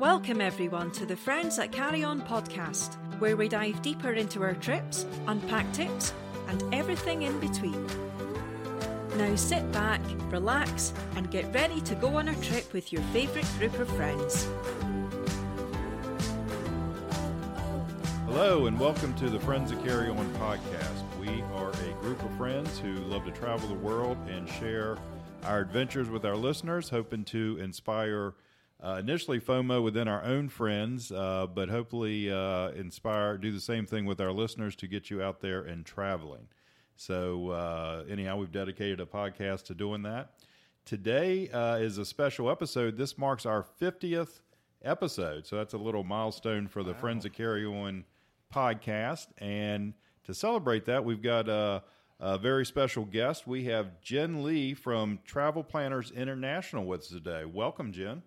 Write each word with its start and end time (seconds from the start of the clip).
Welcome, 0.00 0.40
everyone, 0.40 0.92
to 0.92 1.06
the 1.06 1.16
Friends 1.16 1.56
that 1.56 1.72
Carry 1.72 2.04
On 2.04 2.20
podcast, 2.22 2.94
where 3.18 3.36
we 3.36 3.48
dive 3.48 3.82
deeper 3.82 4.12
into 4.12 4.44
our 4.44 4.54
trips, 4.54 5.04
unpack 5.26 5.72
tips, 5.72 6.14
and 6.46 6.62
everything 6.72 7.22
in 7.22 7.40
between. 7.40 7.84
Now 9.16 9.34
sit 9.34 9.72
back, 9.72 10.00
relax, 10.30 10.94
and 11.16 11.28
get 11.32 11.52
ready 11.52 11.80
to 11.80 11.96
go 11.96 12.14
on 12.14 12.28
a 12.28 12.36
trip 12.42 12.72
with 12.72 12.92
your 12.92 13.02
favourite 13.12 13.48
group 13.58 13.76
of 13.80 13.88
friends. 13.88 14.46
Hello, 18.26 18.66
and 18.66 18.78
welcome 18.78 19.12
to 19.14 19.28
the 19.28 19.40
Friends 19.40 19.72
that 19.72 19.84
Carry 19.84 20.10
On 20.10 20.28
podcast. 20.34 21.02
We 21.18 21.42
are 21.56 21.70
a 21.70 22.00
group 22.00 22.22
of 22.22 22.30
friends 22.36 22.78
who 22.78 22.94
love 22.94 23.24
to 23.24 23.32
travel 23.32 23.68
the 23.68 23.74
world 23.74 24.16
and 24.28 24.48
share 24.48 24.96
our 25.42 25.58
adventures 25.58 26.08
with 26.08 26.24
our 26.24 26.36
listeners, 26.36 26.88
hoping 26.88 27.24
to 27.24 27.58
inspire 27.60 28.34
uh, 28.82 28.96
initially 29.00 29.40
FOMO 29.40 29.82
within 29.82 30.06
our 30.06 30.22
own 30.24 30.48
friends, 30.48 31.10
uh, 31.10 31.46
but 31.52 31.68
hopefully 31.68 32.30
uh, 32.30 32.70
inspire, 32.70 33.36
do 33.36 33.50
the 33.50 33.60
same 33.60 33.86
thing 33.86 34.04
with 34.04 34.20
our 34.20 34.32
listeners 34.32 34.76
to 34.76 34.86
get 34.86 35.10
you 35.10 35.22
out 35.22 35.40
there 35.40 35.62
and 35.62 35.84
traveling. 35.84 36.48
So, 36.96 37.50
uh, 37.50 38.04
anyhow, 38.08 38.36
we've 38.36 38.52
dedicated 38.52 39.00
a 39.00 39.06
podcast 39.06 39.64
to 39.66 39.74
doing 39.74 40.02
that. 40.02 40.32
Today 40.84 41.48
uh, 41.50 41.76
is 41.76 41.98
a 41.98 42.04
special 42.04 42.50
episode. 42.50 42.96
This 42.96 43.18
marks 43.18 43.46
our 43.46 43.64
50th 43.80 44.40
episode. 44.82 45.46
So, 45.46 45.56
that's 45.56 45.74
a 45.74 45.78
little 45.78 46.04
milestone 46.04 46.68
for 46.68 46.82
the 46.82 46.92
wow. 46.92 46.98
Friends 46.98 47.24
that 47.24 47.32
Carry 47.32 47.64
On 47.64 48.04
podcast. 48.52 49.26
And 49.38 49.94
to 50.24 50.34
celebrate 50.34 50.84
that, 50.86 51.04
we've 51.04 51.22
got 51.22 51.48
a, 51.48 51.82
a, 52.20 52.38
very 52.38 52.66
special 52.66 53.04
guest. 53.04 53.46
We 53.46 53.64
have 53.64 54.00
Jenn 54.00 54.42
Lee 54.42 54.74
from 54.74 55.20
Travel 55.24 55.64
Planners 55.64 56.10
International 56.10 56.84
with 56.84 57.02
us 57.02 57.08
today. 57.08 57.44
Welcome, 57.44 57.92
Jenn. 57.92 58.22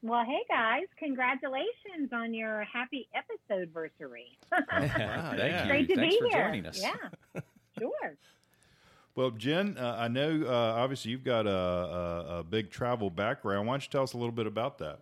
Well, 0.00 0.24
hey 0.24 0.44
guys, 0.48 0.84
congratulations 0.96 2.12
on 2.12 2.32
your 2.32 2.64
happy 2.72 3.08
episode 3.14 3.62
anniversary. 3.62 4.38
yeah, 4.52 5.30
thank 5.36 5.64
you. 5.64 5.70
Great 5.70 5.88
to 5.88 5.96
Thanks 5.96 6.14
be 6.14 6.20
for 6.20 6.28
here. 6.28 6.44
joining 6.44 6.66
us. 6.66 6.80
Yeah, 6.80 7.40
sure. 7.78 8.14
Well, 9.16 9.30
Jenn, 9.32 9.76
uh, 9.76 9.96
I 9.98 10.06
know 10.06 10.44
uh, 10.46 10.52
obviously 10.52 11.10
you've 11.10 11.24
got 11.24 11.48
a, 11.48 11.50
a, 11.50 12.38
a, 12.38 12.44
big 12.44 12.70
travel 12.70 13.10
background. 13.10 13.66
Why 13.66 13.72
don't 13.72 13.82
you 13.82 13.90
tell 13.90 14.04
us 14.04 14.12
a 14.12 14.16
little 14.16 14.32
bit 14.32 14.46
about 14.46 14.78
that? 14.78 15.00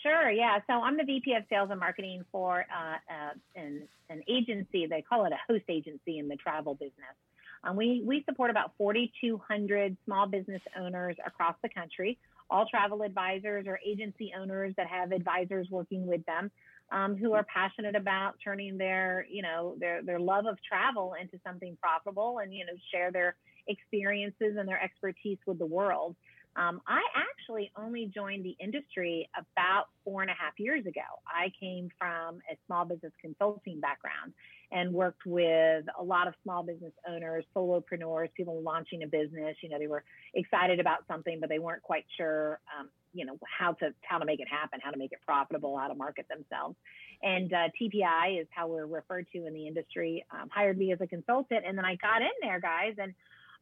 Sure. 0.00 0.30
Yeah. 0.30 0.60
So 0.68 0.74
I'm 0.74 0.96
the 0.96 1.02
VP 1.02 1.34
of 1.34 1.42
Sales 1.50 1.70
and 1.72 1.80
Marketing 1.80 2.24
for 2.30 2.60
uh, 2.60 3.12
uh 3.12 3.30
an, 3.56 3.82
an 4.08 4.22
agency. 4.28 4.86
They 4.86 5.02
call 5.02 5.24
it 5.24 5.32
a 5.32 5.52
host 5.52 5.64
agency 5.68 6.20
in 6.20 6.28
the 6.28 6.36
travel 6.36 6.74
business. 6.74 7.16
Um, 7.64 7.76
we 7.76 8.02
we 8.04 8.22
support 8.28 8.50
about 8.50 8.72
4,200 8.78 9.96
small 10.04 10.26
business 10.26 10.62
owners 10.78 11.16
across 11.26 11.56
the 11.62 11.68
country 11.68 12.18
all 12.52 12.66
travel 12.66 13.02
advisors 13.02 13.64
or 13.66 13.78
agency 13.84 14.32
owners 14.38 14.74
that 14.76 14.86
have 14.86 15.10
advisors 15.10 15.66
working 15.70 16.06
with 16.06 16.24
them 16.26 16.50
um, 16.92 17.16
who 17.16 17.32
are 17.32 17.44
passionate 17.44 17.96
about 17.96 18.34
turning 18.44 18.76
their, 18.76 19.26
you 19.30 19.42
know, 19.42 19.74
their, 19.80 20.02
their 20.02 20.20
love 20.20 20.44
of 20.46 20.58
travel 20.62 21.14
into 21.18 21.40
something 21.44 21.76
profitable 21.80 22.40
and, 22.42 22.52
you 22.54 22.66
know, 22.66 22.74
share 22.92 23.10
their 23.10 23.34
experiences 23.66 24.56
and 24.58 24.68
their 24.68 24.82
expertise 24.82 25.38
with 25.46 25.58
the 25.58 25.66
world. 25.66 26.14
Um, 26.54 26.82
I 26.86 27.00
actually 27.16 27.72
only 27.78 28.10
joined 28.14 28.44
the 28.44 28.54
industry 28.60 29.26
about 29.34 29.86
four 30.04 30.20
and 30.20 30.30
a 30.30 30.34
half 30.34 30.52
years 30.58 30.84
ago. 30.84 31.00
I 31.26 31.50
came 31.58 31.88
from 31.98 32.40
a 32.50 32.58
small 32.66 32.84
business 32.84 33.12
consulting 33.22 33.80
background 33.80 34.34
and 34.72 34.92
worked 34.92 35.26
with 35.26 35.84
a 36.00 36.02
lot 36.02 36.26
of 36.26 36.34
small 36.42 36.62
business 36.62 36.92
owners, 37.08 37.44
solopreneurs, 37.54 38.28
people 38.34 38.62
launching 38.62 39.02
a 39.02 39.06
business. 39.06 39.54
You 39.62 39.68
know, 39.68 39.78
they 39.78 39.86
were 39.86 40.02
excited 40.34 40.80
about 40.80 41.06
something, 41.06 41.38
but 41.40 41.50
they 41.50 41.58
weren't 41.58 41.82
quite 41.82 42.06
sure, 42.16 42.58
um, 42.78 42.88
you 43.12 43.26
know, 43.26 43.38
how 43.58 43.72
to 43.74 43.92
how 44.00 44.18
to 44.18 44.24
make 44.24 44.40
it 44.40 44.48
happen, 44.48 44.80
how 44.82 44.90
to 44.90 44.98
make 44.98 45.12
it 45.12 45.18
profitable, 45.26 45.76
how 45.76 45.88
to 45.88 45.94
market 45.94 46.26
themselves. 46.28 46.76
And 47.22 47.52
uh, 47.52 47.68
TPI 47.80 48.40
is 48.40 48.46
how 48.50 48.66
we're 48.66 48.86
referred 48.86 49.26
to 49.34 49.46
in 49.46 49.52
the 49.52 49.66
industry. 49.66 50.24
Um, 50.32 50.48
hired 50.50 50.78
me 50.78 50.92
as 50.92 51.00
a 51.02 51.06
consultant, 51.06 51.64
and 51.66 51.76
then 51.76 51.84
I 51.84 51.96
got 51.96 52.22
in 52.22 52.32
there, 52.40 52.58
guys, 52.58 52.94
and 52.96 53.12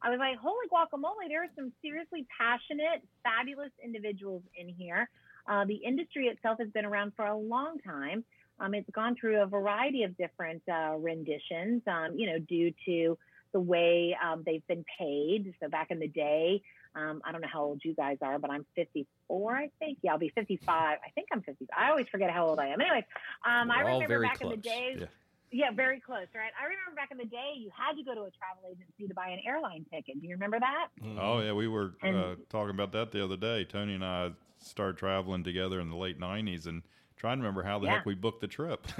I 0.01 0.09
was 0.09 0.17
like, 0.17 0.37
holy 0.37 0.65
guacamole, 0.71 1.27
there 1.27 1.43
are 1.43 1.51
some 1.55 1.71
seriously 1.81 2.25
passionate, 2.39 3.05
fabulous 3.21 3.71
individuals 3.83 4.41
in 4.55 4.67
here. 4.67 5.09
Uh, 5.47 5.65
the 5.65 5.75
industry 5.75 6.25
itself 6.25 6.57
has 6.59 6.69
been 6.69 6.85
around 6.85 7.13
for 7.15 7.25
a 7.25 7.37
long 7.37 7.77
time. 7.85 8.23
Um, 8.61 8.75
it's 8.75 8.89
gone 8.91 9.15
through 9.19 9.41
a 9.41 9.47
variety 9.47 10.03
of 10.03 10.15
different 10.17 10.61
uh, 10.71 10.95
renditions, 10.97 11.81
um, 11.87 12.15
you 12.15 12.27
know, 12.27 12.37
due 12.37 12.71
to 12.85 13.17
the 13.53 13.59
way 13.59 14.15
um, 14.23 14.43
they've 14.45 14.65
been 14.67 14.85
paid. 14.99 15.53
So 15.61 15.67
back 15.67 15.87
in 15.89 15.99
the 15.99 16.07
day, 16.07 16.61
um, 16.95 17.21
I 17.25 17.31
don't 17.31 17.41
know 17.41 17.47
how 17.51 17.63
old 17.63 17.81
you 17.83 17.95
guys 17.95 18.17
are, 18.21 18.37
but 18.37 18.51
I'm 18.51 18.65
54, 18.75 19.55
I 19.55 19.69
think. 19.79 19.97
Yeah, 20.03 20.11
I'll 20.11 20.19
be 20.19 20.31
55. 20.35 20.69
I 20.71 20.97
think 21.15 21.27
I'm 21.33 21.41
50. 21.41 21.67
I 21.75 21.89
always 21.89 22.07
forget 22.11 22.29
how 22.29 22.47
old 22.47 22.59
I 22.59 22.67
am. 22.67 22.81
Anyway, 22.81 23.05
um, 23.45 23.71
I 23.71 23.81
remember 23.81 24.21
back 24.21 24.39
close. 24.39 24.53
in 24.53 24.59
the 24.59 24.69
days. 24.69 24.97
Yeah. 25.01 25.05
Yeah, 25.53 25.71
very 25.75 25.99
close, 25.99 26.27
right? 26.33 26.51
I 26.57 26.63
remember 26.63 26.95
back 26.95 27.11
in 27.11 27.17
the 27.17 27.25
day, 27.25 27.51
you 27.57 27.69
had 27.75 27.97
to 27.97 28.03
go 28.03 28.13
to 28.13 28.21
a 28.21 28.31
travel 28.31 28.71
agency 28.71 29.05
to 29.05 29.13
buy 29.13 29.27
an 29.27 29.39
airline 29.45 29.85
ticket. 29.91 30.21
Do 30.21 30.25
you 30.25 30.35
remember 30.35 30.57
that? 30.61 30.87
Mm-hmm. 31.03 31.19
Oh 31.19 31.41
yeah, 31.41 31.51
we 31.51 31.67
were 31.67 31.91
uh, 32.01 32.35
talking 32.49 32.69
about 32.69 32.93
that 32.93 33.11
the 33.11 33.21
other 33.21 33.35
day. 33.35 33.65
Tony 33.65 33.93
and 33.93 34.05
I 34.05 34.31
started 34.59 34.95
traveling 34.95 35.43
together 35.43 35.81
in 35.81 35.89
the 35.89 35.97
late 35.97 36.17
'90s, 36.17 36.67
and 36.67 36.83
trying 37.21 37.37
to 37.37 37.43
remember 37.43 37.61
how 37.61 37.77
the 37.77 37.85
yeah. 37.85 37.97
heck 37.97 38.05
we 38.07 38.15
booked 38.15 38.41
the 38.41 38.47
trip. 38.47 38.87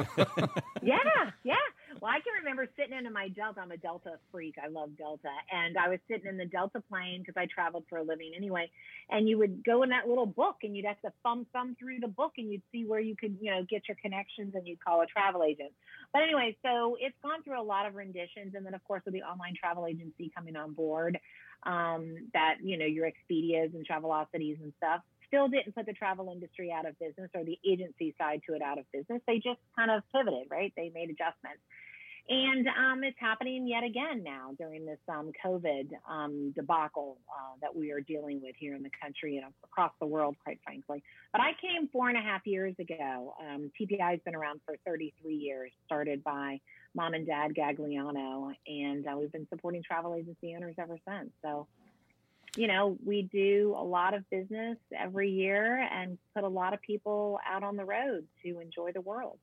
yeah, 0.84 1.00
yeah. 1.44 1.56
Well, 2.00 2.12
I 2.12 2.22
can 2.22 2.34
remember 2.40 2.68
sitting 2.78 2.96
in 2.96 3.12
my 3.12 3.30
Delta. 3.30 3.62
I'm 3.62 3.72
a 3.72 3.78
Delta 3.78 4.12
freak. 4.32 4.56
I 4.64 4.68
love 4.68 4.96
Delta. 4.96 5.30
And 5.52 5.76
I 5.76 5.90
was 5.90 5.98
sitting 6.08 6.28
in 6.28 6.38
the 6.38 6.46
Delta 6.46 6.84
plane 6.88 7.24
because 7.26 7.34
I 7.36 7.48
traveled 7.48 7.86
for 7.90 7.98
a 7.98 8.04
living 8.04 8.34
anyway. 8.38 8.70
And 9.10 9.28
you 9.28 9.40
would 9.40 9.66
go 9.66 9.82
in 9.82 9.90
that 9.90 10.08
little 10.08 10.28
book 10.28 10.58
and 10.62 10.78
you'd 10.78 10.86
have 10.86 11.02
to 11.02 11.12
thumb 11.24 11.48
thumb 11.52 11.76
through 11.80 12.00
the 12.00 12.08
book 12.08 12.34
and 12.38 12.52
you'd 12.52 12.62
see 12.72 12.86
where 12.86 13.00
you 13.00 13.16
could, 13.16 13.38
you 13.42 13.50
know, 13.50 13.66
get 13.68 13.88
your 13.88 13.98
connections 14.00 14.54
and 14.54 14.68
you'd 14.68 14.84
call 14.84 15.02
a 15.02 15.08
travel 15.08 15.44
agent. 15.44 15.72
But 16.14 16.22
anyway, 16.22 16.56
so 16.64 16.98
it's 17.00 17.18
gone 17.24 17.42
through 17.42 17.60
a 17.60 17.64
lot 17.64 17.88
of 17.88 17.96
renditions. 17.96 18.54
And 18.54 18.64
then, 18.64 18.76
of 18.76 18.84
course, 18.84 19.02
with 19.04 19.16
the 19.16 19.24
online 19.24 19.56
travel 19.60 19.88
agency 19.88 20.32
coming 20.36 20.56
on 20.56 20.74
board, 20.74 21.18
um, 21.64 22.16
that, 22.34 22.58
you 22.64 22.78
know, 22.78 22.86
your 22.86 23.08
Expedias 23.08 23.74
and 23.74 23.86
Travelocities 23.88 24.62
and 24.62 24.74
stuff 24.78 25.02
still 25.32 25.48
didn't 25.48 25.74
put 25.74 25.86
the 25.86 25.94
travel 25.94 26.30
industry 26.32 26.72
out 26.72 26.86
of 26.86 27.00
business 27.00 27.30
or 27.34 27.46
the 27.46 27.58
agency 27.66 28.14
side 28.18 28.42
to 28.48 28.54
it 28.54 28.62
out 28.62 28.78
of 28.78 28.86
business. 28.92 29.22
They 29.26 29.36
just 29.36 29.60
kind 29.76 29.90
of 29.90 30.04
pivoted, 30.14 30.48
right? 30.52 30.74
They 30.76 30.92
made 30.94 31.10
adjustments. 31.10 31.64
And 32.30 32.68
um, 32.68 33.04
it's 33.04 33.18
happening 33.20 33.68
yet 33.68 33.84
again 33.84 34.24
now 34.24 34.52
during 34.58 34.86
this 34.86 35.00
um, 35.10 35.32
COVID 35.44 35.90
um, 36.10 36.52
debacle 36.56 37.18
uh, 37.30 37.56
that 37.62 37.76
we 37.76 37.92
are 37.92 38.00
dealing 38.00 38.42
with 38.42 38.56
here 38.58 38.76
in 38.76 38.84
the 38.84 38.92
country 39.02 39.38
and 39.38 39.52
across 39.64 39.92
the 40.00 40.06
world, 40.06 40.36
quite 40.44 40.60
frankly. 40.64 41.04
But 41.32 41.42
I 41.42 41.52
came 41.60 41.90
four 41.90 42.10
and 42.10 42.18
a 42.18 42.22
half 42.22 42.46
years 42.46 42.76
ago. 42.80 43.34
Um, 43.42 43.72
TPI 43.80 44.12
has 44.12 44.20
been 44.24 44.36
around 44.36 44.62
for 44.66 44.76
33 44.86 45.34
years, 45.34 45.72
started 45.86 46.24
by 46.24 46.60
mom 46.94 47.16
and 47.16 47.26
dad 47.26 47.54
Gagliano, 47.56 48.54
and 48.68 49.08
uh, 49.08 49.18
we've 49.18 49.32
been 49.32 49.48
supporting 49.50 49.82
travel 49.82 50.14
agency 50.14 50.54
owners 50.56 50.76
ever 50.78 50.98
since. 51.08 51.32
So 51.42 51.68
you 52.56 52.68
know, 52.68 52.98
we 53.04 53.24
do 53.24 53.74
a 53.78 53.84
lot 53.84 54.14
of 54.14 54.30
business 54.30 54.78
every 54.98 55.30
year 55.30 55.88
and 55.92 56.18
put 56.36 56.44
a 56.44 56.50
lot 56.50 56.74
of 56.74 56.82
people 56.82 57.40
out 57.50 57.64
on 57.64 57.78
the 57.78 57.86
road 57.86 58.28
to 58.44 58.60
enjoy 58.60 58.92
the 58.92 59.02
world. 59.02 59.40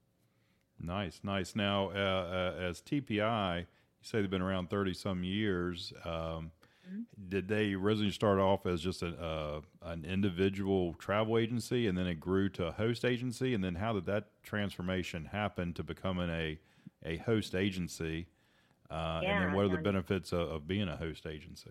Nice, 0.80 1.20
nice. 1.22 1.56
Now, 1.56 1.90
uh, 1.90 2.54
uh, 2.58 2.62
as 2.62 2.80
TPI, 2.82 3.60
you 3.60 3.66
say 4.02 4.20
they've 4.20 4.30
been 4.30 4.42
around 4.42 4.70
30 4.70 4.94
some 4.94 5.24
years. 5.24 5.92
Um, 6.04 6.52
mm-hmm. 6.86 7.00
Did 7.28 7.48
they 7.48 7.72
originally 7.72 8.12
start 8.12 8.38
off 8.38 8.66
as 8.66 8.80
just 8.82 9.02
a, 9.02 9.08
uh, 9.08 9.60
an 9.82 10.04
individual 10.04 10.94
travel 10.94 11.38
agency 11.38 11.86
and 11.86 11.96
then 11.96 12.06
it 12.06 12.20
grew 12.20 12.48
to 12.50 12.66
a 12.66 12.72
host 12.72 13.04
agency? 13.04 13.54
And 13.54 13.64
then 13.64 13.74
how 13.74 13.94
did 13.94 14.06
that 14.06 14.26
transformation 14.42 15.24
happen 15.24 15.72
to 15.74 15.82
becoming 15.82 16.30
a, 16.30 16.58
a 17.04 17.16
host 17.16 17.54
agency? 17.54 18.26
Uh, 18.90 19.20
yeah, 19.22 19.30
and 19.30 19.44
then 19.46 19.52
what 19.54 19.64
are 19.64 19.68
the 19.68 19.82
benefits 19.82 20.32
of, 20.32 20.40
of 20.48 20.68
being 20.68 20.88
a 20.88 20.96
host 20.96 21.26
agency? 21.26 21.70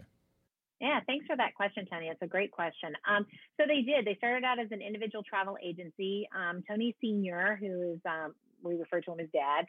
Yeah, 0.80 1.00
thanks 1.08 1.26
for 1.26 1.36
that 1.36 1.56
question, 1.56 1.86
Tony. 1.92 2.08
It's 2.08 2.22
a 2.22 2.28
great 2.28 2.52
question. 2.52 2.94
Um, 3.10 3.26
so 3.60 3.66
they 3.68 3.82
did. 3.82 4.06
They 4.06 4.16
started 4.16 4.44
out 4.44 4.60
as 4.60 4.68
an 4.72 4.82
individual 4.82 5.24
travel 5.24 5.58
agency. 5.64 6.28
Um, 6.36 6.64
Tony 6.68 6.96
Senior, 7.02 7.58
who 7.60 7.94
is 7.94 8.00
um, 8.06 8.36
we 8.64 8.76
refer 8.76 9.02
to 9.02 9.12
him 9.12 9.20
as 9.20 9.28
Dad. 9.34 9.66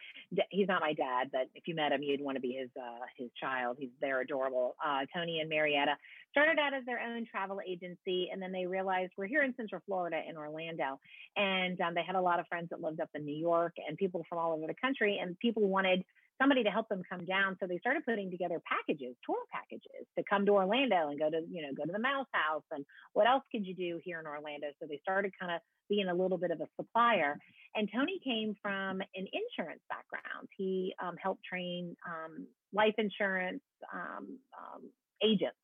He's 0.51 0.69
not 0.69 0.81
my 0.81 0.93
dad, 0.93 1.29
but 1.33 1.49
if 1.55 1.67
you 1.67 1.75
met 1.75 1.93
him, 1.93 2.03
you'd 2.03 2.21
want 2.21 2.37
to 2.37 2.41
be 2.41 2.53
his 2.53 2.71
uh, 2.77 3.05
his 3.17 3.31
child. 3.41 3.77
He's 3.79 3.91
they're 4.01 4.21
adorable. 4.21 4.77
Uh, 4.85 5.01
Tony 5.15 5.41
and 5.41 5.49
Marietta 5.49 5.97
started 6.31 6.59
out 6.59 6.75
as 6.75 6.85
their 6.85 7.01
own 7.01 7.27
travel 7.31 7.61
agency, 7.67 8.29
and 8.33 8.41
then 8.41 8.53
they 8.53 8.67
realized 8.67 9.13
we're 9.17 9.27
here 9.27 9.43
in 9.43 9.55
Central 9.57 9.81
Florida 9.87 10.21
in 10.29 10.37
Orlando, 10.37 11.01
and 11.37 11.81
um, 11.81 11.95
they 11.95 12.03
had 12.03 12.17
a 12.17 12.21
lot 12.21 12.39
of 12.39 12.47
friends 12.49 12.69
that 12.71 12.81
lived 12.81 13.01
up 13.01 13.11
in 13.15 13.25
New 13.25 13.37
York 13.37 13.75
and 13.87 13.97
people 13.97 14.25
from 14.29 14.39
all 14.39 14.53
over 14.53 14.67
the 14.67 14.75
country, 14.81 15.19
and 15.23 15.39
people 15.39 15.67
wanted 15.69 16.05
somebody 16.41 16.63
to 16.65 16.71
help 16.71 16.89
them 16.89 17.03
come 17.09 17.25
down. 17.25 17.57
So 17.61 17.67
they 17.67 17.79
started 17.79 18.05
putting 18.07 18.31
together 18.31 18.61
packages, 18.65 19.17
tour 19.25 19.39
packages 19.53 20.07
to 20.17 20.25
come 20.29 20.47
to 20.47 20.53
Orlando 20.53 21.09
and 21.09 21.19
go 21.19 21.31
to, 21.31 21.43
you 21.51 21.63
know, 21.63 21.75
go 21.77 21.85
to 21.85 21.93
the 21.93 21.99
Mouse 21.99 22.31
House 22.33 22.65
and 22.71 22.85
what 23.13 23.27
else 23.27 23.43
could 23.51 23.67
you 23.67 23.75
do 23.75 24.01
here 24.05 24.21
in 24.21 24.27
Orlando? 24.27 24.69
So 24.81 24.87
they 24.89 25.01
started 25.03 25.33
kind 25.39 25.53
of 25.53 25.61
being 25.89 26.09
a 26.09 26.15
little 26.15 26.39
bit 26.39 26.51
of 26.51 26.61
a 26.61 26.69
supplier. 26.77 27.37
And 27.75 27.89
Tony 27.95 28.21
came 28.25 28.55
from 28.63 29.01
an 29.01 29.27
insurance 29.33 29.83
background. 29.89 30.49
He 30.57 30.95
um, 31.03 31.17
helped 31.23 31.45
train 31.45 31.97
um, 32.07 32.47
life 32.73 32.95
insurance 32.99 33.63
um, 33.93 34.39
um 34.55 34.91
agents 35.23 35.57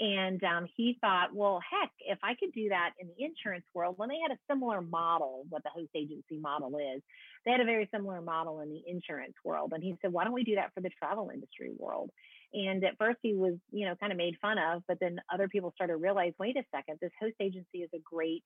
And 0.00 0.42
um, 0.44 0.66
he 0.76 0.96
thought, 1.02 1.34
well, 1.34 1.60
heck, 1.60 1.90
if 2.00 2.18
I 2.22 2.34
could 2.34 2.52
do 2.52 2.70
that 2.70 2.92
in 2.98 3.08
the 3.08 3.24
insurance 3.24 3.66
world, 3.74 3.98
when 3.98 4.08
they 4.08 4.16
had 4.26 4.34
a 4.34 4.40
similar 4.50 4.80
model, 4.80 5.44
what 5.50 5.62
the 5.62 5.68
host 5.68 5.90
agency 5.94 6.38
model 6.40 6.78
is, 6.78 7.02
they 7.44 7.50
had 7.50 7.60
a 7.60 7.66
very 7.66 7.86
similar 7.92 8.22
model 8.22 8.60
in 8.60 8.70
the 8.70 8.82
insurance 8.86 9.34
world. 9.44 9.72
And 9.74 9.84
he 9.84 9.94
said, 10.00 10.10
why 10.10 10.24
don't 10.24 10.32
we 10.32 10.42
do 10.42 10.54
that 10.54 10.72
for 10.74 10.80
the 10.80 10.88
travel 10.98 11.30
industry 11.32 11.70
world? 11.76 12.10
And 12.54 12.82
at 12.82 12.96
first 12.96 13.18
he 13.22 13.34
was, 13.34 13.54
you 13.70 13.86
know, 13.86 13.94
kind 13.94 14.10
of 14.10 14.16
made 14.16 14.36
fun 14.40 14.56
of, 14.58 14.82
but 14.88 14.98
then 15.00 15.20
other 15.32 15.48
people 15.48 15.72
started 15.74 15.92
to 15.92 15.98
realize, 15.98 16.32
wait 16.38 16.56
a 16.56 16.64
second, 16.74 16.98
this 17.00 17.12
host 17.20 17.36
agency 17.38 17.78
is 17.78 17.90
a 17.94 18.00
great 18.02 18.42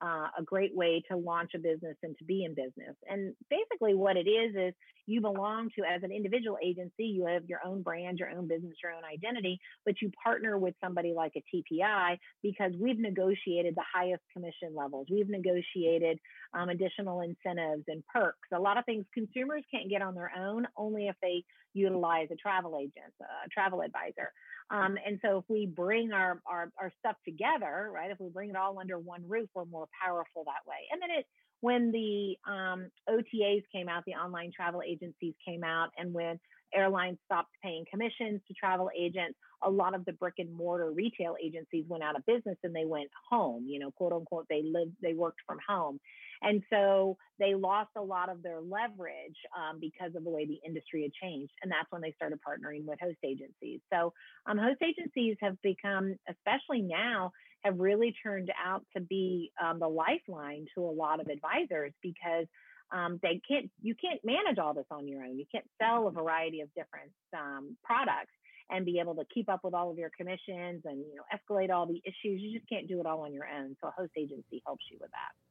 uh, 0.00 0.28
a 0.38 0.42
great 0.42 0.74
way 0.74 1.02
to 1.10 1.16
launch 1.16 1.52
a 1.54 1.58
business 1.58 1.96
and 2.02 2.16
to 2.18 2.24
be 2.24 2.44
in 2.44 2.54
business. 2.54 2.96
And 3.08 3.34
basically, 3.50 3.94
what 3.94 4.16
it 4.16 4.28
is 4.28 4.54
is 4.54 4.74
you 5.06 5.20
belong 5.20 5.70
to, 5.76 5.84
as 5.84 6.02
an 6.02 6.12
individual 6.12 6.58
agency, 6.62 7.04
you 7.04 7.26
have 7.26 7.44
your 7.46 7.60
own 7.64 7.82
brand, 7.82 8.18
your 8.18 8.30
own 8.30 8.46
business, 8.46 8.74
your 8.82 8.92
own 8.92 9.02
identity, 9.04 9.58
but 9.84 9.94
you 10.02 10.10
partner 10.22 10.58
with 10.58 10.74
somebody 10.82 11.14
like 11.14 11.32
a 11.36 11.42
TPI 11.54 12.18
because 12.42 12.72
we've 12.78 12.98
negotiated 12.98 13.74
the 13.74 13.84
highest 13.92 14.22
commission 14.32 14.74
levels. 14.76 15.06
We've 15.10 15.28
negotiated 15.28 16.18
um, 16.52 16.68
additional 16.68 17.22
incentives 17.22 17.84
and 17.88 18.04
perks. 18.12 18.48
A 18.52 18.60
lot 18.60 18.76
of 18.76 18.84
things 18.84 19.06
consumers 19.14 19.62
can't 19.72 19.88
get 19.88 20.02
on 20.02 20.14
their 20.14 20.30
own, 20.38 20.66
only 20.76 21.08
if 21.08 21.16
they 21.22 21.42
utilize 21.74 22.28
a 22.30 22.36
travel 22.36 22.78
agent, 22.78 23.12
a 23.20 23.48
travel 23.48 23.82
advisor. 23.82 24.32
Um, 24.70 24.98
and 25.06 25.18
so 25.24 25.38
if 25.38 25.44
we 25.48 25.66
bring 25.66 26.12
our, 26.12 26.40
our, 26.46 26.70
our 26.78 26.92
stuff 26.98 27.16
together, 27.24 27.90
right, 27.92 28.10
if 28.10 28.20
we 28.20 28.28
bring 28.28 28.50
it 28.50 28.56
all 28.56 28.78
under 28.78 28.98
one 28.98 29.22
roof, 29.26 29.48
we're 29.54 29.64
more 29.64 29.88
powerful 30.04 30.44
that 30.44 30.68
way. 30.68 30.76
And 30.92 31.00
then 31.00 31.10
it, 31.10 31.26
when 31.60 31.90
the 31.90 32.36
um, 32.50 32.90
OTAs 33.08 33.62
came 33.74 33.88
out, 33.88 34.04
the 34.06 34.12
online 34.12 34.52
travel 34.54 34.82
agencies 34.86 35.34
came 35.46 35.64
out, 35.64 35.88
and 35.96 36.12
when 36.12 36.38
airlines 36.74 37.18
stopped 37.24 37.50
paying 37.62 37.84
commissions 37.90 38.40
to 38.46 38.54
travel 38.54 38.90
agents, 38.96 39.38
a 39.62 39.70
lot 39.70 39.94
of 39.94 40.04
the 40.04 40.12
brick 40.12 40.34
and 40.38 40.52
mortar 40.54 40.92
retail 40.92 41.34
agencies 41.42 41.84
went 41.88 42.04
out 42.04 42.16
of 42.16 42.24
business 42.26 42.56
and 42.62 42.74
they 42.74 42.84
went 42.84 43.10
home, 43.30 43.64
you 43.66 43.78
know, 43.78 43.90
quote 43.90 44.12
unquote, 44.12 44.46
they 44.48 44.62
lived, 44.62 44.92
they 45.02 45.14
worked 45.14 45.40
from 45.46 45.58
home. 45.66 45.98
And 46.42 46.62
so 46.70 47.16
they 47.38 47.54
lost 47.54 47.90
a 47.96 48.02
lot 48.02 48.28
of 48.28 48.42
their 48.42 48.60
leverage 48.60 49.36
um, 49.56 49.78
because 49.80 50.14
of 50.14 50.24
the 50.24 50.30
way 50.30 50.46
the 50.46 50.60
industry 50.66 51.02
had 51.02 51.12
changed. 51.12 51.52
And 51.62 51.70
that's 51.70 51.90
when 51.90 52.02
they 52.02 52.12
started 52.12 52.38
partnering 52.46 52.84
with 52.84 53.00
host 53.00 53.18
agencies. 53.24 53.80
So 53.92 54.12
um, 54.46 54.58
host 54.58 54.80
agencies 54.82 55.36
have 55.40 55.60
become, 55.62 56.16
especially 56.28 56.82
now, 56.82 57.32
have 57.64 57.78
really 57.78 58.14
turned 58.22 58.52
out 58.64 58.84
to 58.96 59.00
be 59.00 59.52
um, 59.62 59.80
the 59.80 59.88
lifeline 59.88 60.66
to 60.74 60.84
a 60.84 60.90
lot 60.90 61.20
of 61.20 61.28
advisors 61.28 61.92
because 62.02 62.46
um, 62.90 63.18
they 63.22 63.40
can't 63.46 63.70
you 63.82 63.94
can't 63.94 64.20
manage 64.24 64.58
all 64.58 64.72
this 64.72 64.86
on 64.90 65.06
your 65.06 65.22
own 65.22 65.38
you 65.38 65.44
can't 65.52 65.66
sell 65.80 66.06
a 66.06 66.10
variety 66.10 66.60
of 66.60 66.68
different 66.68 67.10
um, 67.36 67.76
products 67.84 68.32
and 68.70 68.84
be 68.84 68.98
able 68.98 69.14
to 69.14 69.24
keep 69.32 69.48
up 69.48 69.60
with 69.62 69.74
all 69.74 69.90
of 69.90 69.98
your 69.98 70.10
commissions 70.16 70.82
and 70.84 70.98
you 70.98 71.14
know 71.16 71.24
escalate 71.34 71.70
all 71.70 71.86
the 71.86 72.00
issues 72.04 72.40
you 72.40 72.56
just 72.56 72.68
can't 72.68 72.88
do 72.88 73.00
it 73.00 73.06
all 73.06 73.20
on 73.20 73.32
your 73.32 73.46
own 73.46 73.76
so 73.80 73.88
a 73.88 73.90
host 73.90 74.12
agency 74.16 74.62
helps 74.64 74.84
you 74.90 74.96
with 75.00 75.10
that 75.10 75.47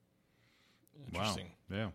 Interesting. 1.05 1.47
Wow. 1.69 1.77
Yeah. 1.77 1.89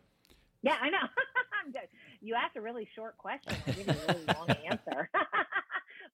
Yeah, 0.62 0.76
I 0.80 0.90
know. 0.90 0.98
you 2.20 2.34
asked 2.34 2.56
a 2.56 2.60
really 2.60 2.88
short 2.94 3.18
question. 3.18 3.54
I 3.66 3.70
gave 3.72 3.86
you 3.86 3.92
a 3.92 4.12
really 4.12 4.26
long 4.26 4.50
answer. 4.70 5.10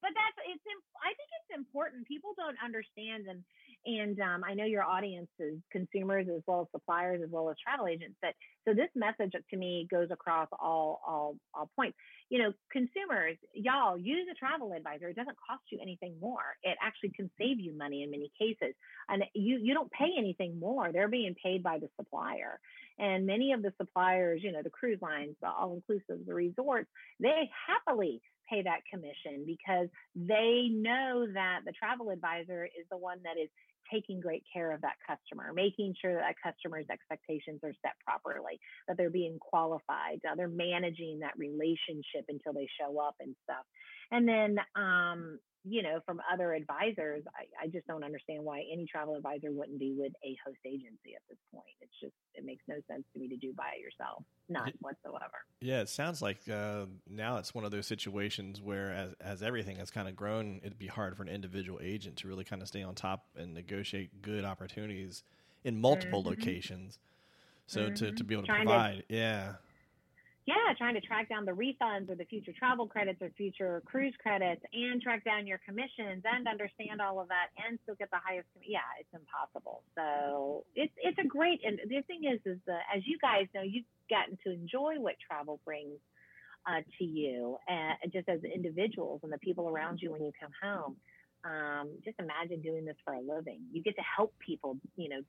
but 0.01 0.11
that's 0.15 0.37
it's. 0.47 0.63
I 0.99 1.11
think 1.15 1.29
it's 1.39 1.57
important. 1.57 2.07
People 2.07 2.31
don't 2.37 2.57
understand, 2.63 3.27
and 3.27 3.43
and 3.85 4.19
um, 4.19 4.43
I 4.43 4.53
know 4.53 4.65
your 4.65 4.83
audience 4.83 5.29
is 5.39 5.59
consumers 5.71 6.27
as 6.27 6.41
well 6.47 6.61
as 6.61 6.67
suppliers 6.71 7.21
as 7.23 7.29
well 7.31 7.49
as 7.49 7.55
travel 7.63 7.87
agents. 7.87 8.15
But 8.21 8.33
so 8.67 8.73
this 8.73 8.89
message 8.95 9.33
to 9.33 9.57
me 9.57 9.87
goes 9.89 10.09
across 10.11 10.47
all 10.59 11.01
all 11.05 11.35
all 11.53 11.69
points. 11.75 11.97
You 12.29 12.39
know, 12.39 12.53
consumers, 12.71 13.37
y'all 13.53 13.97
use 13.97 14.27
a 14.31 14.35
travel 14.35 14.73
advisor. 14.73 15.09
It 15.09 15.15
doesn't 15.15 15.37
cost 15.47 15.63
you 15.71 15.79
anything 15.81 16.15
more. 16.21 16.55
It 16.63 16.77
actually 16.81 17.11
can 17.15 17.29
save 17.39 17.59
you 17.59 17.75
money 17.75 18.03
in 18.03 18.11
many 18.11 18.31
cases, 18.39 18.75
and 19.07 19.23
you 19.33 19.59
you 19.61 19.73
don't 19.73 19.91
pay 19.91 20.11
anything 20.17 20.59
more. 20.59 20.91
They're 20.91 21.07
being 21.07 21.35
paid 21.41 21.63
by 21.63 21.79
the 21.79 21.89
supplier, 21.97 22.59
and 22.99 23.25
many 23.25 23.53
of 23.53 23.61
the 23.61 23.73
suppliers, 23.77 24.41
you 24.43 24.51
know, 24.51 24.61
the 24.63 24.69
cruise 24.69 24.99
lines, 25.01 25.35
the 25.41 25.49
all 25.49 25.73
inclusive, 25.73 26.25
the 26.25 26.33
resorts, 26.33 26.89
they 27.19 27.49
happily 27.67 28.21
pay 28.49 28.61
that 28.63 28.81
commission 28.91 29.43
because 29.45 29.87
they 30.15 30.69
know 30.71 31.27
that 31.33 31.59
the 31.65 31.71
travel 31.71 32.09
advisor 32.09 32.65
is 32.65 32.85
the 32.91 32.97
one 32.97 33.19
that 33.23 33.41
is 33.41 33.49
taking 33.91 34.19
great 34.19 34.43
care 34.51 34.71
of 34.71 34.81
that 34.81 34.95
customer, 35.07 35.51
making 35.53 35.95
sure 35.99 36.13
that, 36.13 36.21
that 36.21 36.35
customer's 36.43 36.85
expectations 36.91 37.59
are 37.63 37.73
set 37.81 37.93
properly, 38.05 38.59
that 38.87 38.97
they're 38.97 39.09
being 39.09 39.37
qualified, 39.39 40.19
uh, 40.29 40.35
they're 40.35 40.47
managing 40.47 41.19
that 41.19 41.33
relationship 41.37 42.25
until 42.29 42.53
they 42.53 42.67
show 42.79 42.99
up 42.99 43.15
and 43.19 43.35
stuff. 43.43 43.65
And 44.11 44.27
then 44.27 44.57
um, 44.75 45.39
you 45.65 45.83
know, 45.83 45.99
from 46.05 46.21
other 46.31 46.53
advisors, 46.53 47.23
I, 47.35 47.65
I, 47.65 47.67
just 47.67 47.85
don't 47.85 48.03
understand 48.03 48.43
why 48.43 48.63
any 48.71 48.85
travel 48.85 49.15
advisor 49.15 49.51
wouldn't 49.51 49.77
be 49.77 49.93
with 49.97 50.13
a 50.23 50.37
host 50.45 50.59
agency 50.65 51.15
at 51.15 51.21
this 51.29 51.37
point. 51.53 51.65
It's 51.81 51.91
just, 52.01 52.13
it 52.33 52.45
makes 52.45 52.63
no 52.67 52.75
sense 52.87 53.03
to 53.13 53.19
me 53.19 53.27
to 53.27 53.35
do 53.35 53.51
by 53.53 53.71
yourself, 53.81 54.23
not 54.47 54.71
whatsoever. 54.79 55.43
Yeah, 55.59 55.81
it 55.81 55.89
sounds 55.89 56.21
like 56.21 56.37
uh, 56.49 56.85
now 57.09 57.37
it's 57.37 57.53
one 57.53 57.65
of 57.65 57.71
those 57.71 57.87
situations 57.87 58.61
where, 58.61 58.91
as, 58.91 59.13
as 59.19 59.43
everything 59.43 59.77
has 59.77 59.91
kind 59.91 60.07
of 60.07 60.15
grown, 60.15 60.61
it'd 60.63 60.79
be 60.79 60.87
hard 60.87 61.17
for 61.17 61.23
an 61.23 61.29
individual 61.29 61.79
agent 61.83 62.17
to 62.17 62.27
really 62.29 62.45
kind 62.45 62.61
of 62.61 62.67
stay 62.69 62.81
on 62.81 62.95
top 62.95 63.25
and 63.35 63.53
negotiate 63.53 64.21
good 64.21 64.45
opportunities 64.45 65.23
in 65.65 65.79
multiple 65.79 66.21
mm-hmm. 66.21 66.29
locations. 66.29 66.99
So 67.67 67.81
mm-hmm. 67.81 67.93
to, 67.95 68.11
to 68.13 68.23
be 68.23 68.33
able 68.33 68.43
to 68.43 68.47
Trying 68.47 68.65
provide, 68.65 69.03
to, 69.09 69.15
yeah 69.15 69.53
yeah, 70.49 70.73
trying 70.79 70.95
to 70.95 71.01
track 71.01 71.29
down 71.29 71.45
the 71.45 71.51
refunds 71.51 72.09
or 72.09 72.15
the 72.15 72.25
future 72.25 72.51
travel 72.57 72.87
credits 72.87 73.21
or 73.21 73.29
future 73.37 73.83
cruise 73.85 74.15
credits 74.19 74.61
and 74.73 74.99
track 74.99 75.23
down 75.23 75.45
your 75.45 75.59
commissions 75.63 76.23
and 76.25 76.47
understand 76.47 76.99
all 77.01 77.19
of 77.19 77.27
that 77.27 77.53
and 77.61 77.77
still 77.83 77.93
get 77.93 78.09
the 78.09 78.17
highest. 78.17 78.47
Yeah, 78.65 78.79
it's 78.99 79.13
impossible. 79.13 79.83
So 79.93 80.65
it's 80.73 80.93
it's 80.97 81.19
a 81.19 81.27
great. 81.27 81.61
And 81.63 81.77
the 81.85 82.01
thing 82.09 82.25
is, 82.25 82.39
is 82.45 82.57
as 82.67 83.05
you 83.05 83.19
guys 83.21 83.45
know, 83.53 83.61
you've 83.61 83.85
gotten 84.09 84.39
to 84.43 84.51
enjoy 84.51 84.97
what 84.97 85.15
travel 85.21 85.59
brings 85.63 86.01
uh, 86.65 86.81
to 86.97 87.05
you, 87.05 87.57
and 87.67 88.11
just 88.11 88.27
as 88.27 88.39
individuals 88.43 89.19
and 89.21 89.31
the 89.31 89.37
people 89.37 89.69
around 89.69 89.99
you 90.01 90.11
when 90.11 90.23
you 90.23 90.31
come 90.41 90.51
home. 90.63 90.95
Um, 91.45 91.91
just 92.03 92.19
imagine 92.19 92.61
doing 92.61 92.83
this 92.83 92.97
for 93.05 93.13
a 93.13 93.21
living. 93.21 93.61
You 93.71 93.81
get 93.81 93.95
to 93.95 94.03
help 94.03 94.33
people, 94.45 94.77
you 94.97 95.07
know, 95.07 95.21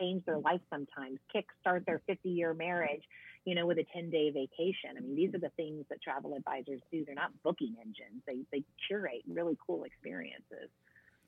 change 0.00 0.24
their 0.24 0.38
life 0.38 0.60
sometimes, 0.70 1.18
kickstart 1.34 1.84
their 1.86 2.00
50 2.06 2.28
year 2.28 2.54
marriage, 2.54 3.02
you 3.44 3.54
know, 3.54 3.66
with 3.66 3.78
a 3.78 3.84
10 3.92 4.10
day 4.10 4.30
vacation. 4.30 4.96
I 4.96 5.00
mean, 5.00 5.14
these 5.14 5.34
are 5.34 5.38
the 5.38 5.50
things 5.56 5.84
that 5.90 6.02
travel 6.02 6.34
advisors 6.34 6.80
do. 6.92 7.04
They're 7.04 7.14
not 7.14 7.30
booking 7.42 7.76
engines, 7.80 8.22
they, 8.26 8.40
they 8.52 8.64
curate 8.86 9.22
really 9.28 9.56
cool 9.66 9.84
experiences. 9.84 10.70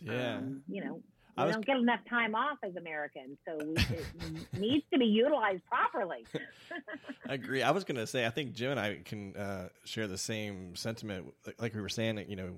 Yeah. 0.02 0.38
Um, 0.38 0.62
you 0.68 0.82
know, 0.82 1.00
we 1.36 1.44
was... 1.44 1.54
don't 1.54 1.66
get 1.66 1.76
enough 1.76 2.00
time 2.08 2.34
off 2.34 2.58
as 2.62 2.76
Americans, 2.76 3.38
so 3.46 3.58
we, 3.64 3.74
it 3.74 4.06
needs 4.58 4.84
to 4.92 4.98
be 4.98 5.06
utilized 5.06 5.62
properly. 5.66 6.26
I 7.28 7.34
agree. 7.34 7.62
I 7.62 7.70
was 7.70 7.84
going 7.84 7.96
to 7.96 8.06
say, 8.06 8.26
I 8.26 8.30
think 8.30 8.52
Jim 8.52 8.72
and 8.72 8.80
I 8.80 8.98
can 9.04 9.36
uh, 9.36 9.68
share 9.84 10.06
the 10.06 10.18
same 10.18 10.74
sentiment. 10.76 11.32
Like 11.58 11.74
we 11.74 11.80
were 11.80 11.88
saying, 11.88 12.24
you 12.28 12.36
know, 12.36 12.50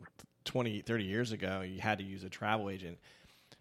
20, 0.44 0.80
30 0.80 1.04
years 1.04 1.32
ago, 1.32 1.60
you 1.60 1.80
had 1.80 1.98
to 1.98 2.04
use 2.04 2.24
a 2.24 2.28
travel 2.28 2.70
agent. 2.70 2.98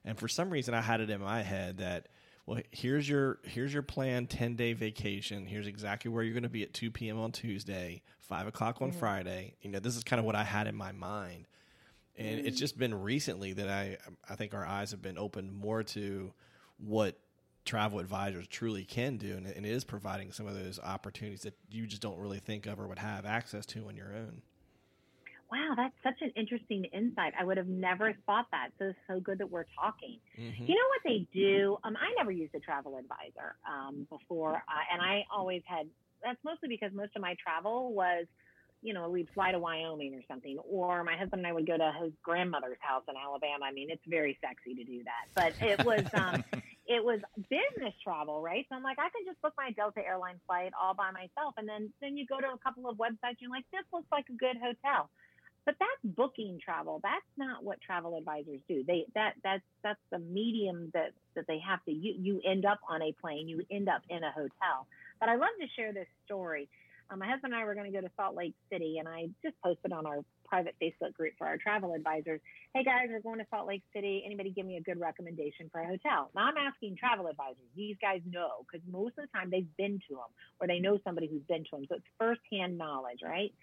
And 0.05 0.17
for 0.17 0.27
some 0.27 0.49
reason, 0.49 0.73
I 0.73 0.81
had 0.81 1.01
it 1.01 1.09
in 1.09 1.21
my 1.21 1.41
head 1.41 1.77
that– 1.77 2.07
well, 2.45 2.59
here's 2.71 3.07
your 3.07 3.39
here's 3.43 3.73
your 3.73 3.83
plan, 3.83 4.27
ten 4.27 4.55
day 4.55 4.73
vacation. 4.73 5.45
Here's 5.45 5.67
exactly 5.67 6.09
where 6.09 6.23
you're 6.23 6.33
going 6.33 6.43
to 6.43 6.49
be 6.49 6.63
at 6.63 6.73
two 6.73 6.91
p.m. 6.91 7.19
on 7.19 7.31
Tuesday, 7.31 8.01
five 8.19 8.47
o'clock 8.47 8.81
on 8.81 8.89
mm-hmm. 8.89 8.99
Friday. 8.99 9.55
You 9.61 9.69
know, 9.69 9.79
this 9.79 9.95
is 9.95 10.03
kind 10.03 10.19
of 10.19 10.25
what 10.25 10.35
I 10.35 10.43
had 10.43 10.67
in 10.67 10.75
my 10.75 10.91
mind, 10.91 11.47
and 12.17 12.39
mm-hmm. 12.39 12.47
it's 12.47 12.59
just 12.59 12.77
been 12.77 12.93
recently 12.93 13.53
that 13.53 13.69
I 13.69 13.97
I 14.29 14.35
think 14.35 14.53
our 14.53 14.65
eyes 14.65 14.91
have 14.91 15.01
been 15.01 15.17
opened 15.17 15.53
more 15.53 15.83
to 15.83 16.33
what 16.77 17.17
travel 17.63 17.99
advisors 17.99 18.47
truly 18.47 18.85
can 18.85 19.17
do, 19.17 19.37
and 19.37 19.45
it 19.45 19.65
is 19.65 19.83
providing 19.83 20.31
some 20.31 20.47
of 20.47 20.55
those 20.55 20.79
opportunities 20.79 21.41
that 21.41 21.53
you 21.69 21.85
just 21.85 22.01
don't 22.01 22.17
really 22.17 22.39
think 22.39 22.65
of 22.65 22.79
or 22.79 22.87
would 22.87 22.99
have 22.99 23.25
access 23.25 23.65
to 23.67 23.87
on 23.87 23.95
your 23.95 24.13
own 24.15 24.41
wow, 25.51 25.73
that's 25.75 25.93
such 26.01 26.21
an 26.21 26.31
interesting 26.35 26.85
insight. 26.85 27.33
I 27.39 27.43
would 27.43 27.57
have 27.57 27.67
never 27.67 28.13
thought 28.25 28.47
that. 28.51 28.69
So 28.79 28.85
it's 28.85 28.99
so 29.07 29.19
good 29.19 29.39
that 29.39 29.51
we're 29.51 29.65
talking. 29.75 30.17
Mm-hmm. 30.39 30.63
You 30.63 30.75
know 30.75 30.87
what 30.89 31.01
they 31.03 31.27
do? 31.33 31.77
Um, 31.83 31.97
I 31.97 32.13
never 32.17 32.31
used 32.31 32.55
a 32.55 32.59
travel 32.59 32.97
advisor 32.97 33.55
um, 33.69 34.07
before, 34.09 34.55
uh, 34.55 34.93
and 34.93 35.01
I 35.01 35.25
always 35.33 35.61
had. 35.65 35.87
That's 36.23 36.39
mostly 36.45 36.69
because 36.69 36.91
most 36.93 37.15
of 37.15 37.21
my 37.21 37.35
travel 37.43 37.93
was, 37.93 38.27
you 38.83 38.93
know, 38.93 39.09
we'd 39.09 39.27
fly 39.33 39.51
to 39.51 39.57
Wyoming 39.57 40.13
or 40.13 40.21
something, 40.27 40.59
or 40.69 41.03
my 41.03 41.17
husband 41.17 41.39
and 41.39 41.47
I 41.47 41.51
would 41.51 41.65
go 41.65 41.77
to 41.77 41.91
his 41.99 42.13
grandmother's 42.23 42.77
house 42.79 43.01
in 43.09 43.15
Alabama. 43.17 43.65
I 43.65 43.73
mean, 43.73 43.89
it's 43.89 44.05
very 44.07 44.37
sexy 44.39 44.75
to 44.75 44.83
do 44.83 45.03
that, 45.03 45.25
but 45.35 45.67
it 45.67 45.83
was. 45.85 46.05
Um, 46.13 46.43
it 46.87 47.01
was 47.01 47.21
business 47.49 47.93
travel, 48.03 48.41
right? 48.41 48.65
So 48.67 48.75
I'm 48.75 48.83
like, 48.83 48.99
I 48.99 49.07
can 49.15 49.23
just 49.25 49.41
book 49.41 49.53
my 49.57 49.71
Delta 49.71 50.01
airline 50.05 50.41
flight 50.45 50.73
all 50.75 50.93
by 50.93 51.09
myself, 51.11 51.55
and 51.57 51.67
then 51.67 51.91
then 52.01 52.17
you 52.17 52.25
go 52.25 52.39
to 52.39 52.47
a 52.47 52.57
couple 52.63 52.89
of 52.89 52.97
websites, 52.97 53.39
and 53.39 53.47
you're 53.49 53.51
like, 53.51 53.65
this 53.71 53.85
looks 53.91 54.07
like 54.11 54.25
a 54.29 54.37
good 54.37 54.57
hotel 54.61 55.09
but 55.65 55.75
that's 55.79 56.15
booking 56.15 56.59
travel 56.63 56.99
that's 57.03 57.25
not 57.37 57.63
what 57.63 57.79
travel 57.81 58.17
advisors 58.17 58.59
do 58.67 58.83
they 58.85 59.05
that 59.15 59.33
that's 59.43 59.63
that's 59.83 59.99
the 60.11 60.19
medium 60.19 60.89
that 60.93 61.11
that 61.35 61.45
they 61.47 61.59
have 61.59 61.83
to 61.85 61.91
you 61.91 62.13
you 62.17 62.41
end 62.45 62.65
up 62.65 62.79
on 62.89 63.01
a 63.01 63.13
plane 63.21 63.47
you 63.47 63.63
end 63.71 63.89
up 63.89 64.01
in 64.09 64.23
a 64.23 64.31
hotel 64.31 64.87
but 65.19 65.29
i 65.29 65.35
love 65.35 65.49
to 65.59 65.67
share 65.75 65.93
this 65.93 66.07
story 66.25 66.67
um, 67.09 67.19
my 67.19 67.27
husband 67.27 67.53
and 67.53 67.61
i 67.61 67.65
were 67.65 67.75
going 67.75 67.91
to 67.91 67.97
go 67.97 68.05
to 68.05 68.11
salt 68.15 68.35
lake 68.35 68.55
city 68.71 68.97
and 68.99 69.07
i 69.07 69.27
just 69.43 69.55
posted 69.63 69.91
on 69.91 70.05
our 70.05 70.23
private 70.51 70.75
Facebook 70.83 71.13
group 71.13 71.31
for 71.37 71.47
our 71.47 71.57
travel 71.57 71.93
advisors. 71.93 72.41
Hey 72.75 72.83
guys, 72.83 73.07
we're 73.07 73.21
going 73.21 73.39
to 73.39 73.45
Salt 73.49 73.67
Lake 73.67 73.83
City. 73.95 74.21
Anybody 74.25 74.49
give 74.51 74.65
me 74.65 74.75
a 74.75 74.81
good 74.81 74.99
recommendation 74.99 75.69
for 75.71 75.79
a 75.79 75.87
hotel? 75.87 76.29
Now 76.35 76.51
I'm 76.51 76.57
asking 76.57 76.97
travel 76.97 77.27
advisors. 77.27 77.63
These 77.73 77.95
guys 78.01 78.19
know 78.29 78.65
because 78.67 78.85
most 78.91 79.17
of 79.17 79.23
the 79.23 79.31
time 79.33 79.49
they've 79.49 79.77
been 79.77 80.01
to 80.09 80.15
them 80.15 80.31
or 80.59 80.67
they 80.67 80.79
know 80.79 80.99
somebody 81.05 81.27
who's 81.27 81.41
been 81.47 81.63
to 81.63 81.71
them. 81.71 81.85
So 81.87 81.95
it's 81.95 82.05
firsthand 82.19 82.77
knowledge, 82.77 83.19
right? 83.23 83.53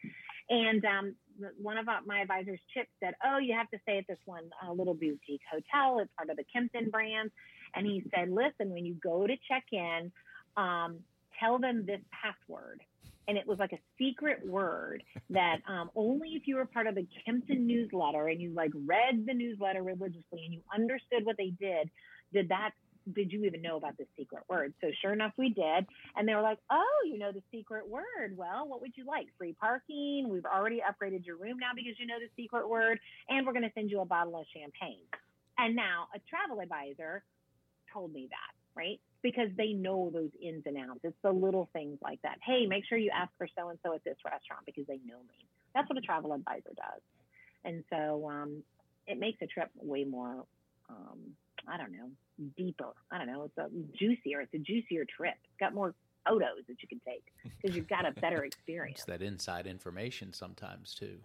And 0.51 0.85
um, 0.85 1.15
one 1.61 1.79
of 1.79 1.87
my 2.07 2.21
advisors, 2.21 2.61
Chip, 2.75 2.87
said, 3.03 3.15
"Oh, 3.25 3.39
you 3.39 3.55
have 3.55 3.71
to 3.71 3.79
stay 3.83 3.99
at 3.99 4.07
this 4.09 4.19
one 4.25 4.51
uh, 4.67 4.73
little 4.73 4.95
boutique 4.95 5.43
hotel. 5.51 6.01
It's 6.01 6.11
part 6.17 6.31
of 6.31 6.37
the 6.37 6.45
Kimpton 6.45 6.91
brand." 6.91 7.31
And 7.75 7.87
he 7.87 8.03
said, 8.15 8.31
"Listen, 8.31 8.71
when 8.71 8.87
you 8.87 8.95
go 8.95 9.27
to 9.27 9.35
check 9.49 9.65
in, 9.73 10.11
um, 10.57 11.01
tell 11.41 11.59
them 11.59 11.85
this 11.87 12.01
password." 12.11 12.81
and 13.29 13.37
it 13.37 13.47
was 13.47 13.59
like 13.59 13.73
a 13.73 13.79
secret 13.99 14.45
word 14.45 15.03
that 15.29 15.59
um, 15.69 15.91
only 15.95 16.31
if 16.31 16.47
you 16.47 16.57
were 16.57 16.65
part 16.65 16.87
of 16.87 16.95
the 16.95 17.07
Kimpton 17.29 17.61
newsletter 17.61 18.29
and 18.29 18.41
you 18.41 18.55
like 18.55 18.71
read 18.87 19.27
the 19.27 19.35
newsletter 19.35 19.83
religiously 19.83 20.45
and 20.47 20.55
you 20.55 20.61
understood 20.75 21.25
what 21.25 21.37
they 21.37 21.51
did, 21.51 21.91
did 22.33 22.49
that 22.49 22.71
did 23.15 23.33
you 23.33 23.45
even 23.45 23.63
know 23.63 23.77
about 23.77 23.97
this 23.99 24.07
secret 24.17 24.43
word? 24.49 24.75
So 24.81 24.89
sure 25.03 25.13
enough, 25.13 25.33
we 25.37 25.51
did. 25.51 25.87
And 26.17 26.27
they 26.27 26.35
were 26.35 26.43
like, 26.43 26.59
oh, 26.71 27.03
you 27.07 27.19
know 27.19 27.33
the 27.33 27.43
secret 27.53 27.89
word. 27.89 28.37
Well, 28.37 28.67
what 28.67 28.81
would 28.81 28.93
you 28.97 29.07
like? 29.07 29.27
Free 29.37 29.55
parking. 29.59 30.29
We've 30.29 30.45
already 30.45 30.81
upgraded 30.81 31.27
your 31.27 31.37
room 31.37 31.59
now 31.59 31.71
because 31.75 31.99
you 31.99 32.07
know 32.07 32.19
the 32.19 32.31
secret 32.43 32.69
word. 32.69 32.99
And 33.29 33.47
we're 33.47 33.53
going 33.53 33.65
to 33.65 33.73
send 33.75 33.91
you 33.91 34.01
a 34.01 34.07
bottle 34.07 34.39
of 34.39 34.47
champagne. 34.55 35.07
And 35.59 35.75
now 35.75 36.09
a 36.15 36.19
travel 36.29 36.61
advisor 36.61 37.23
told 37.93 38.13
me 38.13 38.29
that, 38.31 38.81
right? 38.81 39.01
because 39.23 39.49
they 39.57 39.73
know 39.73 40.11
those 40.13 40.31
ins 40.41 40.63
and 40.67 40.77
outs. 40.77 41.01
It's 41.03 41.17
the 41.23 41.33
little 41.33 41.69
things 41.73 41.99
like 42.03 42.23
that. 42.23 42.39
Hey, 42.45 42.67
make 42.67 42.85
sure 42.89 42.99
you 42.99 43.11
ask 43.15 43.31
for 43.37 43.49
so 43.59 43.69
and 43.69 43.79
so 43.85 43.95
at 43.95 44.05
this 44.05 44.17
restaurant 44.25 44.65
because 44.65 44.87
they 44.87 45.01
know 45.05 45.19
me. 45.29 45.47
That's 45.75 45.89
what 45.89 45.99
a 45.99 46.01
travel 46.01 46.33
advisor 46.33 46.71
does. 46.77 47.03
And 47.65 47.83
so 47.91 48.29
um, 48.29 48.63
it 49.07 49.19
makes 49.19 49.39
a 49.43 49.47
trip 49.47 49.71
way 49.81 50.05
more, 50.05 50.45
um, 50.89 51.19
I 51.67 51.77
don't 51.77 51.93
know, 51.93 52.11
deeper. 52.57 52.93
I 53.11 53.19
don't 53.19 53.27
know. 53.27 53.45
It's 53.45 53.59
a 53.59 53.69
juicier. 53.99 54.41
It's 54.41 54.55
a 54.55 54.59
juicier 54.59 55.05
trip. 55.05 55.35
It's 55.45 55.59
got 55.59 55.75
more 55.75 55.95
photos 56.29 56.65
that 56.69 56.77
you 56.83 56.89
can 56.89 57.01
take 57.07 57.25
because 57.61 57.77
you've 57.77 57.89
got 57.89 58.07
a 58.07 58.13
better 58.21 58.45
experience. 58.45 58.99
It's 58.99 59.07
that 59.07 59.23
inside 59.23 59.67
information 59.67 60.33
sometimes 60.33 60.95
too. 60.95 61.19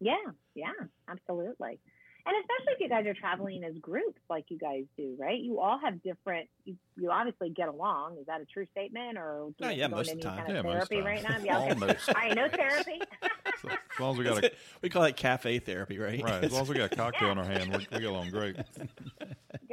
Yeah, 0.00 0.16
yeah, 0.54 0.72
absolutely. 1.08 1.78
And 2.24 2.36
especially 2.40 2.74
if 2.74 2.80
you 2.80 2.88
guys 2.88 3.06
are 3.06 3.14
traveling 3.14 3.64
as 3.64 3.76
groups 3.78 4.20
like 4.30 4.44
you 4.48 4.56
guys 4.56 4.84
do, 4.96 5.16
right? 5.18 5.40
You 5.40 5.58
all 5.58 5.78
have 5.78 6.00
different. 6.02 6.48
You, 6.64 6.76
you 6.96 7.10
obviously 7.10 7.50
get 7.50 7.68
along. 7.68 8.16
Is 8.20 8.26
that 8.26 8.40
a 8.40 8.44
true 8.44 8.66
statement, 8.70 9.18
or 9.18 9.48
do 9.58 9.64
oh, 9.64 9.70
you 9.70 9.78
yeah, 9.78 9.88
most 9.88 10.12
of 10.12 10.18
the 10.18 10.22
time. 10.22 10.46
Kind 10.46 10.56
of 10.56 10.64
yeah, 10.64 10.72
therapy 10.72 11.00
right 11.00 11.22
now? 11.22 11.36
Yeah, 11.42 11.58
okay. 11.58 11.70
Almost. 11.70 12.08
All 12.08 12.14
right, 12.14 12.34
no 12.36 12.48
therapy. 12.48 13.00
so, 13.60 13.68
as 13.94 14.00
long 14.00 14.12
as 14.12 14.18
we 14.18 14.24
got 14.24 14.44
a, 14.44 14.52
we 14.82 14.88
call 14.88 15.02
it 15.02 15.16
cafe 15.16 15.58
therapy, 15.58 15.98
right? 15.98 16.22
Right. 16.22 16.44
As 16.44 16.52
long 16.52 16.62
as 16.62 16.68
we 16.68 16.76
got 16.76 16.92
a 16.92 16.96
cocktail 16.96 17.26
yeah. 17.26 17.32
in 17.32 17.38
our 17.38 17.44
hand, 17.44 17.76
we 17.76 17.98
get 17.98 18.04
along 18.04 18.30
great. 18.30 18.56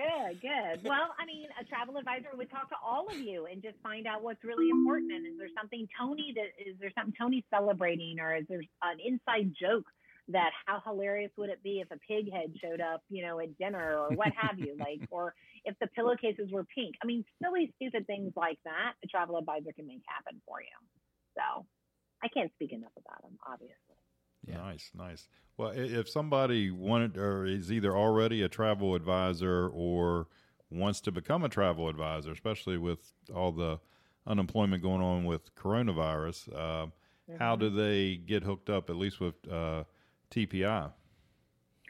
Good, 0.09 0.41
good. 0.41 0.83
Well, 0.87 1.13
I 1.19 1.25
mean, 1.25 1.47
a 1.59 1.63
travel 1.65 1.97
advisor 1.97 2.29
would 2.35 2.49
talk 2.49 2.69
to 2.69 2.75
all 2.83 3.07
of 3.09 3.17
you 3.17 3.45
and 3.45 3.61
just 3.61 3.77
find 3.83 4.07
out 4.07 4.23
what's 4.23 4.43
really 4.43 4.69
important. 4.69 5.11
And 5.11 5.25
is 5.25 5.37
there 5.37 5.49
something 5.57 5.87
Tony 5.97 6.33
that 6.35 6.49
is 6.57 6.75
there 6.79 6.91
something 6.97 7.13
Tony 7.19 7.45
celebrating, 7.49 8.19
or 8.19 8.35
is 8.35 8.45
there 8.49 8.61
an 8.83 8.97
inside 9.03 9.53
joke 9.59 9.85
that 10.29 10.51
how 10.65 10.81
hilarious 10.85 11.31
would 11.37 11.49
it 11.49 11.61
be 11.63 11.81
if 11.81 11.89
a 11.91 11.97
pig 12.07 12.31
head 12.31 12.53
showed 12.61 12.81
up, 12.81 13.01
you 13.09 13.25
know, 13.25 13.39
at 13.39 13.57
dinner 13.57 13.97
or 13.97 14.09
what 14.15 14.31
have 14.37 14.59
you, 14.59 14.77
like, 14.79 15.01
or 15.09 15.33
if 15.65 15.75
the 15.81 15.87
pillowcases 15.87 16.51
were 16.51 16.63
pink. 16.63 16.95
I 17.03 17.07
mean, 17.07 17.25
silly, 17.43 17.73
stupid 17.75 18.05
things 18.05 18.33
like 18.35 18.59
that, 18.63 18.93
a 19.03 19.07
travel 19.07 19.37
advisor 19.37 19.73
can 19.75 19.87
make 19.87 20.01
happen 20.05 20.39
for 20.47 20.61
you. 20.61 20.77
So 21.35 21.65
I 22.23 22.27
can't 22.27 22.51
speak 22.53 22.73
enough 22.73 22.93
about 22.97 23.23
them, 23.23 23.37
obviously. 23.45 23.88
Yeah. 24.49 24.57
Nice, 24.57 24.91
nice. 24.95 25.27
Well, 25.57 25.71
if 25.75 26.09
somebody 26.09 26.71
wanted 26.71 27.17
or 27.17 27.45
is 27.45 27.71
either 27.71 27.95
already 27.95 28.41
a 28.43 28.49
travel 28.49 28.95
advisor 28.95 29.67
or 29.67 30.27
wants 30.71 31.01
to 31.01 31.11
become 31.11 31.43
a 31.43 31.49
travel 31.49 31.89
advisor, 31.89 32.31
especially 32.31 32.77
with 32.77 33.11
all 33.35 33.51
the 33.51 33.79
unemployment 34.25 34.81
going 34.81 35.01
on 35.01 35.25
with 35.25 35.53
coronavirus, 35.55 36.53
uh, 36.53 36.85
mm-hmm. 36.85 37.37
how 37.37 37.55
do 37.55 37.69
they 37.69 38.15
get 38.15 38.43
hooked 38.43 38.69
up, 38.69 38.89
at 38.89 38.95
least 38.95 39.19
with 39.19 39.35
uh, 39.51 39.83
TPI? 40.31 40.91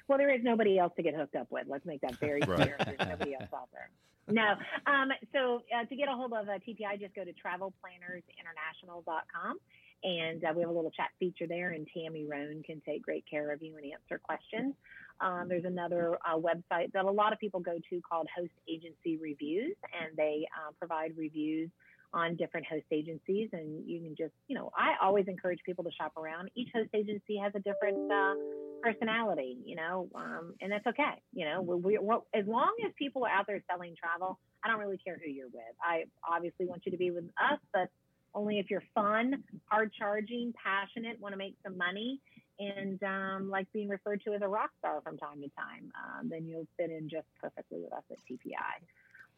Well, 0.07 0.17
there 0.17 0.33
is 0.33 0.41
nobody 0.43 0.79
else 0.79 0.93
to 0.95 1.03
get 1.03 1.13
hooked 1.13 1.35
up 1.35 1.51
with. 1.51 1.67
Let's 1.67 1.85
make 1.85 2.01
that 2.01 2.15
very 2.15 2.41
clear. 2.41 2.75
There's 2.83 2.97
nobody 3.07 3.35
else 3.35 3.49
out 3.53 3.69
there. 3.71 3.91
No. 4.27 4.55
Um, 4.85 5.09
so 5.33 5.61
uh, 5.75 5.85
to 5.85 5.95
get 5.95 6.07
a 6.07 6.11
hold 6.11 6.33
of 6.33 6.47
uh, 6.49 6.59
TPI, 6.67 6.99
just 6.99 7.15
go 7.15 7.23
to 7.23 7.33
travelplannersinternational.com. 7.33 9.59
And 10.03 10.43
uh, 10.43 10.53
we 10.55 10.61
have 10.61 10.69
a 10.69 10.73
little 10.73 10.91
chat 10.91 11.09
feature 11.19 11.47
there, 11.47 11.71
and 11.71 11.87
Tammy 11.93 12.25
Roan 12.25 12.63
can 12.63 12.81
take 12.85 13.03
great 13.03 13.25
care 13.29 13.51
of 13.51 13.61
you 13.61 13.75
and 13.75 13.85
answer 13.91 14.19
questions. 14.23 14.73
Um, 15.21 15.47
there's 15.49 15.65
another 15.65 16.17
uh, 16.25 16.37
website 16.37 16.93
that 16.93 17.03
a 17.03 17.11
lot 17.11 17.33
of 17.33 17.39
people 17.39 17.59
go 17.59 17.77
to 17.89 18.01
called 18.01 18.27
Host 18.35 18.53
Agency 18.69 19.17
Reviews, 19.21 19.75
and 19.99 20.15
they 20.15 20.47
uh, 20.55 20.71
provide 20.79 21.11
reviews 21.17 21.69
on 22.13 22.35
different 22.35 22.65
host 22.65 22.85
agencies 22.91 23.49
and 23.53 23.87
you 23.87 24.01
can 24.01 24.15
just 24.17 24.33
you 24.47 24.55
know 24.55 24.71
i 24.75 24.93
always 25.01 25.25
encourage 25.27 25.59
people 25.65 25.83
to 25.83 25.91
shop 25.91 26.11
around 26.17 26.49
each 26.55 26.69
host 26.73 26.89
agency 26.95 27.37
has 27.37 27.53
a 27.55 27.59
different 27.59 28.11
uh, 28.11 28.33
personality 28.81 29.57
you 29.63 29.75
know 29.75 30.09
um, 30.15 30.53
and 30.61 30.71
that's 30.71 30.87
okay 30.87 31.21
you 31.33 31.45
know 31.45 31.61
we, 31.61 31.97
we, 31.97 32.15
as 32.33 32.47
long 32.47 32.73
as 32.85 32.91
people 32.97 33.23
are 33.25 33.29
out 33.29 33.45
there 33.45 33.61
selling 33.69 33.95
travel 33.95 34.39
i 34.63 34.67
don't 34.67 34.79
really 34.79 34.97
care 34.97 35.19
who 35.23 35.29
you're 35.29 35.49
with 35.49 35.75
i 35.83 36.03
obviously 36.27 36.65
want 36.65 36.81
you 36.85 36.91
to 36.91 36.97
be 36.97 37.11
with 37.11 37.25
us 37.37 37.59
but 37.73 37.89
only 38.33 38.59
if 38.59 38.69
you're 38.69 38.83
fun 38.93 39.43
hard 39.65 39.91
charging 39.97 40.53
passionate 40.63 41.19
want 41.19 41.33
to 41.33 41.37
make 41.37 41.55
some 41.63 41.77
money 41.77 42.19
and 42.59 43.01
um, 43.03 43.49
like 43.49 43.71
being 43.71 43.87
referred 43.87 44.21
to 44.23 44.33
as 44.33 44.41
a 44.41 44.47
rock 44.47 44.71
star 44.79 45.01
from 45.01 45.17
time 45.17 45.41
to 45.41 45.49
time 45.49 45.91
um, 45.97 46.29
then 46.29 46.45
you'll 46.45 46.67
fit 46.77 46.91
in 46.91 47.09
just 47.09 47.27
perfectly 47.41 47.79
with 47.79 47.93
us 47.93 48.03
at 48.11 48.17
tpi 48.25 48.55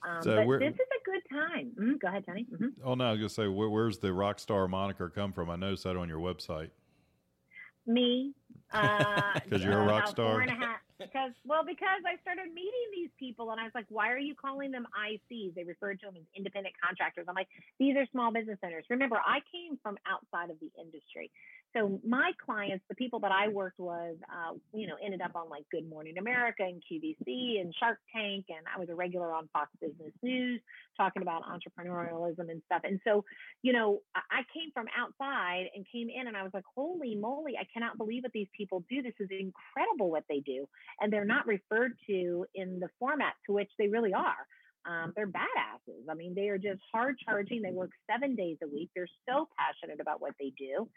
um, 0.03 0.21
so 0.23 0.35
but 0.35 0.59
this 0.59 0.73
is 0.73 0.79
a 0.79 1.03
good 1.05 1.21
time. 1.29 1.71
Mm, 1.79 1.99
go 1.99 2.07
ahead, 2.07 2.25
Tony. 2.25 2.47
Mm-hmm. 2.51 2.67
Oh 2.83 2.95
no, 2.95 3.05
I 3.05 3.11
was 3.11 3.19
gonna 3.19 3.29
say, 3.29 3.47
where, 3.47 3.69
where's 3.69 3.99
the 3.99 4.11
rock 4.11 4.39
star 4.39 4.67
moniker 4.67 5.09
come 5.09 5.31
from? 5.31 5.49
I 5.49 5.55
noticed 5.55 5.83
that 5.83 5.95
on 5.95 6.09
your 6.09 6.19
website. 6.19 6.69
Me, 7.85 8.33
because 8.71 9.41
uh, 9.53 9.57
you're 9.59 9.79
a 9.79 9.85
rock 9.85 10.07
star. 10.07 10.33
Four 10.33 10.41
and 10.41 10.51
a 10.51 10.55
half, 10.55 10.79
because 11.01 11.31
well, 11.45 11.63
because 11.65 12.05
I 12.05 12.21
started 12.21 12.53
meeting 12.53 12.87
these 12.93 13.09
people, 13.17 13.51
and 13.51 13.59
I 13.59 13.65
was 13.65 13.73
like, 13.73 13.89
why 13.89 14.11
are 14.11 14.21
you 14.21 14.35
calling 14.35 14.71
them 14.71 14.85
ICs? 14.93 15.55
They 15.55 15.63
referred 15.63 15.99
to 16.01 16.05
them 16.07 16.15
as 16.17 16.27
independent 16.35 16.75
contractors. 16.77 17.25
I'm 17.27 17.35
like, 17.35 17.49
these 17.79 17.95
are 17.97 18.05
small 18.11 18.31
business 18.31 18.59
owners. 18.63 18.85
Remember, 18.89 19.17
I 19.17 19.39
came 19.51 19.77
from 19.81 19.97
outside 20.05 20.49
of 20.49 20.59
the 20.61 20.69
industry, 20.79 21.31
so 21.75 21.99
my 22.05 22.31
clients, 22.43 22.83
the 22.89 22.95
people 22.95 23.19
that 23.21 23.31
I 23.31 23.47
worked 23.47 23.79
with, 23.79 24.17
uh, 24.29 24.53
you 24.73 24.87
know, 24.87 24.95
ended 25.03 25.21
up 25.21 25.31
on 25.35 25.49
like 25.49 25.63
Good 25.71 25.89
Morning 25.89 26.17
America 26.17 26.63
and 26.63 26.81
QVC 26.81 27.61
and 27.61 27.73
Shark 27.79 27.99
Tank, 28.13 28.45
and 28.49 28.65
I 28.73 28.79
was 28.79 28.89
a 28.89 28.95
regular 28.95 29.33
on 29.33 29.47
Fox 29.53 29.69
Business 29.79 30.11
News 30.21 30.61
talking 30.97 31.21
about 31.21 31.43
entrepreneurialism 31.43 32.49
and 32.49 32.61
stuff. 32.65 32.81
And 32.83 32.99
so, 33.07 33.23
you 33.61 33.71
know, 33.71 33.99
I 34.15 34.41
came 34.53 34.71
from 34.73 34.87
outside 34.97 35.67
and 35.73 35.85
came 35.91 36.09
in, 36.09 36.27
and 36.27 36.35
I 36.35 36.43
was 36.43 36.51
like, 36.53 36.65
holy 36.75 37.15
moly, 37.15 37.53
I 37.57 37.65
cannot 37.73 37.97
believe 37.97 38.23
what 38.23 38.33
these 38.33 38.49
people 38.57 38.83
do. 38.89 39.01
This 39.01 39.13
is 39.19 39.29
incredible 39.31 40.11
what 40.11 40.25
they 40.27 40.39
do, 40.39 40.67
and 40.99 41.11
they're 41.11 41.25
not 41.25 41.47
referred 41.47 41.93
to 42.07 42.45
in 42.53 42.79
the 42.79 42.89
format 42.99 43.33
to 43.45 43.53
which 43.53 43.69
they 43.79 43.87
really 43.87 44.13
are. 44.13 44.47
Um, 44.85 45.13
they're 45.15 45.27
badasses. 45.27 46.09
I 46.09 46.15
mean, 46.15 46.33
they 46.35 46.49
are 46.49 46.57
just 46.57 46.81
hard 46.91 47.15
charging. 47.23 47.61
They 47.61 47.71
work 47.71 47.91
seven 48.09 48.35
days 48.35 48.57
a 48.63 48.67
week. 48.67 48.89
They're 48.95 49.07
so 49.29 49.47
passionate 49.57 50.01
about 50.01 50.21
what 50.21 50.33
they 50.39 50.51
do. 50.57 50.89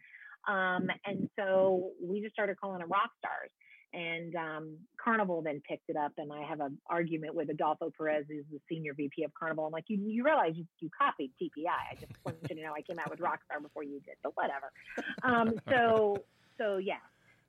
Um, 0.48 0.88
and 1.06 1.28
so 1.38 1.90
we 2.02 2.20
just 2.20 2.34
started 2.34 2.56
calling 2.60 2.80
them 2.80 2.90
rock 2.90 3.10
stars. 3.18 3.50
And 3.94 4.34
um, 4.34 4.76
Carnival 5.02 5.40
then 5.40 5.62
picked 5.68 5.88
it 5.88 5.96
up, 5.96 6.12
and 6.18 6.32
I 6.32 6.42
have 6.42 6.58
an 6.58 6.78
argument 6.90 7.34
with 7.36 7.48
Adolfo 7.48 7.92
Perez, 7.96 8.24
who's 8.28 8.44
the 8.50 8.58
senior 8.68 8.92
VP 8.92 9.22
of 9.22 9.32
Carnival. 9.34 9.66
I'm 9.66 9.72
like, 9.72 9.84
you, 9.86 9.98
you 9.98 10.24
realize 10.24 10.54
you, 10.56 10.66
you 10.80 10.90
copied 10.98 11.30
TPI? 11.40 11.68
I 11.68 11.94
just 11.94 12.12
wanted 12.24 12.40
you 12.50 12.56
to 12.56 12.62
know 12.62 12.72
I 12.76 12.82
came 12.82 12.98
out 12.98 13.08
with 13.08 13.20
Rockstar 13.20 13.62
before 13.62 13.84
you 13.84 14.00
did, 14.00 14.16
but 14.24 14.32
whatever. 14.34 14.72
Um, 15.22 15.54
so, 15.70 16.16
so 16.58 16.78
yeah, 16.78 16.94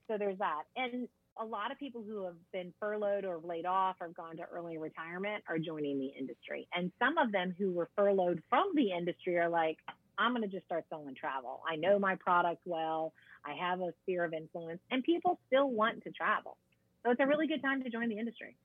so 0.08 0.18
there's 0.20 0.38
that, 0.38 0.64
and 0.76 1.08
a 1.42 1.46
lot 1.46 1.72
of 1.72 1.80
people 1.80 2.04
who 2.08 2.24
have 2.26 2.36
been 2.54 2.72
furloughed 2.80 3.26
or 3.26 3.40
laid 3.44 3.66
off 3.66 3.96
or 4.00 4.10
gone 4.10 4.38
to 4.38 4.44
early 4.44 4.78
retirement 4.78 5.44
are 5.50 5.58
joining 5.58 5.98
the 5.98 6.12
industry, 6.18 6.68
and 6.76 6.92
some 7.00 7.18
of 7.18 7.32
them 7.32 7.56
who 7.58 7.72
were 7.72 7.90
furloughed 7.96 8.44
from 8.52 8.70
the 8.76 8.92
industry 8.92 9.38
are 9.40 9.50
like, 9.50 9.78
I'm 10.18 10.32
going 10.32 10.44
to 10.44 10.48
just 10.48 10.66
start 10.66 10.86
selling 10.90 11.16
travel. 11.16 11.62
I 11.70 11.76
know 11.76 12.00
my 12.00 12.16
product 12.16 12.62
well. 12.66 13.14
I 13.46 13.54
have 13.54 13.80
a 13.82 13.94
sphere 14.04 14.24
of 14.26 14.34
influence, 14.34 14.80
and 14.92 15.04
people 15.04 15.40
still 15.48 15.70
want 15.70 16.04
to 16.04 16.12
travel. 16.12 16.58
So 17.04 17.12
it's 17.12 17.22
a 17.22 17.28
really 17.28 17.48
good 17.48 17.62
time 17.62 17.84
to 17.84 17.90
join 17.90 18.10
the 18.10 18.18
industry. 18.18 18.56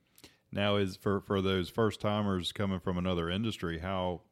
Now, 0.52 0.76
is 0.76 0.97
for 0.97 1.21
for 1.21 1.40
those 1.40 1.69
first 1.69 2.00
timers 2.00 2.52
coming 2.52 2.80
from 2.80 2.99
another 2.99 3.30
industry, 3.30 3.78
how 3.78 4.23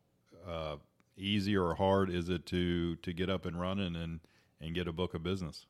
uh, 0.49 0.77
easy 1.17 1.57
or 1.57 1.75
hard 1.75 2.11
is 2.11 2.29
it 2.29 2.47
to 2.47 2.97
to 2.97 3.13
get 3.13 3.29
up 3.29 3.45
and 3.45 3.61
running 3.61 3.95
and 3.95 4.21
and 4.61 4.75
get 4.75 4.89
a 4.89 4.93
book 4.93 5.15
of 5.15 5.23
business? 5.23 5.67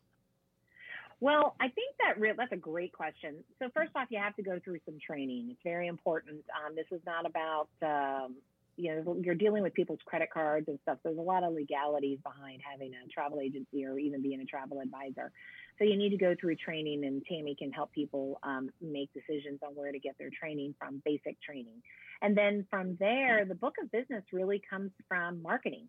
Well, 1.21 1.57
I 1.61 1.69
think 1.69 1.97
that 2.01 2.19
re- 2.21 2.35
that's 2.37 2.53
a 2.53 2.57
great 2.57 2.93
question. 2.93 3.43
So 3.59 3.69
first 3.75 3.91
off, 3.97 4.07
you 4.11 4.21
have 4.21 4.37
to 4.37 4.43
go 4.43 4.61
through 4.63 4.79
some 4.85 4.99
training. 5.05 5.49
It's 5.51 5.61
very 5.65 5.89
important. 5.89 6.45
Um, 6.65 6.77
this 6.77 6.87
is 6.93 7.01
not 7.05 7.27
about 7.27 7.69
um, 7.83 8.37
you 8.79 8.95
know 8.95 9.17
you're 9.21 9.35
dealing 9.35 9.63
with 9.63 9.75
people's 9.75 9.99
credit 10.07 10.31
cards 10.33 10.69
and 10.69 10.79
stuff. 10.83 10.99
There's 11.03 11.19
a 11.19 11.21
lot 11.21 11.43
of 11.43 11.53
legalities 11.53 12.19
behind 12.23 12.63
having 12.69 12.93
a 12.95 13.09
travel 13.09 13.41
agency 13.41 13.85
or 13.85 13.99
even 13.99 14.23
being 14.23 14.41
a 14.41 14.45
travel 14.45 14.81
advisor. 14.81 15.33
So 15.79 15.85
you 15.85 15.97
need 15.97 16.11
to 16.11 16.17
go 16.17 16.35
through 16.41 16.57
training, 16.57 17.05
and 17.05 17.23
Tammy 17.29 17.55
can 17.57 17.73
help 17.73 17.93
people 17.93 18.39
um, 18.43 18.71
make 18.81 19.11
decisions 19.13 19.61
on 19.67 19.75
where 19.75 19.93
to 19.93 19.99
get 19.99 20.17
their 20.19 20.31
training 20.31 20.75
from, 20.79 21.03
basic 21.05 21.41
training. 21.43 21.83
And 22.23 22.37
then 22.37 22.67
from 22.71 22.97
there, 22.99 23.45
the 23.45 23.55
book 23.55 23.75
of 23.83 23.91
business 23.91 24.25
really 24.33 24.63
comes 24.69 24.91
from 25.09 25.43
marketing. 25.43 25.87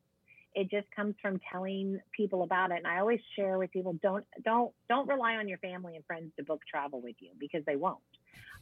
It 0.56 0.70
just 0.70 0.88
comes 0.96 1.16
from 1.22 1.40
telling 1.52 2.00
people 2.12 2.44
about 2.44 2.72
it. 2.72 2.78
And 2.78 2.88
I 2.88 3.00
always 3.00 3.20
share 3.36 3.58
with 3.60 3.72
people 3.72 3.94
don't 4.02 4.26
don't 4.44 4.72
don't 4.88 5.08
rely 5.08 5.36
on 5.36 5.48
your 5.48 5.60
family 5.60 5.96
and 5.96 6.06
friends 6.06 6.32
to 6.38 6.44
book 6.44 6.62
travel 6.70 7.02
with 7.02 7.16
you 7.20 7.30
because 7.40 7.64
they 7.66 7.76
won't. 7.76 8.00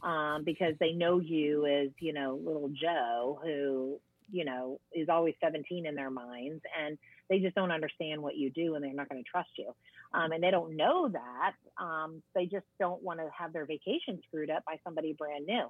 Um, 0.02 0.44
because 0.44 0.74
they 0.78 0.92
know 0.92 1.18
you 1.18 1.66
as, 1.66 1.88
you 1.98 2.12
know, 2.12 2.38
little 2.40 2.68
Joe 2.68 3.40
who, 3.42 4.00
you 4.30 4.44
know, 4.44 4.80
is 4.92 5.08
always 5.08 5.34
17 5.42 5.86
in 5.86 5.94
their 5.94 6.10
minds 6.10 6.62
and 6.78 6.98
they 7.28 7.38
just 7.38 7.54
don't 7.54 7.72
understand 7.72 8.22
what 8.22 8.36
you 8.36 8.50
do 8.50 8.74
and 8.74 8.84
they're 8.84 8.92
not 8.92 9.08
going 9.08 9.22
to 9.22 9.30
trust 9.30 9.50
you. 9.56 9.74
Um, 10.12 10.32
and 10.32 10.42
they 10.42 10.50
don't 10.50 10.76
know 10.76 11.08
that. 11.08 11.52
Um, 11.82 12.22
they 12.34 12.46
just 12.46 12.66
don't 12.78 13.02
want 13.02 13.20
to 13.20 13.28
have 13.36 13.52
their 13.52 13.66
vacation 13.66 14.20
screwed 14.26 14.50
up 14.50 14.64
by 14.64 14.78
somebody 14.84 15.12
brand 15.12 15.46
new. 15.46 15.68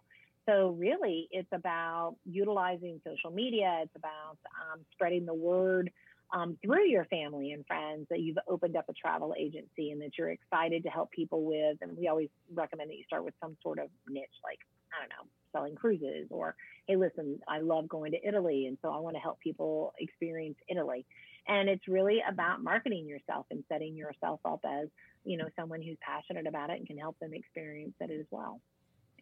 So 0.49 0.77
really, 0.79 1.29
it's 1.31 1.49
about 1.53 2.17
utilizing 2.25 3.01
social 3.07 3.31
media. 3.31 3.81
It's 3.83 3.97
about 3.97 4.39
um, 4.73 4.81
spreading 4.93 5.27
the 5.27 5.35
word 5.35 5.91
um, 6.33 6.57
through 6.65 6.87
your 6.89 7.05
family 7.07 7.53
and 7.53 7.67
friends 7.67 8.07
that 8.11 8.21
you've 8.21 8.39
opened 8.49 8.77
up 8.77 8.87
a 8.89 8.93
travel 8.93 9.35
agency 9.39 9.91
and 9.91 10.01
that 10.01 10.13
you're 10.17 10.31
excited 10.31 10.85
to 10.85 10.91
help 10.91 11.11
people 11.11 11.45
with. 11.45 11.79
And 11.83 11.97
we 11.97 12.09
always 12.09 12.29
recommend 12.53 12.91
that 12.91 12.97
you 12.97 13.05
start 13.05 13.25
with 13.25 13.35
some 13.43 13.57
sort 13.63 13.79
of 13.79 13.89
niche, 14.09 14.29
like 14.45 14.59
I 14.93 15.01
don't 15.01 15.11
know, 15.11 15.31
selling 15.53 15.75
cruises, 15.75 16.29
or 16.31 16.55
hey, 16.87 16.97
listen, 16.97 17.41
I 17.49 17.61
love 17.61 17.89
going 17.89 18.13
to 18.13 18.27
Italy, 18.27 18.67
and 18.67 18.79
so 18.83 18.91
I 18.91 18.99
want 18.99 19.17
to 19.17 19.21
help 19.21 19.41
people 19.41 19.93
experience 19.99 20.57
Italy. 20.69 21.07
And 21.47 21.69
it's 21.69 21.89
really 21.89 22.19
about 22.29 22.63
marketing 22.63 23.07
yourself 23.07 23.47
and 23.51 23.65
setting 23.69 23.97
yourself 23.97 24.41
up 24.45 24.61
as, 24.65 24.89
you 25.25 25.39
know, 25.39 25.47
someone 25.57 25.81
who's 25.81 25.97
passionate 26.01 26.47
about 26.47 26.71
it 26.71 26.79
and 26.79 26.87
can 26.87 26.99
help 26.99 27.19
them 27.21 27.33
experience 27.33 27.95
it 28.01 28.11
as 28.11 28.27
well. 28.31 28.61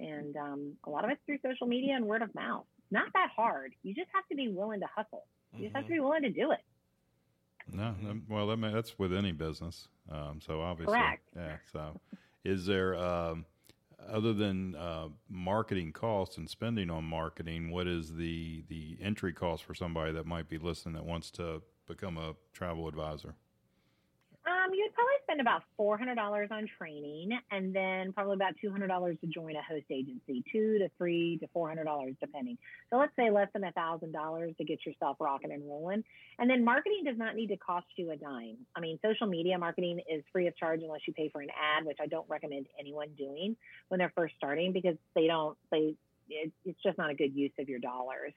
And 0.01 0.37
um, 0.37 0.73
a 0.85 0.91
lot 0.91 1.05
of 1.05 1.11
it's 1.11 1.21
through 1.25 1.39
social 1.45 1.67
media 1.67 1.95
and 1.95 2.05
word 2.05 2.23
of 2.23 2.35
mouth. 2.35 2.67
Not 2.91 3.13
that 3.15 3.31
hard. 3.35 3.75
You 3.83 3.95
just 3.95 4.09
have 4.13 4.27
to 4.29 4.35
be 4.37 4.49
willing 4.49 4.81
to 4.81 4.87
hustle. 4.95 5.25
You 5.57 5.65
just 5.65 5.77
have 5.77 5.87
to 5.87 5.93
be 5.93 6.01
willing 6.01 6.23
to 6.23 6.31
do 6.31 6.51
it. 6.53 6.61
No, 7.73 7.95
no 8.01 8.21
well, 8.29 8.47
that 8.49 8.57
may, 8.59 8.73
that's 8.73 8.99
with 8.99 9.13
any 9.13 9.33
business. 9.33 9.89
Um, 10.11 10.41
so 10.45 10.61
obviously, 10.61 10.95
Correct. 10.95 11.23
yeah. 11.35 11.57
So, 11.73 12.01
is 12.45 12.67
there 12.67 12.97
um, 12.97 13.45
other 14.09 14.33
than 14.33 14.75
uh, 14.75 15.09
marketing 15.29 15.93
costs 15.93 16.37
and 16.37 16.49
spending 16.49 16.91
on 16.91 17.05
marketing, 17.05 17.71
what 17.71 17.87
is 17.87 18.15
the 18.15 18.65
the 18.69 18.99
entry 19.01 19.33
cost 19.33 19.65
for 19.65 19.75
somebody 19.75 20.13
that 20.13 20.27
might 20.27 20.49
be 20.49 20.59
listening 20.59 20.95
that 20.95 21.05
wants 21.05 21.31
to 21.33 21.63
become 21.87 22.19
a 22.19 22.35
travel 22.53 22.89
advisor? 22.89 23.35
Um, 24.67 24.73
you'd 24.75 24.93
probably 24.95 25.15
spend 25.23 25.41
about 25.41 25.63
four 25.77 25.99
hundred 25.99 26.17
dollars 26.17 26.49
on 26.51 26.67
training, 26.79 27.31
and 27.51 27.75
then 27.75 28.13
probably 28.13 28.35
about 28.35 28.55
two 28.61 28.71
hundred 28.71 28.89
dollars 28.89 29.17
to 29.21 29.27
join 29.27 29.55
a 29.55 29.63
host 29.63 29.87
agency, 29.91 30.43
two 30.51 30.79
to 30.79 30.89
three 30.99 31.39
to 31.39 31.49
four 31.53 31.69
hundred 31.69 31.85
dollars 31.85 32.15
depending. 32.21 32.59
So 32.91 32.97
let's 32.97 33.13
say 33.17 33.31
less 33.31 33.49
than 33.53 33.65
a 33.65 33.73
thousand 33.73 34.13
dollars 34.13 34.55
to 34.59 34.65
get 34.65 34.85
yourself 34.85 35.17
rocking 35.21 35.53
and 35.53 35.63
rolling. 35.69 36.05
And 36.39 36.51
then 36.51 36.65
marketing 36.65 37.03
does 37.05 37.19
not 37.19 37.37
need 37.37 37.49
to 37.49 37.57
cost 37.57 37.87
you 37.97 38.11
a 38.11 38.17
dime. 38.17 38.57
I 38.75 38.81
mean, 38.81 38.99
social 39.05 39.27
media 39.27 39.59
marketing 39.59 40.01
is 40.11 40.23
free 40.33 40.47
of 40.47 40.57
charge 40.57 40.81
unless 40.83 41.01
you 41.07 41.13
pay 41.13 41.29
for 41.29 41.41
an 41.41 41.49
ad, 41.51 41.85
which 41.85 41.99
I 42.01 42.07
don't 42.07 42.29
recommend 42.29 42.67
anyone 42.79 43.09
doing 43.17 43.57
when 43.89 43.99
they're 43.99 44.13
first 44.15 44.35
starting 44.37 44.73
because 44.73 44.97
they 45.15 45.27
don't 45.27 45.57
they 45.71 45.95
it, 46.29 46.53
it's 46.65 46.83
just 46.83 46.99
not 46.99 47.11
a 47.11 47.15
good 47.15 47.35
use 47.35 47.53
of 47.59 47.69
your 47.69 47.79
dollars. 47.79 48.33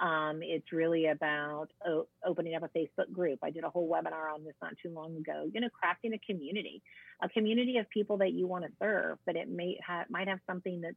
Um, 0.00 0.40
it's 0.42 0.72
really 0.72 1.06
about 1.06 1.68
o- 1.86 2.08
opening 2.24 2.54
up 2.54 2.62
a 2.62 2.78
Facebook 2.78 3.12
group. 3.12 3.38
I 3.42 3.50
did 3.50 3.64
a 3.64 3.70
whole 3.70 3.88
webinar 3.88 4.32
on 4.34 4.44
this 4.44 4.54
not 4.62 4.72
too 4.82 4.90
long 4.90 5.16
ago. 5.16 5.48
You 5.52 5.60
know, 5.60 5.68
crafting 5.68 6.14
a 6.14 6.18
community, 6.18 6.82
a 7.22 7.28
community 7.28 7.78
of 7.78 7.88
people 7.90 8.16
that 8.18 8.32
you 8.32 8.46
want 8.46 8.64
to 8.64 8.70
serve, 8.80 9.18
but 9.26 9.36
it 9.36 9.48
may 9.48 9.78
have 9.86 10.08
might 10.10 10.28
have 10.28 10.40
something 10.46 10.80
that's 10.80 10.96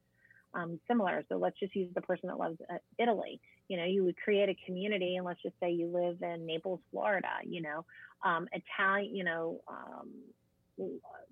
um, 0.54 0.80
similar. 0.88 1.24
So 1.30 1.38
let's 1.38 1.60
just 1.60 1.76
use 1.76 1.90
the 1.94 2.02
person 2.02 2.30
that 2.30 2.40
loves 2.40 2.58
uh, 2.72 2.78
Italy. 2.98 3.42
You 3.68 3.78
know, 3.78 3.86
you 3.86 4.04
would 4.06 4.18
create 4.18 4.50
a 4.50 4.56
community, 4.66 5.18
and 5.18 5.26
let's 5.26 5.42
just 5.42 5.56
say 5.60 5.72
you 5.72 5.88
live 5.88 6.22
in 6.22 6.46
Naples, 6.46 6.80
Florida. 6.92 7.28
You 7.44 7.62
know, 7.62 7.86
um, 8.24 8.48
Italian. 8.52 9.16
You 9.16 9.24
know. 9.24 9.62
Um, 9.68 10.10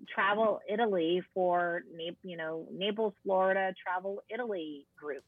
travel 0.08 0.58
Italy 0.72 1.22
for 1.34 1.82
you 2.22 2.34
know 2.34 2.66
Naples, 2.72 3.12
Florida 3.22 3.74
travel 3.84 4.22
Italy 4.30 4.86
group 4.96 5.22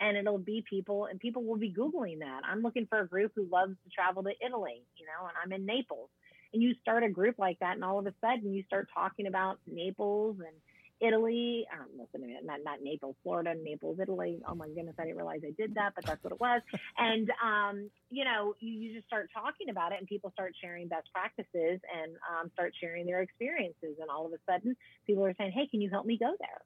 and 0.00 0.16
it'll 0.16 0.38
be 0.38 0.64
people 0.68 1.06
and 1.06 1.20
people 1.20 1.44
will 1.44 1.58
be 1.58 1.72
googling 1.72 2.20
that. 2.20 2.40
I'm 2.50 2.62
looking 2.62 2.86
for 2.86 3.00
a 3.00 3.06
group 3.06 3.32
who 3.36 3.46
loves 3.50 3.74
to 3.84 3.90
travel 3.90 4.22
to 4.24 4.30
italy 4.44 4.82
you 4.96 5.06
know 5.06 5.26
and 5.26 5.36
i'm 5.42 5.52
in 5.52 5.66
naples. 5.66 6.08
And 6.52 6.60
you 6.60 6.74
start 6.82 7.04
a 7.04 7.08
group 7.08 7.36
like 7.38 7.58
that 7.60 7.74
and 7.74 7.84
all 7.84 7.98
of 7.98 8.06
a 8.06 8.14
sudden 8.20 8.52
you 8.52 8.64
start 8.64 8.88
talking 8.92 9.26
about 9.26 9.58
naples 9.66 10.36
and 10.40 10.56
italy. 11.00 11.66
Um, 11.72 11.86
listen 11.98 12.28
to 12.28 12.44
not, 12.44 12.60
not 12.64 12.82
naples 12.82 13.16
florida 13.22 13.54
naples 13.62 13.98
italy. 14.00 14.40
Oh 14.48 14.54
my 14.54 14.68
goodness 14.68 14.94
i 14.98 15.04
didn't 15.04 15.16
realize 15.16 15.40
i 15.46 15.52
did 15.56 15.74
that 15.74 15.92
but 15.94 16.04
that's 16.06 16.22
what 16.24 16.32
it 16.32 16.40
was. 16.40 16.62
And 16.98 17.30
um, 17.44 17.90
you 18.10 18.24
know 18.24 18.54
you, 18.60 18.72
you 18.72 18.94
just 18.94 19.06
start 19.06 19.30
talking 19.32 19.68
about 19.70 19.92
it 19.92 19.98
and 19.98 20.08
people 20.08 20.30
start 20.32 20.54
sharing 20.60 20.88
best 20.88 21.08
practices 21.12 21.80
and 21.94 22.16
um, 22.30 22.50
start 22.54 22.74
sharing 22.80 23.06
their 23.06 23.22
experiences. 23.22 23.96
And 24.00 24.10
all 24.10 24.26
of 24.26 24.32
a 24.32 24.38
sudden 24.50 24.76
people 25.06 25.24
are 25.24 25.34
saying 25.38 25.52
hey 25.52 25.68
can 25.70 25.80
you 25.80 25.90
help 25.90 26.06
me 26.06 26.18
go 26.18 26.32
there 26.38 26.62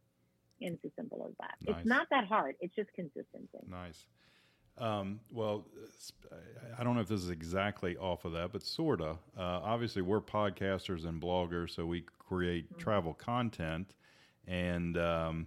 it's 0.60 0.84
as 0.84 0.90
simple 0.96 1.26
as 1.28 1.34
that. 1.40 1.54
Nice. 1.66 1.78
It's 1.78 1.86
not 1.86 2.06
that 2.10 2.26
hard. 2.26 2.56
It's 2.60 2.74
just 2.74 2.92
consistency. 2.94 3.58
Nice. 3.68 4.06
Um, 4.78 5.20
well, 5.30 5.66
I 6.78 6.82
don't 6.82 6.94
know 6.94 7.00
if 7.00 7.08
this 7.08 7.22
is 7.22 7.30
exactly 7.30 7.96
off 7.96 8.24
of 8.24 8.32
that, 8.32 8.52
but 8.52 8.62
sort 8.62 9.00
of. 9.00 9.18
Uh, 9.38 9.60
obviously, 9.62 10.02
we're 10.02 10.20
podcasters 10.20 11.06
and 11.06 11.22
bloggers, 11.22 11.70
so 11.70 11.86
we 11.86 12.04
create 12.18 12.70
mm-hmm. 12.70 12.80
travel 12.80 13.14
content, 13.14 13.94
and 14.48 14.98
um, 14.98 15.46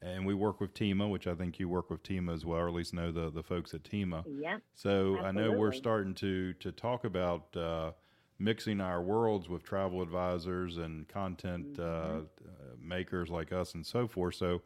and 0.00 0.24
we 0.24 0.32
work 0.32 0.60
with 0.60 0.72
Tima, 0.72 1.10
which 1.10 1.26
I 1.26 1.34
think 1.34 1.58
you 1.58 1.68
work 1.68 1.90
with 1.90 2.02
Tima 2.02 2.32
as 2.32 2.46
well, 2.46 2.60
or 2.60 2.68
at 2.68 2.74
least 2.74 2.94
know 2.94 3.12
the 3.12 3.30
the 3.30 3.42
folks 3.42 3.74
at 3.74 3.82
Tima. 3.82 4.24
Yeah. 4.26 4.58
So 4.74 5.16
absolutely. 5.16 5.26
I 5.26 5.32
know 5.32 5.52
we're 5.52 5.72
starting 5.72 6.14
to 6.14 6.54
to 6.54 6.72
talk 6.72 7.04
about. 7.04 7.54
Uh, 7.56 7.92
mixing 8.42 8.80
our 8.80 9.00
worlds 9.00 9.48
with 9.48 9.62
travel 9.62 10.02
advisors 10.02 10.76
and 10.78 11.08
content 11.08 11.74
mm-hmm. 11.74 12.18
uh, 12.18 12.74
makers 12.80 13.30
like 13.30 13.52
us 13.52 13.74
and 13.74 13.86
so 13.86 14.06
forth. 14.06 14.34
So, 14.34 14.62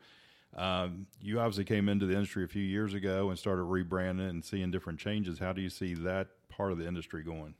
um, 0.57 1.07
you 1.21 1.39
obviously 1.39 1.65
came 1.65 1.89
into 1.89 2.07
the 2.07 2.15
industry 2.15 2.43
a 2.45 2.49
few 2.49 2.63
years 2.63 2.95
ago 2.95 3.29
and 3.29 3.39
started 3.39 3.63
rebranding 3.63 4.31
and 4.31 4.45
seeing 4.45 4.71
different 4.71 4.99
changes. 4.99 5.39
How 5.39 5.53
do 5.53 5.61
you 5.61 5.69
see 5.69 5.93
that 5.95 6.29
part 6.49 6.73
of 6.73 6.79
the 6.79 6.87
industry 6.87 7.23
going? 7.23 7.55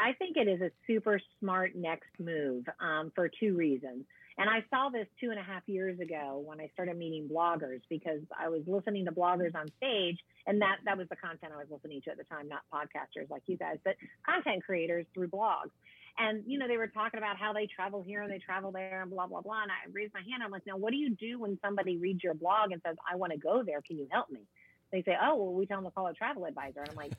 I 0.00 0.12
think 0.12 0.36
it 0.36 0.48
is 0.48 0.60
a 0.60 0.70
super 0.86 1.20
smart 1.38 1.74
next 1.74 2.10
move 2.18 2.64
um, 2.80 3.12
for 3.14 3.28
two 3.28 3.56
reasons. 3.56 4.04
And 4.38 4.48
I 4.48 4.62
saw 4.70 4.88
this 4.88 5.08
two 5.20 5.30
and 5.30 5.38
a 5.38 5.42
half 5.42 5.62
years 5.66 5.98
ago 5.98 6.40
when 6.46 6.60
I 6.60 6.70
started 6.72 6.96
meeting 6.96 7.28
bloggers 7.28 7.80
because 7.90 8.20
I 8.38 8.48
was 8.48 8.62
listening 8.68 9.04
to 9.06 9.12
bloggers 9.12 9.52
on 9.56 9.66
stage, 9.78 10.18
and 10.46 10.62
that 10.62 10.76
that 10.84 10.96
was 10.96 11.08
the 11.08 11.16
content 11.16 11.52
I 11.52 11.58
was 11.58 11.66
listening 11.70 12.00
to 12.02 12.10
at 12.12 12.18
the 12.18 12.24
time, 12.24 12.48
not 12.48 12.62
podcasters 12.72 13.28
like 13.30 13.42
you 13.46 13.56
guys, 13.56 13.78
but 13.84 13.96
content 14.24 14.64
creators 14.64 15.06
through 15.12 15.28
blogs. 15.28 15.74
And 16.18 16.44
you 16.46 16.56
know, 16.56 16.68
they 16.68 16.76
were 16.76 16.86
talking 16.86 17.18
about 17.18 17.36
how 17.36 17.52
they 17.52 17.66
travel 17.66 18.00
here 18.06 18.22
and 18.22 18.30
they 18.30 18.38
travel 18.38 18.70
there 18.70 19.02
and 19.02 19.10
blah 19.10 19.26
blah 19.26 19.40
blah. 19.40 19.62
And 19.62 19.72
I 19.72 19.90
raised 19.90 20.14
my 20.14 20.20
hand. 20.20 20.42
I'm 20.44 20.52
like, 20.52 20.66
now, 20.66 20.76
what 20.76 20.92
do 20.92 20.98
you 20.98 21.10
do 21.16 21.40
when 21.40 21.58
somebody 21.64 21.96
reads 21.96 22.22
your 22.22 22.34
blog 22.34 22.70
and 22.70 22.80
says, 22.86 22.96
"I 23.10 23.16
want 23.16 23.32
to 23.32 23.38
go 23.38 23.64
there. 23.64 23.82
Can 23.82 23.98
you 23.98 24.06
help 24.08 24.30
me?" 24.30 24.46
They 24.92 25.02
say, 25.02 25.16
"Oh, 25.20 25.34
well, 25.34 25.52
we 25.52 25.66
tell 25.66 25.78
them 25.78 25.90
to 25.90 25.90
call 25.90 26.06
a 26.06 26.14
travel 26.14 26.44
advisor." 26.44 26.80
And 26.80 26.90
I'm 26.90 26.96
like, 26.96 27.12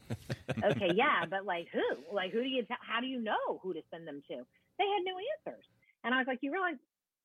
"Okay, 0.72 0.92
yeah, 0.96 1.26
but 1.30 1.46
like 1.46 1.68
who? 1.74 2.16
Like 2.16 2.32
who 2.32 2.42
do 2.42 2.48
you? 2.48 2.64
T- 2.64 2.76
how 2.80 3.02
do 3.02 3.08
you 3.08 3.20
know 3.22 3.60
who 3.62 3.74
to 3.74 3.82
send 3.92 4.08
them 4.08 4.24
to?" 4.30 4.36
They 4.80 4.86
had 4.86 5.04
no 5.04 5.16
answers. 5.36 5.66
And 6.06 6.16
I 6.16 6.18
was 6.20 6.28
like, 6.28 6.40
"You 6.42 6.54
realize 6.54 6.80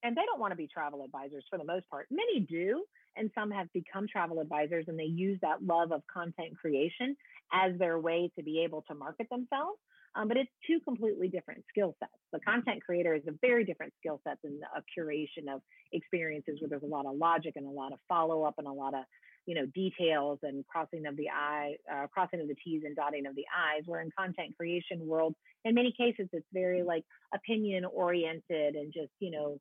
and 0.05 0.15
they 0.15 0.23
don't 0.27 0.39
want 0.39 0.53
to 0.53 0.57
be 0.57 0.69
travel 0.69 1.03
advisors 1.03 1.45
for 1.49 1.59
the 1.59 1.65
most 1.65 1.89
part. 1.91 2.07
Many 2.11 2.41
do, 2.41 2.85
and 3.17 3.31
some 3.35 3.51
have 3.51 3.73
become 3.73 4.07
travel 4.07 4.41
advisors 4.41 4.85
and 4.87 4.99
they 4.99 5.05
use 5.05 5.39
that 5.41 5.65
love 5.65 5.93
of 5.93 6.03
content 6.13 6.57
creation 6.61 7.17
as 7.53 7.77
their 7.79 7.99
way 7.99 8.31
to 8.37 8.45
be 8.45 8.63
able 8.63 8.83
to 8.89 8.95
market 8.95 9.29
themselves. 9.31 9.79
Um, 10.17 10.29
but 10.29 10.37
it's 10.37 10.51
two 10.65 10.79
completely 10.85 11.27
different 11.27 11.65
skill 11.69 11.97
sets. 11.99 12.13
The 12.33 12.39
content 12.41 12.85
creator 12.85 13.15
is 13.15 13.23
a 13.27 13.33
very 13.41 13.65
different 13.65 13.93
skill 13.99 14.21
set 14.23 14.39
than 14.45 14.61
a 14.77 14.81
curation 14.97 15.53
of 15.53 15.61
experiences 15.93 16.59
where 16.61 16.69
there's 16.69 16.85
a 16.85 16.87
lot 16.87 17.07
of 17.07 17.17
logic 17.17 17.55
and 17.57 17.67
a 17.67 17.71
lot 17.71 17.93
of 17.93 17.99
follow 18.09 18.45
up 18.45 18.55
and 18.59 18.69
a 18.69 18.73
lot 18.73 18.95
of 18.95 19.05
you 19.47 19.55
know 19.55 19.67
details 19.75 20.39
and 20.43 20.67
crossing 20.67 21.05
of 21.05 21.19
the 21.19 21.29
i 21.29 21.75
uh, 21.93 22.07
crossing 22.07 22.41
of 22.41 22.49
the 22.49 22.55
t's 22.65 22.83
and 22.83 22.97
dotting 22.97 23.27
of 23.27 23.35
the 23.35 23.45
i's 23.55 23.83
where 23.85 24.01
in 24.01 24.11
content 24.19 24.57
creation 24.57 25.07
world 25.07 25.35
in 25.67 25.75
many 25.75 25.93
cases 25.93 26.27
it's 26.33 26.47
very 26.51 26.83
like 26.83 27.05
opinion 27.35 27.85
oriented 27.85 28.75
and 28.75 28.91
just 28.91 29.11
you 29.21 29.31
know 29.31 29.61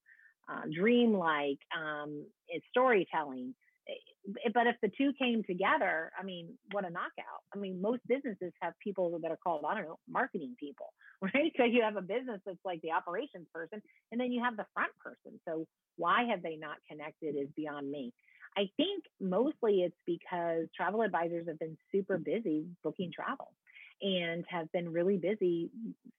uh, 0.51 0.61
dreamlike 0.71 1.59
um, 1.77 2.25
it's 2.47 2.65
storytelling 2.69 3.53
eh, 3.87 4.49
but 4.53 4.67
if 4.67 4.75
the 4.81 4.89
two 4.97 5.11
came 5.19 5.43
together 5.43 6.11
i 6.19 6.23
mean 6.23 6.49
what 6.71 6.85
a 6.85 6.89
knockout. 6.89 7.43
I 7.53 7.59
mean 7.59 7.81
most 7.81 8.01
businesses 8.07 8.53
have 8.61 8.73
people 8.83 9.19
that 9.21 9.31
are 9.31 9.39
called 9.43 9.65
i 9.67 9.73
don't 9.73 9.85
know 9.85 9.99
marketing 10.07 10.55
people 10.59 10.93
right? 11.33 11.53
So 11.57 11.63
you 11.63 11.81
have 11.83 11.95
a 11.95 12.01
business 12.01 12.41
that's 12.45 12.57
like 12.65 12.81
the 12.81 12.91
operations 12.91 13.47
person 13.53 13.81
and 14.11 14.19
then 14.19 14.31
you 14.31 14.43
have 14.43 14.57
the 14.57 14.65
front 14.73 14.91
person. 15.03 15.39
So 15.47 15.65
why 15.95 16.25
have 16.29 16.41
they 16.43 16.57
not 16.57 16.77
connected 16.89 17.35
is 17.39 17.47
beyond 17.55 17.89
me. 17.89 18.11
I 18.57 18.69
think 18.77 19.05
mostly 19.21 19.81
it's 19.81 19.95
because 20.05 20.67
travel 20.75 21.01
advisors 21.01 21.47
have 21.47 21.59
been 21.59 21.77
super 21.91 22.17
busy 22.17 22.65
booking 22.83 23.11
travel 23.13 23.53
and 24.01 24.45
have 24.49 24.71
been 24.71 24.91
really 24.91 25.17
busy. 25.17 25.69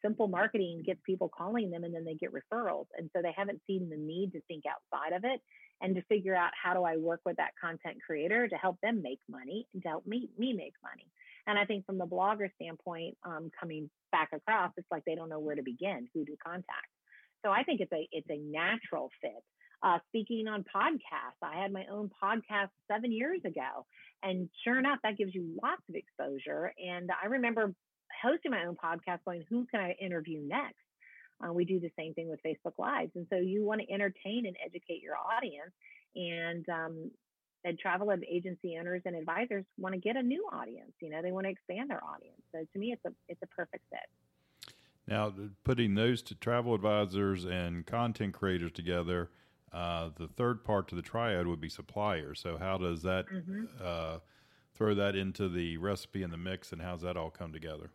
Simple 0.02 0.28
marketing 0.28 0.82
gets 0.84 1.00
people 1.04 1.28
calling 1.28 1.70
them 1.70 1.84
and 1.84 1.94
then 1.94 2.04
they 2.04 2.14
get 2.14 2.30
referrals. 2.32 2.86
And 2.96 3.10
so 3.14 3.22
they 3.22 3.34
haven't 3.36 3.60
seen 3.66 3.90
the 3.90 3.96
need 3.96 4.32
to 4.32 4.40
think 4.48 4.64
outside 4.66 5.14
of 5.14 5.24
it 5.24 5.40
and 5.80 5.94
to 5.94 6.02
figure 6.02 6.34
out 6.34 6.50
how 6.60 6.74
do 6.74 6.84
I 6.84 6.96
work 6.96 7.20
with 7.24 7.36
that 7.36 7.52
content 7.60 7.98
creator 8.06 8.48
to 8.48 8.56
help 8.56 8.80
them 8.80 9.02
make 9.02 9.20
money 9.28 9.66
and 9.74 9.82
to 9.82 9.88
help 9.88 10.06
me, 10.06 10.30
me 10.38 10.52
make 10.52 10.74
money. 10.82 11.06
And 11.46 11.58
I 11.58 11.64
think 11.64 11.84
from 11.84 11.98
the 11.98 12.06
blogger 12.06 12.48
standpoint, 12.54 13.16
um, 13.24 13.50
coming 13.58 13.90
back 14.12 14.30
across, 14.32 14.72
it's 14.76 14.86
like 14.90 15.04
they 15.04 15.14
don't 15.14 15.28
know 15.28 15.40
where 15.40 15.56
to 15.56 15.62
begin, 15.62 16.08
who 16.14 16.24
to 16.24 16.36
contact. 16.44 16.88
So 17.44 17.50
I 17.50 17.62
think 17.62 17.80
it's 17.80 17.92
a 17.92 18.08
it's 18.10 18.28
a 18.30 18.38
natural 18.38 19.10
fit. 19.20 19.44
Uh, 19.84 19.98
speaking 20.08 20.48
on 20.48 20.64
podcasts, 20.74 21.42
I 21.42 21.60
had 21.60 21.70
my 21.70 21.84
own 21.92 22.10
podcast 22.22 22.70
seven 22.90 23.12
years 23.12 23.40
ago, 23.44 23.84
and 24.22 24.48
sure 24.64 24.78
enough, 24.78 24.98
that 25.02 25.18
gives 25.18 25.34
you 25.34 25.58
lots 25.62 25.82
of 25.90 25.94
exposure. 25.94 26.72
And 26.78 27.10
I 27.22 27.26
remember 27.26 27.74
hosting 28.22 28.50
my 28.50 28.64
own 28.64 28.76
podcast, 28.76 29.18
going, 29.26 29.44
"Who 29.50 29.66
can 29.66 29.80
I 29.80 29.92
interview 30.00 30.40
next?" 30.40 30.78
Uh, 31.44 31.52
we 31.52 31.66
do 31.66 31.80
the 31.80 31.90
same 31.98 32.14
thing 32.14 32.30
with 32.30 32.40
Facebook 32.42 32.78
Lives, 32.78 33.12
and 33.14 33.26
so 33.28 33.36
you 33.36 33.62
want 33.62 33.82
to 33.82 33.92
entertain 33.92 34.46
and 34.46 34.56
educate 34.64 35.02
your 35.02 35.16
audience. 35.18 35.72
And 36.16 36.66
um, 36.70 37.10
and 37.64 37.78
travel 37.78 38.10
agency 38.30 38.76
owners 38.78 39.02
and 39.04 39.16
advisors 39.16 39.64
want 39.78 39.94
to 39.94 40.00
get 40.00 40.16
a 40.16 40.22
new 40.22 40.46
audience. 40.52 40.92
You 41.00 41.10
know, 41.10 41.22
they 41.22 41.32
want 41.32 41.46
to 41.46 41.50
expand 41.50 41.90
their 41.90 42.02
audience. 42.04 42.40
So 42.52 42.64
to 42.72 42.78
me, 42.78 42.92
it's 42.92 43.04
a 43.04 43.12
it's 43.28 43.42
a 43.42 43.46
perfect 43.48 43.84
fit. 43.90 44.74
Now, 45.06 45.34
putting 45.64 45.94
those 45.94 46.22
to 46.22 46.34
travel 46.34 46.74
advisors 46.74 47.44
and 47.44 47.84
content 47.84 48.32
creators 48.32 48.72
together, 48.72 49.28
uh, 49.74 50.10
the 50.16 50.28
third 50.28 50.62
part 50.64 50.86
to 50.88 50.94
the 50.94 51.02
triad 51.02 51.46
would 51.48 51.60
be 51.60 51.68
suppliers. 51.68 52.40
So, 52.40 52.56
how 52.56 52.78
does 52.78 53.02
that 53.02 53.26
mm-hmm. 53.28 53.64
uh, 53.82 54.18
throw 54.74 54.94
that 54.94 55.16
into 55.16 55.48
the 55.48 55.76
recipe 55.78 56.22
and 56.22 56.32
the 56.32 56.38
mix, 56.38 56.72
and 56.72 56.80
how's 56.80 57.02
that 57.02 57.16
all 57.16 57.30
come 57.30 57.52
together? 57.52 57.90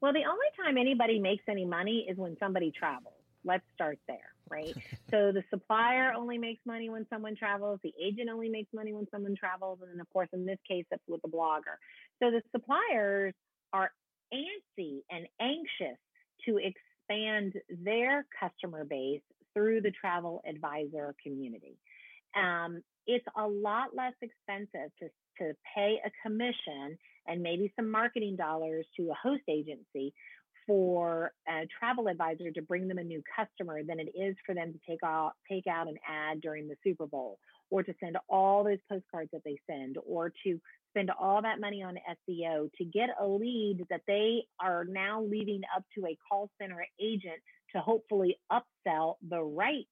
Well, 0.00 0.12
the 0.12 0.24
only 0.28 0.46
time 0.60 0.76
anybody 0.76 1.20
makes 1.20 1.44
any 1.48 1.64
money 1.64 2.06
is 2.10 2.18
when 2.18 2.36
somebody 2.40 2.72
travels. 2.72 3.14
Let's 3.44 3.62
start 3.72 4.00
there, 4.08 4.34
right? 4.50 4.74
so 5.10 5.30
the 5.30 5.44
supplier 5.50 6.12
only 6.16 6.36
makes 6.36 6.60
money 6.66 6.90
when 6.90 7.06
someone 7.08 7.36
travels. 7.36 7.78
The 7.84 7.94
agent 8.04 8.28
only 8.28 8.48
makes 8.48 8.72
money 8.74 8.92
when 8.92 9.06
someone 9.12 9.36
travels. 9.36 9.78
And 9.82 9.92
then, 9.92 10.00
of 10.00 10.12
course, 10.12 10.28
in 10.32 10.44
this 10.44 10.58
case, 10.68 10.84
that's 10.90 11.02
with 11.06 11.22
the 11.22 11.28
blogger. 11.28 11.78
So 12.20 12.32
the 12.32 12.42
suppliers 12.50 13.34
are 13.72 13.92
antsy 14.34 15.02
and 15.10 15.28
anxious 15.40 15.98
to 16.46 16.58
expand 16.58 17.54
their 17.68 18.26
customer 18.40 18.84
base 18.84 19.20
through 19.54 19.80
the 19.80 19.90
travel 19.90 20.42
advisor 20.48 21.14
community. 21.22 21.76
Um, 22.36 22.82
it's 23.06 23.26
a 23.36 23.46
lot 23.46 23.94
less 23.94 24.14
expensive 24.22 24.90
to, 25.00 25.08
to 25.38 25.54
pay 25.74 25.98
a 26.04 26.10
commission 26.26 26.96
and 27.26 27.42
maybe 27.42 27.72
some 27.76 27.90
marketing 27.90 28.36
dollars 28.36 28.86
to 28.96 29.10
a 29.10 29.14
host 29.14 29.42
agency 29.48 30.14
for 30.66 31.32
a 31.48 31.66
travel 31.78 32.08
advisor 32.08 32.50
to 32.52 32.62
bring 32.62 32.86
them 32.86 32.98
a 32.98 33.04
new 33.04 33.22
customer 33.36 33.82
than 33.82 33.98
it 33.98 34.08
is 34.14 34.36
for 34.46 34.54
them 34.54 34.72
to 34.72 34.78
take 34.88 35.02
out 35.04 35.32
take 35.50 35.66
out 35.66 35.88
an 35.88 35.96
ad 36.08 36.40
during 36.40 36.68
the 36.68 36.76
Super 36.84 37.06
Bowl 37.06 37.38
or 37.70 37.82
to 37.82 37.92
send 38.00 38.16
all 38.28 38.62
those 38.62 38.78
postcards 38.88 39.30
that 39.32 39.42
they 39.44 39.58
send 39.68 39.96
or 40.06 40.32
to 40.44 40.60
spend 40.90 41.10
all 41.18 41.42
that 41.42 41.60
money 41.60 41.82
on 41.82 41.96
SEO 42.28 42.70
to 42.74 42.84
get 42.84 43.08
a 43.20 43.26
lead 43.26 43.84
that 43.90 44.02
they 44.06 44.44
are 44.60 44.84
now 44.84 45.22
leaving 45.22 45.62
up 45.74 45.82
to 45.96 46.06
a 46.06 46.16
call 46.28 46.50
center 46.60 46.86
agent 47.00 47.40
to 47.74 47.80
hopefully 47.80 48.38
upsell 48.50 49.16
the 49.28 49.42
right 49.42 49.86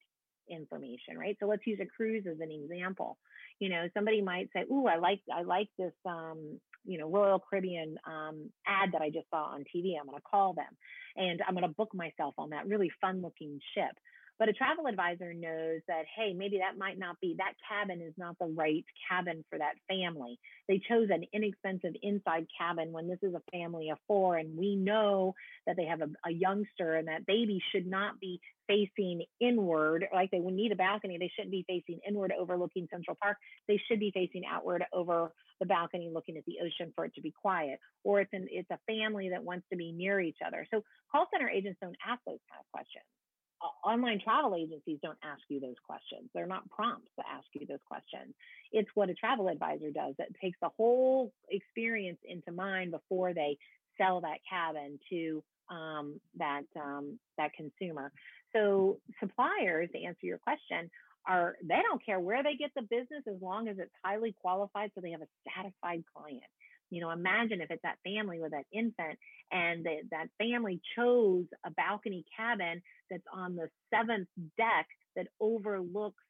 information, 0.50 1.16
right? 1.18 1.36
So 1.40 1.46
let's 1.46 1.66
use 1.66 1.78
a 1.80 1.86
cruise 1.86 2.24
as 2.30 2.40
an 2.40 2.50
example. 2.50 3.18
You 3.58 3.68
know, 3.68 3.88
somebody 3.94 4.22
might 4.22 4.48
say, 4.54 4.64
"Ooh, 4.70 4.86
I 4.86 4.96
like 4.96 5.20
I 5.32 5.42
like 5.42 5.68
this 5.78 5.92
um, 6.06 6.60
you 6.84 6.98
know 6.98 7.08
Royal 7.08 7.38
Caribbean 7.38 7.96
um, 8.06 8.50
ad 8.66 8.90
that 8.92 9.02
I 9.02 9.10
just 9.10 9.28
saw 9.30 9.44
on 9.44 9.64
TV. 9.74 9.94
I'm 9.98 10.06
going 10.06 10.18
to 10.18 10.28
call 10.28 10.54
them, 10.54 10.76
and 11.16 11.40
I'm 11.46 11.54
going 11.54 11.68
to 11.68 11.74
book 11.74 11.94
myself 11.94 12.34
on 12.38 12.50
that 12.50 12.66
really 12.66 12.90
fun 13.00 13.22
looking 13.22 13.60
ship. 13.74 13.96
But 14.40 14.48
a 14.48 14.54
travel 14.54 14.86
advisor 14.86 15.34
knows 15.34 15.82
that, 15.86 16.04
hey, 16.16 16.32
maybe 16.32 16.60
that 16.60 16.78
might 16.78 16.98
not 16.98 17.20
be, 17.20 17.36
that 17.36 17.52
cabin 17.68 18.00
is 18.00 18.14
not 18.16 18.36
the 18.40 18.46
right 18.46 18.86
cabin 19.06 19.44
for 19.50 19.58
that 19.58 19.74
family. 19.86 20.38
They 20.66 20.80
chose 20.88 21.08
an 21.10 21.26
inexpensive 21.34 21.92
inside 22.02 22.46
cabin 22.58 22.90
when 22.90 23.06
this 23.06 23.18
is 23.22 23.34
a 23.34 23.42
family 23.52 23.90
of 23.90 23.98
four, 24.08 24.38
and 24.38 24.56
we 24.56 24.76
know 24.76 25.34
that 25.66 25.76
they 25.76 25.84
have 25.84 26.00
a, 26.00 26.08
a 26.26 26.32
youngster 26.32 26.94
and 26.94 27.08
that 27.08 27.26
baby 27.26 27.60
should 27.70 27.86
not 27.86 28.18
be 28.18 28.40
facing 28.66 29.24
inward, 29.40 30.06
like 30.10 30.30
they 30.30 30.40
would 30.40 30.54
need 30.54 30.72
a 30.72 30.76
balcony. 30.76 31.18
They 31.18 31.30
shouldn't 31.36 31.52
be 31.52 31.66
facing 31.68 32.00
inward 32.08 32.32
overlooking 32.32 32.88
Central 32.90 33.18
Park. 33.20 33.36
They 33.68 33.78
should 33.88 34.00
be 34.00 34.10
facing 34.10 34.44
outward 34.50 34.84
over 34.94 35.32
the 35.60 35.66
balcony 35.66 36.10
looking 36.10 36.38
at 36.38 36.46
the 36.46 36.60
ocean 36.64 36.94
for 36.96 37.04
it 37.04 37.14
to 37.16 37.20
be 37.20 37.34
quiet. 37.42 37.78
Or 38.04 38.22
it's 38.22 38.32
an, 38.32 38.48
it's 38.50 38.70
a 38.70 38.78
family 38.86 39.28
that 39.28 39.44
wants 39.44 39.66
to 39.70 39.76
be 39.76 39.92
near 39.92 40.18
each 40.18 40.38
other. 40.46 40.66
So 40.72 40.82
call 41.12 41.26
center 41.30 41.50
agents 41.50 41.78
don't 41.82 41.96
ask 42.08 42.22
those 42.24 42.40
kind 42.48 42.60
of 42.60 42.72
questions 42.72 43.04
online 43.84 44.20
travel 44.20 44.54
agencies 44.54 44.98
don't 45.02 45.18
ask 45.22 45.42
you 45.48 45.60
those 45.60 45.76
questions. 45.86 46.30
They're 46.34 46.46
not 46.46 46.68
prompts 46.70 47.10
to 47.18 47.24
ask 47.26 47.46
you 47.52 47.66
those 47.66 47.82
questions. 47.86 48.34
It's 48.72 48.88
what 48.94 49.10
a 49.10 49.14
travel 49.14 49.48
advisor 49.48 49.90
does 49.90 50.14
that 50.18 50.28
takes 50.40 50.58
the 50.62 50.70
whole 50.76 51.32
experience 51.48 52.18
into 52.24 52.52
mind 52.52 52.90
before 52.90 53.34
they 53.34 53.58
sell 53.98 54.20
that 54.22 54.38
cabin 54.48 54.98
to 55.10 55.42
um, 55.68 56.20
that 56.36 56.64
um, 56.76 57.18
that 57.38 57.52
consumer. 57.52 58.12
So 58.52 58.98
suppliers, 59.20 59.88
to 59.92 60.02
answer 60.02 60.26
your 60.26 60.38
question, 60.38 60.90
are 61.26 61.56
they 61.62 61.80
don't 61.82 62.04
care 62.04 62.18
where 62.18 62.42
they 62.42 62.56
get 62.56 62.70
the 62.74 62.82
business 62.82 63.22
as 63.28 63.40
long 63.40 63.68
as 63.68 63.76
it's 63.78 63.92
highly 64.04 64.34
qualified, 64.40 64.90
so 64.94 65.00
they 65.00 65.10
have 65.10 65.22
a 65.22 65.28
satisfied 65.54 66.02
client. 66.14 66.42
You 66.90 67.00
know, 67.00 67.10
imagine 67.10 67.60
if 67.60 67.70
it's 67.70 67.82
that 67.82 67.98
family 68.04 68.40
with 68.40 68.50
that 68.50 68.64
infant 68.72 69.18
and 69.52 69.84
the, 69.84 69.96
that 70.10 70.26
family 70.38 70.80
chose 70.96 71.46
a 71.64 71.70
balcony 71.70 72.24
cabin 72.36 72.82
that's 73.10 73.22
on 73.32 73.56
the 73.56 73.68
seventh 73.94 74.28
deck 74.56 74.86
that 75.16 75.26
overlooks, 75.40 76.22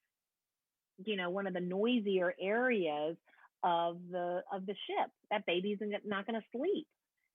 you 1.05 1.16
know, 1.16 1.31
one 1.31 1.46
of 1.46 1.55
the 1.55 1.61
noisier 1.61 2.35
areas 2.40 3.16
of 3.62 3.99
the 4.11 4.42
of 4.53 4.66
the 4.66 4.75
ship. 4.87 5.11
That 5.31 5.46
baby's 5.46 5.79
not 6.05 6.27
going 6.27 6.40
to 6.40 6.46
sleep. 6.57 6.87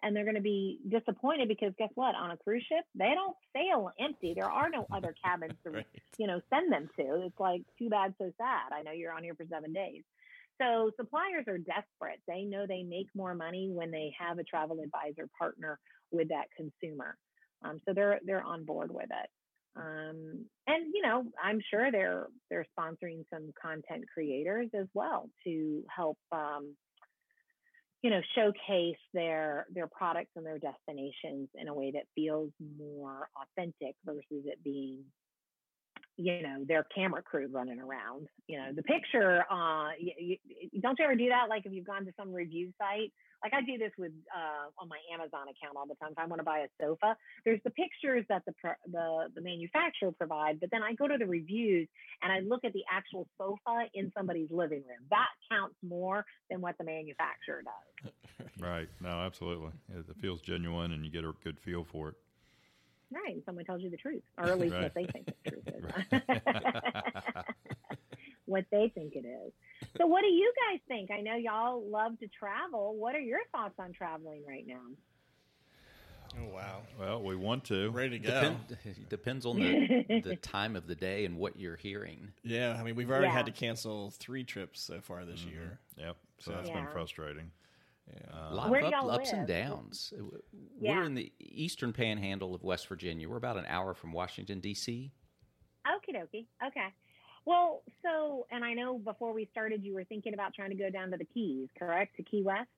And 0.03 0.15
they're 0.15 0.25
going 0.25 0.35
to 0.35 0.41
be 0.41 0.79
disappointed 0.87 1.47
because 1.47 1.73
guess 1.79 1.89
what? 1.95 2.13
On 2.15 2.29
a 2.29 2.37
cruise 2.37 2.65
ship 2.67 2.85
they 2.93 3.13
don't 3.15 3.35
sail 3.55 3.89
empty. 3.99 4.33
There 4.35 4.49
are 4.49 4.69
no 4.69 4.85
other 4.91 5.15
cabins 5.23 5.53
to 5.63 5.71
right. 5.71 5.87
you 6.17 6.27
know 6.27 6.41
send 6.49 6.71
them 6.71 6.89
to. 6.97 7.25
It's 7.25 7.39
like 7.39 7.61
too 7.79 7.89
bad 7.89 8.13
so 8.19 8.31
sad. 8.37 8.71
I 8.71 8.83
know 8.83 8.91
you're 8.91 9.13
on 9.13 9.23
here 9.23 9.35
for 9.35 9.45
seven 9.49 9.73
days 9.73 10.03
so 10.61 10.91
suppliers 10.97 11.45
are 11.47 11.57
desperate. 11.57 12.21
They 12.27 12.43
know 12.43 12.65
they 12.67 12.83
make 12.83 13.07
more 13.15 13.35
money 13.35 13.69
when 13.71 13.91
they 13.91 14.13
have 14.19 14.39
a 14.39 14.43
travel 14.43 14.79
advisor 14.83 15.29
partner 15.37 15.79
with 16.11 16.29
that 16.29 16.47
consumer. 16.55 17.17
Um, 17.63 17.79
so 17.85 17.93
they're 17.93 18.19
they're 18.25 18.43
on 18.43 18.65
board 18.65 18.91
with 18.91 19.09
it. 19.09 19.29
Um, 19.75 20.45
and 20.67 20.93
you 20.93 21.01
know, 21.01 21.25
I'm 21.41 21.59
sure 21.69 21.91
they're 21.91 22.27
they're 22.49 22.65
sponsoring 22.77 23.25
some 23.33 23.51
content 23.61 24.05
creators 24.13 24.69
as 24.73 24.87
well 24.93 25.29
to 25.45 25.83
help 25.93 26.17
um, 26.31 26.75
you 28.01 28.09
know 28.09 28.21
showcase 28.35 29.01
their 29.13 29.65
their 29.73 29.87
products 29.87 30.31
and 30.35 30.45
their 30.45 30.59
destinations 30.59 31.49
in 31.55 31.67
a 31.67 31.73
way 31.73 31.91
that 31.91 32.03
feels 32.13 32.51
more 32.79 33.27
authentic 33.35 33.95
versus 34.05 34.45
it 34.45 34.63
being 34.63 35.03
you 36.17 36.41
know 36.41 36.63
their 36.67 36.85
camera 36.95 37.21
crew 37.21 37.47
running 37.51 37.79
around 37.79 38.27
you 38.47 38.57
know 38.57 38.71
the 38.73 38.83
picture 38.83 39.43
uh 39.51 39.89
you, 39.99 40.37
you, 40.47 40.81
don't 40.81 40.97
you 40.99 41.05
ever 41.05 41.15
do 41.15 41.29
that? 41.29 41.49
Like 41.49 41.65
if 41.65 41.73
you've 41.73 41.85
gone 41.85 42.05
to 42.05 42.11
some 42.17 42.31
review 42.31 42.71
site 42.77 43.11
like 43.43 43.53
i 43.53 43.61
do 43.61 43.77
this 43.77 43.91
with 43.97 44.11
uh 44.33 44.71
on 44.79 44.87
my 44.87 44.97
amazon 45.13 45.47
account 45.51 45.75
all 45.75 45.85
the 45.85 45.95
time 45.95 46.11
if 46.11 46.17
i 46.17 46.25
want 46.25 46.39
to 46.39 46.43
buy 46.43 46.59
a 46.59 46.67
sofa 46.81 47.15
there's 47.43 47.59
the 47.63 47.69
pictures 47.71 48.25
that 48.29 48.41
the 48.45 48.53
the 48.91 49.27
the 49.35 49.41
manufacturer 49.41 50.11
provide 50.11 50.59
but 50.59 50.69
then 50.71 50.81
i 50.81 50.93
go 50.93 51.07
to 51.07 51.17
the 51.17 51.25
reviews 51.25 51.87
and 52.23 52.31
i 52.31 52.39
look 52.39 52.63
at 52.63 52.73
the 52.73 52.83
actual 52.91 53.27
sofa 53.37 53.85
in 53.93 54.11
somebody's 54.17 54.49
living 54.51 54.83
room. 54.87 55.05
That 55.09 55.27
counts 55.51 55.75
more 55.83 56.25
than 56.49 56.61
what 56.61 56.77
the 56.77 56.83
manufacturer 56.83 57.63
does. 57.63 58.11
Right. 58.59 58.87
No 59.01 59.09
absolutely. 59.09 59.71
It 59.93 60.05
feels 60.21 60.39
genuine 60.41 60.93
and 60.93 61.03
you 61.03 61.11
get 61.11 61.25
a 61.25 61.33
good 61.43 61.59
feel 61.59 61.83
for 61.83 62.09
it 62.09 62.15
Right. 63.11 63.41
Someone 63.45 63.65
tells 63.65 63.81
you 63.81 63.89
the 63.89 63.97
truth, 63.97 64.23
or 64.37 64.45
at 64.45 64.59
least 64.59 64.73
right. 64.73 64.83
what 64.83 64.93
they 64.93 65.05
think 65.05 65.25
the 65.25 65.51
truth 65.51 65.67
is. 65.67 65.83
what 68.45 68.65
they 68.71 68.91
think 68.93 69.15
it 69.15 69.25
is. 69.25 69.53
So, 69.97 70.07
what 70.07 70.21
do 70.21 70.27
you 70.27 70.51
guys 70.69 70.79
think? 70.87 71.11
I 71.11 71.21
know 71.21 71.35
y'all 71.35 71.83
love 71.89 72.19
to 72.19 72.27
travel. 72.27 72.95
What 72.95 73.15
are 73.15 73.19
your 73.19 73.39
thoughts 73.51 73.75
on 73.79 73.93
traveling 73.93 74.43
right 74.47 74.65
now? 74.67 74.81
Oh 76.37 76.53
wow! 76.53 76.81
Well, 76.99 77.23
we 77.23 77.35
want 77.35 77.63
to. 77.65 77.91
Ready 77.91 78.19
to 78.19 78.19
go. 78.19 78.55
Depend, 78.67 79.09
depends 79.09 79.45
on 79.45 79.59
the, 79.59 80.21
the 80.23 80.35
time 80.41 80.75
of 80.75 80.87
the 80.87 80.95
day 80.95 81.25
and 81.25 81.37
what 81.37 81.57
you're 81.59 81.77
hearing. 81.77 82.29
Yeah, 82.43 82.77
I 82.79 82.83
mean, 82.83 82.95
we've 82.95 83.09
already 83.09 83.27
yeah. 83.27 83.33
had 83.33 83.45
to 83.45 83.51
cancel 83.51 84.11
three 84.11 84.43
trips 84.43 84.81
so 84.81 84.99
far 85.01 85.23
this 85.25 85.41
mm-hmm. 85.41 85.49
year. 85.49 85.79
Yep. 85.97 86.17
So, 86.39 86.51
so 86.51 86.57
that's 86.57 86.69
yeah. 86.69 86.75
been 86.75 86.87
frustrating. 86.91 87.51
Yeah. 88.07 88.19
Uh, 88.33 88.53
a 88.53 88.53
lot 88.53 88.69
Where 88.69 88.85
of 88.85 88.93
up, 88.93 89.05
ups 89.05 89.31
live? 89.31 89.39
and 89.39 89.47
downs. 89.47 90.13
Uh, 90.17 90.37
yeah. 90.79 90.97
We're 90.97 91.03
in 91.03 91.15
the 91.15 91.31
eastern 91.39 91.93
panhandle 91.93 92.53
of 92.53 92.63
West 92.63 92.87
Virginia. 92.87 93.27
We're 93.27 93.37
about 93.37 93.57
an 93.57 93.65
hour 93.67 93.93
from 93.93 94.11
Washington, 94.11 94.59
D.C. 94.59 95.11
Okie 95.87 96.15
dokie. 96.15 96.45
Okay. 96.65 96.87
Well, 97.45 97.83
so, 98.01 98.47
and 98.51 98.65
I 98.65 98.73
know 98.73 98.97
before 98.97 99.33
we 99.33 99.47
started, 99.51 99.83
you 99.83 99.93
were 99.93 100.03
thinking 100.03 100.33
about 100.33 100.53
trying 100.53 100.71
to 100.71 100.75
go 100.75 100.89
down 100.89 101.11
to 101.11 101.17
the 101.17 101.25
Keys, 101.25 101.69
correct? 101.77 102.17
To 102.17 102.23
Key 102.23 102.41
West. 102.43 102.69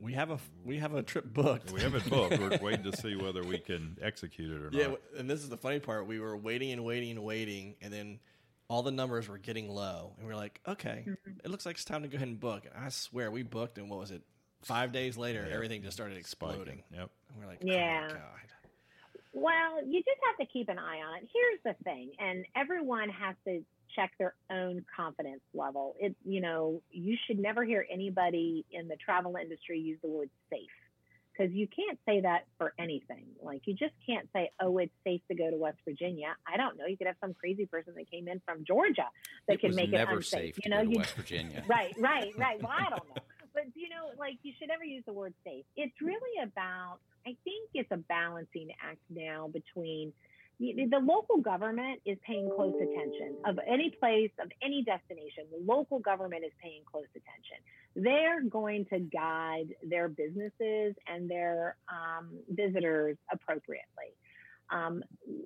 We 0.00 0.12
have 0.12 0.30
a 0.30 0.38
we 0.64 0.78
have 0.78 0.94
a 0.94 1.02
trip 1.02 1.24
booked. 1.24 1.72
We 1.72 1.80
have 1.80 1.94
it 1.94 2.08
booked. 2.08 2.38
We're 2.38 2.58
waiting 2.62 2.84
to 2.90 2.96
see 2.96 3.16
whether 3.16 3.42
we 3.42 3.58
can 3.58 3.98
execute 4.00 4.52
it 4.52 4.62
or 4.62 4.70
Yeah, 4.72 4.88
not. 4.88 5.00
Yeah, 5.12 5.20
and 5.20 5.28
this 5.28 5.40
is 5.40 5.48
the 5.48 5.56
funny 5.56 5.80
part. 5.80 6.06
We 6.06 6.20
were 6.20 6.36
waiting 6.36 6.70
and 6.70 6.84
waiting 6.84 7.10
and 7.10 7.24
waiting, 7.24 7.74
and 7.80 7.92
then 7.92 8.20
all 8.68 8.82
the 8.82 8.92
numbers 8.92 9.28
were 9.28 9.38
getting 9.38 9.68
low, 9.68 10.14
and 10.18 10.26
we 10.26 10.32
are 10.32 10.36
like, 10.36 10.60
okay, 10.66 11.04
mm-hmm. 11.08 11.38
it 11.42 11.50
looks 11.50 11.66
like 11.66 11.74
it's 11.76 11.84
time 11.84 12.02
to 12.02 12.08
go 12.08 12.16
ahead 12.16 12.28
and 12.28 12.38
book. 12.38 12.64
And 12.72 12.84
I 12.84 12.88
swear, 12.90 13.30
we 13.30 13.42
booked, 13.42 13.78
and 13.78 13.90
what 13.90 13.98
was 13.98 14.10
it? 14.10 14.22
Five 14.64 14.92
days 14.92 15.16
later, 15.16 15.44
Yeah. 15.48 15.54
everything 15.54 15.82
just 15.82 15.94
started 15.96 16.16
exploding. 16.16 16.58
Spiking. 16.60 16.84
Yep. 16.92 17.10
And 17.28 17.38
we're 17.40 17.46
like, 17.46 17.58
oh, 17.62 17.66
Yeah. 17.66 18.06
oh 18.10 18.14
my 18.14 18.18
god. 18.18 18.30
Well, 19.32 19.84
you 19.86 20.00
just 20.00 20.20
have 20.26 20.36
to 20.46 20.52
keep 20.52 20.68
an 20.68 20.78
eye 20.78 21.00
on 21.02 21.18
it. 21.18 21.28
Here's 21.32 21.76
the 21.76 21.84
thing, 21.84 22.12
and 22.20 22.46
everyone 22.54 23.08
has 23.08 23.34
to 23.46 23.64
check 23.96 24.12
their 24.18 24.34
own 24.50 24.84
confidence 24.96 25.40
level. 25.52 25.96
It, 25.98 26.14
you 26.24 26.40
know, 26.40 26.80
you 26.90 27.16
should 27.26 27.38
never 27.38 27.64
hear 27.64 27.84
anybody 27.90 28.64
in 28.70 28.86
the 28.88 28.96
travel 28.96 29.36
industry 29.36 29.78
use 29.80 29.98
the 30.02 30.08
word 30.08 30.30
safe 30.50 30.70
because 31.32 31.52
you 31.52 31.66
can't 31.66 31.98
say 32.06 32.20
that 32.20 32.46
for 32.58 32.74
anything. 32.78 33.26
Like 33.42 33.62
you 33.66 33.74
just 33.74 33.94
can't 34.06 34.28
say, 34.32 34.50
"Oh, 34.60 34.78
it's 34.78 34.92
safe 35.04 35.20
to 35.28 35.34
go 35.34 35.50
to 35.50 35.56
West 35.56 35.78
Virginia." 35.84 36.36
I 36.46 36.56
don't 36.56 36.76
know. 36.78 36.86
You 36.86 36.96
could 36.96 37.08
have 37.08 37.16
some 37.20 37.34
crazy 37.34 37.66
person 37.66 37.94
that 37.96 38.08
came 38.10 38.28
in 38.28 38.40
from 38.46 38.64
Georgia 38.64 39.08
that 39.48 39.54
it 39.54 39.60
can 39.60 39.74
make 39.74 39.92
it 39.92 40.08
unsafe. 40.08 40.26
safe 40.26 40.54
to 40.56 40.62
you 40.64 40.70
know, 40.70 40.78
go 40.78 40.84
to 40.84 40.90
you 40.92 40.98
West 40.98 41.14
Virginia. 41.14 41.64
right, 41.68 41.92
right, 41.98 42.32
right. 42.38 42.62
Well, 42.62 42.72
I 42.72 42.88
don't 42.90 43.08
know. 43.08 43.22
But, 43.54 43.64
you 43.74 43.88
know, 43.88 44.10
like 44.18 44.38
you 44.42 44.52
should 44.58 44.68
never 44.68 44.84
use 44.84 45.04
the 45.06 45.12
word 45.12 45.32
safe. 45.44 45.64
It's 45.76 45.94
really 46.02 46.42
about, 46.42 46.98
I 47.26 47.36
think 47.44 47.70
it's 47.72 47.90
a 47.92 47.96
balancing 47.96 48.68
act 48.82 48.98
now 49.08 49.48
between 49.52 50.12
the, 50.60 51.00
local 51.02 51.38
government 51.38 52.00
is 52.04 52.16
paying 52.26 52.50
close 52.54 52.74
attention 52.74 53.36
of 53.44 53.58
any 53.66 53.90
place, 53.90 54.30
of 54.40 54.50
any 54.62 54.82
destination. 54.82 55.44
The 55.50 55.64
local 55.64 55.98
government 55.98 56.44
is 56.44 56.52
paying 56.62 56.82
close 56.90 57.06
attention. 57.10 57.58
They're 57.96 58.42
going 58.42 58.86
to 58.86 59.00
guide 59.00 59.74
their 59.82 60.08
businesses 60.08 60.94
and 61.06 61.28
their 61.28 61.76
um, 61.88 62.30
visitors 62.48 63.16
appropriately. 63.32 64.14
Um, 64.70 65.02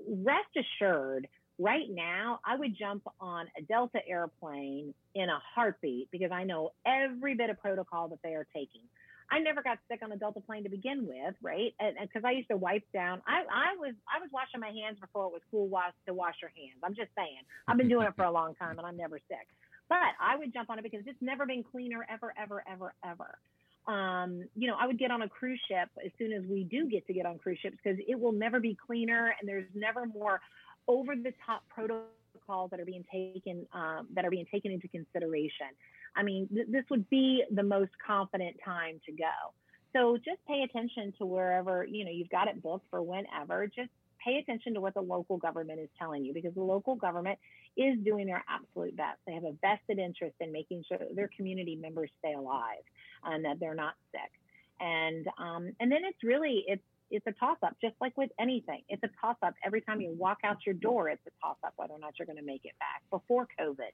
rest 0.09 0.57
assured, 0.57 1.27
right 1.59 1.89
now, 1.91 2.41
I 2.45 2.57
would 2.57 2.77
jump 2.79 3.03
on 3.21 3.47
a 3.59 3.63
Delta 3.63 3.99
airplane 4.07 4.95
in 5.15 5.29
a 5.29 5.39
heartbeat 5.55 6.11
because 6.11 6.31
I 6.33 6.45
know 6.45 6.73
every 6.87 7.35
bit 7.35 7.51
of 7.51 7.61
protocol 7.61 8.09
that 8.09 8.21
they 8.23 8.35
are 8.35 8.47
taking. 8.55 8.83
I 9.31 9.41
never 9.41 9.63
got 9.63 9.79
sick 9.91 10.01
on 10.03 10.11
a 10.11 10.17
Delta 10.17 10.41
plane 10.41 10.63
to 10.63 10.71
begin 10.71 11.07
with, 11.07 11.35
right? 11.43 11.75
And 11.81 11.97
because 12.01 12.23
I 12.25 12.31
used 12.31 12.49
to 12.49 12.57
wipe 12.57 12.85
down, 12.95 13.21
I, 13.27 13.41
I 13.43 13.77
was 13.79 13.93
I 14.09 14.21
was 14.21 14.31
washing 14.33 14.61
my 14.61 14.69
hands 14.71 14.99
before 15.01 15.27
it 15.27 15.33
was 15.33 15.43
cool 15.51 15.69
wash 15.69 15.93
to 16.07 16.15
wash 16.15 16.37
your 16.41 16.51
hands. 16.57 16.79
I'm 16.83 16.95
just 16.95 17.11
saying, 17.15 17.45
I've 17.67 17.77
been 17.77 17.89
doing 17.89 18.07
it 18.07 18.15
for 18.17 18.25
a 18.25 18.31
long 18.31 18.55
time 18.55 18.79
and 18.79 18.87
I'm 18.87 18.97
never 18.97 19.19
sick. 19.29 19.47
But 19.89 20.17
I 20.21 20.37
would 20.37 20.53
jump 20.53 20.71
on 20.71 20.79
it 20.79 20.83
because 20.83 21.01
it's 21.07 21.21
never 21.21 21.45
been 21.47 21.63
cleaner 21.63 22.07
ever, 22.11 22.33
ever, 22.41 22.65
ever, 22.71 22.95
ever. 23.05 23.39
Um, 23.87 24.45
you 24.55 24.69
know, 24.69 24.77
I 24.79 24.87
would 24.87 24.99
get 24.99 25.11
on 25.11 25.23
a 25.23 25.29
cruise 25.29 25.61
ship 25.67 25.89
as 26.05 26.11
soon 26.19 26.33
as 26.33 26.45
we 26.45 26.65
do 26.65 26.89
get 26.89 27.07
to 27.07 27.15
get 27.15 27.25
on 27.25 27.39
cruise 27.39 27.59
ships 27.63 27.77
because 27.83 27.99
it 28.07 28.21
will 28.21 28.33
never 28.33 28.61
be 28.61 28.77
cleaner 28.87 29.35
and 29.41 29.49
there's 29.49 29.65
never 29.75 30.05
more 30.05 30.41
over 30.89 31.15
the 31.15 31.33
top 31.45 31.63
protocols 31.69 32.71
that 32.71 32.81
are 32.81 32.85
being 32.85 33.05
taken 33.13 33.67
um, 33.73 34.09
that 34.15 34.25
are 34.25 34.31
being 34.31 34.47
taken 34.51 34.73
into 34.73 34.89
consideration. 34.89 35.69
I 36.17 36.23
mean, 36.23 36.49
th- 36.53 36.67
this 36.71 36.85
would 36.91 37.09
be 37.11 37.45
the 37.51 37.63
most 37.63 37.93
confident 38.05 38.57
time 38.65 39.01
to 39.07 39.13
go. 39.13 39.53
So 39.93 40.17
just 40.17 40.45
pay 40.47 40.63
attention 40.63 41.13
to 41.19 41.27
wherever 41.27 41.85
you 41.85 42.05
know 42.05 42.11
you've 42.11 42.31
got 42.31 42.49
it 42.49 42.63
booked 42.63 42.87
for 42.91 43.03
whenever. 43.03 43.67
Just 43.67 43.91
pay 44.25 44.39
attention 44.39 44.75
to 44.75 44.81
what 44.81 44.95
the 44.95 45.01
local 45.01 45.37
government 45.37 45.81
is 45.81 45.89
telling 45.99 46.25
you 46.25 46.35
because 46.35 46.55
the 46.55 46.63
local 46.63 46.97
government 46.97 47.39
is 47.77 47.97
doing 48.05 48.27
their 48.27 48.45
absolute 48.49 48.97
best. 48.97 49.19
They 49.27 49.35
have 49.35 49.45
a 49.45 49.53
vested 49.61 49.99
interest 49.99 50.35
in 50.41 50.53
making 50.53 50.85
sure 50.89 50.99
their 51.15 51.31
community 51.37 51.77
members 51.77 52.11
stay 52.19 52.35
alive 52.35 52.83
and 53.25 53.45
that 53.45 53.61
they're 53.61 53.75
not 53.75 53.95
sick. 54.11 54.33
And 54.81 55.27
um, 55.39 55.73
and 55.81 55.91
then 55.91 56.01
it's 56.05 56.23
really 56.23 56.65
it's 56.67 56.83
it's 57.11 57.27
a 57.27 57.33
toss 57.33 57.59
up, 57.63 57.77
just 57.81 57.95
like 58.01 58.17
with 58.17 58.31
anything. 58.39 58.83
It's 58.89 59.03
a 59.03 59.11
toss 59.21 59.37
up. 59.43 59.55
Every 59.65 59.81
time 59.81 60.01
you 60.01 60.15
walk 60.17 60.39
out 60.45 60.59
your 60.67 60.75
door, 60.75 61.09
it's 61.09 61.23
a 61.27 61.31
toss 61.47 61.57
up 61.65 61.75
whether 61.77 61.95
or 61.95 61.99
not 61.99 62.15
you're 62.19 62.27
going 62.27 62.39
to 62.39 62.45
make 62.45 62.65
it 62.65 62.75
back 62.79 63.03
before 63.11 63.49
COVID. 63.59 63.93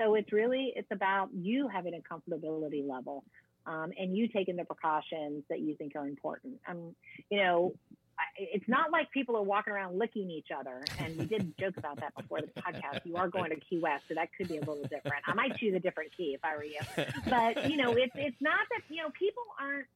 So 0.00 0.14
it's 0.14 0.32
really 0.32 0.72
it's 0.74 0.90
about 0.90 1.28
you 1.32 1.68
having 1.68 1.94
a 1.94 2.14
comfortability 2.14 2.86
level 2.86 3.24
um, 3.66 3.92
and 3.98 4.16
you 4.16 4.28
taking 4.28 4.56
the 4.56 4.64
precautions 4.64 5.44
that 5.48 5.60
you 5.60 5.76
think 5.76 5.96
are 5.96 6.06
important. 6.06 6.54
Um, 6.68 6.94
you 7.30 7.38
know, 7.38 7.74
it's 8.36 8.68
not 8.68 8.90
like 8.90 9.10
people 9.10 9.36
are 9.36 9.42
walking 9.42 9.72
around 9.72 9.98
licking 9.98 10.30
each 10.30 10.48
other. 10.56 10.82
And 10.98 11.16
we 11.18 11.26
did 11.26 11.56
joke 11.60 11.76
about 11.76 12.00
that 12.00 12.14
before 12.16 12.40
the 12.40 12.48
podcast. 12.60 13.00
You 13.04 13.16
are 13.16 13.28
going 13.28 13.50
to 13.50 13.56
Key 13.56 13.80
West, 13.80 14.04
so 14.08 14.14
that 14.14 14.28
could 14.36 14.48
be 14.48 14.56
a 14.56 14.60
little 14.60 14.82
different. 14.82 15.22
I 15.26 15.34
might 15.34 15.56
choose 15.56 15.74
a 15.74 15.80
different 15.80 16.16
key 16.16 16.34
if 16.34 16.40
I 16.44 16.56
were 16.56 16.64
you. 16.64 16.80
But 17.28 17.70
you 17.70 17.76
know, 17.76 17.92
it's 17.92 18.12
it's 18.14 18.40
not 18.40 18.60
that 18.70 18.82
you 18.88 19.02
know 19.02 19.10
people 19.18 19.42
aren't. 19.60 19.86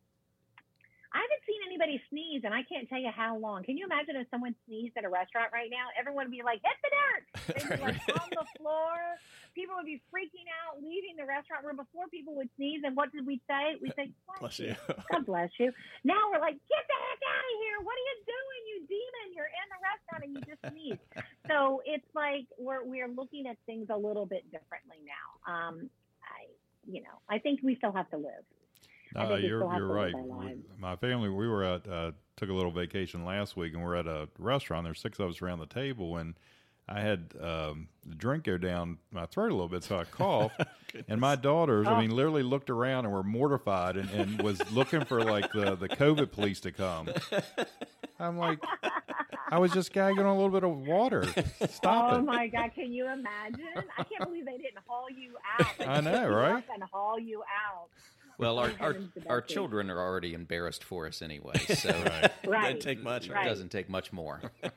I 1.09 1.25
haven't 1.25 1.45
seen 1.49 1.61
anybody 1.65 1.97
sneeze, 2.13 2.45
and 2.45 2.53
I 2.53 2.63
can't 2.69 2.89
tell 2.89 3.01
you 3.01 3.09
how 3.09 3.41
long. 3.41 3.65
Can 3.65 3.81
you 3.81 3.89
imagine 3.89 4.17
if 4.17 4.29
someone 4.29 4.55
sneezed 4.69 4.93
at 4.97 5.05
a 5.05 5.09
restaurant 5.09 5.49
right 5.57 5.73
now? 5.73 5.89
Everyone 5.97 6.29
would 6.29 6.37
be 6.37 6.45
like, 6.45 6.61
"Hit 6.61 6.77
the 6.85 6.91
dirt!" 6.93 7.23
They'd 7.57 7.77
be 7.77 7.83
like 7.83 7.97
on 8.13 8.29
the 8.29 8.47
floor. 8.61 8.97
People 9.57 9.75
would 9.81 9.89
be 9.89 10.01
freaking 10.13 10.45
out, 10.63 10.79
leaving 10.85 11.17
the 11.17 11.25
restaurant 11.25 11.65
room 11.65 11.77
before 11.81 12.07
people 12.13 12.37
would 12.37 12.53
sneeze. 12.57 12.83
And 12.85 12.95
what 12.95 13.11
did 13.11 13.27
we 13.27 13.41
say? 13.49 13.81
We 13.81 13.91
say, 13.97 14.13
Bless 14.39 14.59
you. 14.61 14.77
God 15.11 15.27
bless 15.27 15.51
you. 15.59 15.73
Now 16.05 16.21
we're 16.31 16.39
like, 16.39 16.61
get 16.69 16.85
the 16.85 16.99
heck 17.09 17.21
out 17.25 17.43
of 17.43 17.55
here. 17.65 17.77
What 17.83 17.97
are 17.97 18.07
you 18.07 18.17
doing, 18.29 18.61
you 18.69 18.77
demon? 18.87 19.27
You're 19.35 19.51
in 19.51 19.67
the 19.73 19.81
restaurant 19.83 20.21
and 20.29 20.33
you 20.37 20.41
just 20.45 20.63
sneezed. 20.69 21.03
so 21.51 21.83
it's 21.87 22.07
like 22.15 22.47
we're 22.59 22.85
we're 22.85 23.09
looking 23.09 23.47
at 23.49 23.57
things 23.67 23.89
a 23.91 23.97
little 23.97 24.27
bit 24.27 24.45
differently 24.53 25.01
now. 25.03 25.27
Um, 25.49 25.91
I, 26.23 26.47
you 26.87 27.03
know, 27.03 27.19
I 27.29 27.39
think 27.39 27.61
we 27.65 27.75
still 27.77 27.93
have 27.93 28.11
to 28.11 28.17
live. 28.17 28.45
No, 29.15 29.37
you're 29.37 29.61
you're 29.77 29.87
right. 29.87 30.15
We- 30.15 30.57
My 30.79 30.97
family, 30.97 31.29
we 31.29 31.49
were 31.49 31.65
at 31.65 31.89
uh, 31.89 32.13
took 32.37 32.51
a 32.51 32.53
little 32.53 32.71
vacation 32.73 33.25
last 33.25 33.57
week, 33.57 33.75
and 33.75 33.83
we're 33.83 33.97
at 33.97 34.07
a 34.07 34.29
restaurant. 34.39 34.85
There's 34.85 35.01
six 35.01 35.19
of 35.19 35.29
us 35.31 35.43
around 35.43 35.59
the 35.61 35.67
table, 35.67 36.17
and 36.17 36.35
I 36.89 37.01
had 37.01 37.33
um, 37.41 37.89
the 38.07 38.15
drink 38.15 38.45
go 38.45 38.57
down 38.59 38.99
my 39.11 39.27
throat 39.27 39.51
a 39.51 39.55
little 39.55 39.69
bit, 39.69 39.85
so 39.85 39.99
I 39.99 40.05
coughed. 40.05 40.61
and 41.09 41.21
my 41.21 41.37
daughters, 41.37 41.87
Oh. 41.87 41.93
I 41.95 42.01
mean, 42.01 42.11
literally 42.15 42.43
looked 42.43 42.71
around 42.71 43.05
and 43.05 43.13
were 43.13 43.23
mortified, 43.23 43.97
and, 43.97 44.09
and 44.11 44.43
was 44.43 44.61
looking 44.73 45.05
for 45.05 45.23
like 45.23 45.53
the 45.53 45.75
the 45.77 45.89
COVID 45.89 46.31
police 46.33 46.61
to 46.61 46.73
come. 46.73 47.09
I'm 48.21 48.37
like, 48.39 48.59
I 49.51 49.59
was 49.59 49.73
just 49.73 49.93
gagging 49.93 50.21
on 50.21 50.27
a 50.27 50.35
little 50.35 50.51
bit 50.51 50.65
of 50.65 50.77
water. 50.87 51.25
Stop 51.71 52.13
oh 52.13 52.17
it. 52.19 52.23
my 52.23 52.49
God, 52.49 52.71
can 52.75 52.93
you 52.93 53.05
imagine? 53.07 53.65
I 53.97 54.05
can't 54.05 54.25
believe 54.25 54.45
they 54.45 54.57
didn't 54.59 54.79
haul 54.87 55.07
you 55.11 55.35
out. 55.59 55.89
I 55.89 56.01
know, 56.01 56.29
right? 56.29 56.65
And 56.73 56.83
haul 56.85 57.19
you 57.19 57.43
out. 57.43 57.89
Well, 58.39 58.59
our 58.59 58.71
our, 58.81 58.97
our 59.29 59.41
children 59.43 59.91
are 59.91 60.01
already 60.01 60.33
embarrassed 60.33 60.85
for 60.85 61.07
us 61.07 61.21
anyway, 61.23 61.59
so 61.75 61.91
Right. 61.91 62.33
Right. 62.47 62.69
Didn't 62.69 62.83
take 62.83 63.03
much. 63.03 63.27
it 63.29 63.33
Right. 63.33 63.45
doesn't 63.47 63.71
take 63.71 63.89
much 63.89 64.13
more. 64.13 64.41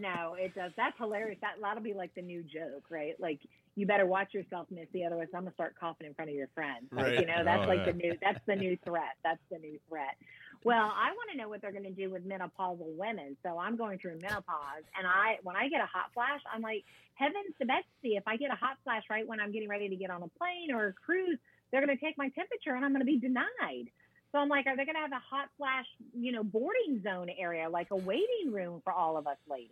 No, 0.00 0.34
it 0.38 0.54
does. 0.54 0.72
That's 0.74 0.96
hilarious. 0.96 1.38
That 1.42 1.56
that'll 1.60 1.82
be 1.82 1.92
like 1.92 2.14
the 2.14 2.22
new 2.22 2.42
joke, 2.42 2.84
right? 2.88 3.14
Like 3.20 3.40
you 3.74 3.86
better 3.86 4.06
watch 4.06 4.32
yourself, 4.32 4.66
Missy, 4.70 5.04
otherwise 5.04 5.28
I'm 5.34 5.42
gonna 5.42 5.52
start 5.52 5.74
coughing 5.78 6.06
in 6.06 6.14
front 6.14 6.30
of 6.30 6.34
your 6.36 6.48
friends. 6.54 6.86
Like, 6.90 7.04
Right. 7.04 7.20
You 7.20 7.26
know, 7.26 7.44
that's 7.44 7.64
Oh, 7.64 7.68
like 7.68 7.80
yeah. 7.80 7.92
the 7.92 7.92
new 7.92 8.14
that's 8.22 8.40
the 8.46 8.56
new 8.56 8.78
threat. 8.86 9.16
That's 9.22 9.40
the 9.50 9.58
new 9.58 9.78
threat. 9.90 10.16
Well, 10.64 10.90
I 10.96 11.10
want 11.12 11.30
to 11.32 11.36
know 11.36 11.48
what 11.48 11.60
they're 11.60 11.72
going 11.72 11.84
to 11.84 11.90
do 11.90 12.08
with 12.08 12.26
menopausal 12.26 12.96
women. 12.96 13.36
So 13.42 13.58
I'm 13.58 13.76
going 13.76 13.98
through 13.98 14.18
menopause, 14.22 14.84
and 14.96 15.06
I 15.06 15.36
when 15.42 15.56
I 15.56 15.68
get 15.68 15.80
a 15.82 15.86
hot 15.86 16.06
flash, 16.14 16.40
I'm 16.52 16.62
like, 16.62 16.84
heavens 17.14 17.52
to 17.60 17.66
Betsy! 17.66 18.16
If 18.16 18.26
I 18.26 18.36
get 18.38 18.50
a 18.50 18.56
hot 18.56 18.78
flash 18.84 19.02
right 19.10 19.26
when 19.26 19.40
I'm 19.40 19.52
getting 19.52 19.68
ready 19.68 19.88
to 19.90 19.96
get 19.96 20.10
on 20.10 20.22
a 20.22 20.28
plane 20.38 20.72
or 20.72 20.86
a 20.88 20.92
cruise, 20.94 21.38
they're 21.72 21.84
going 21.84 21.96
to 21.96 22.04
take 22.04 22.16
my 22.18 22.28
temperature, 22.28 22.74
and 22.74 22.84
I'm 22.84 22.92
going 22.92 23.00
to 23.00 23.06
be 23.06 23.18
denied. 23.18 23.90
So 24.30 24.38
I'm 24.38 24.48
like, 24.48 24.66
are 24.66 24.76
they 24.76 24.84
going 24.84 24.94
to 24.94 25.00
have 25.00 25.12
a 25.12 25.18
hot 25.18 25.48
flash, 25.58 25.86
you 26.14 26.30
know, 26.32 26.44
boarding 26.44 27.02
zone 27.02 27.28
area, 27.38 27.68
like 27.68 27.88
a 27.90 27.96
waiting 27.96 28.52
room 28.52 28.80
for 28.84 28.92
all 28.92 29.16
of 29.16 29.26
us 29.26 29.36
ladies? 29.50 29.70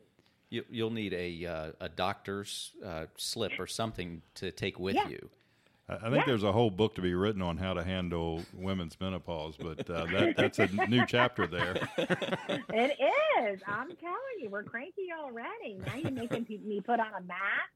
You, 0.51 0.65
you'll 0.69 0.91
need 0.91 1.13
a 1.15 1.47
uh, 1.47 1.73
a 1.81 1.89
doctor's 1.89 2.73
uh, 2.85 3.07
slip 3.17 3.53
or 3.61 3.67
something 3.69 4.21
to 4.35 4.51
take 4.51 4.81
with 4.81 4.97
Yeah. 4.97 5.09
you. 5.09 5.31
I 5.89 5.95
I 5.95 5.99
think 6.01 6.15
Yeah. 6.17 6.23
there's 6.27 6.43
a 6.43 6.53
whole 6.53 6.71
book 6.71 6.95
to 6.97 7.03
be 7.03 7.15
written 7.15 7.41
on 7.41 7.57
how 7.57 7.73
to 7.75 7.85
handle 7.85 8.43
women's 8.55 8.99
menopause, 9.01 9.57
but 9.57 9.89
uh, 9.89 10.07
that, 10.07 10.35
that's 10.37 10.59
a 10.59 10.67
new 10.89 11.05
chapter 11.07 11.47
there. 11.47 11.89
It 12.73 12.97
is. 13.43 13.61
I'm 13.67 13.89
telling 13.97 14.37
you, 14.41 14.49
we're 14.51 14.63
cranky 14.65 15.09
already. 15.19 15.79
Now 15.87 15.97
you're 15.97 16.11
making 16.13 16.47
me 16.65 16.81
put 16.81 16.99
on 17.01 17.15
a 17.17 17.21
mask. 17.23 17.71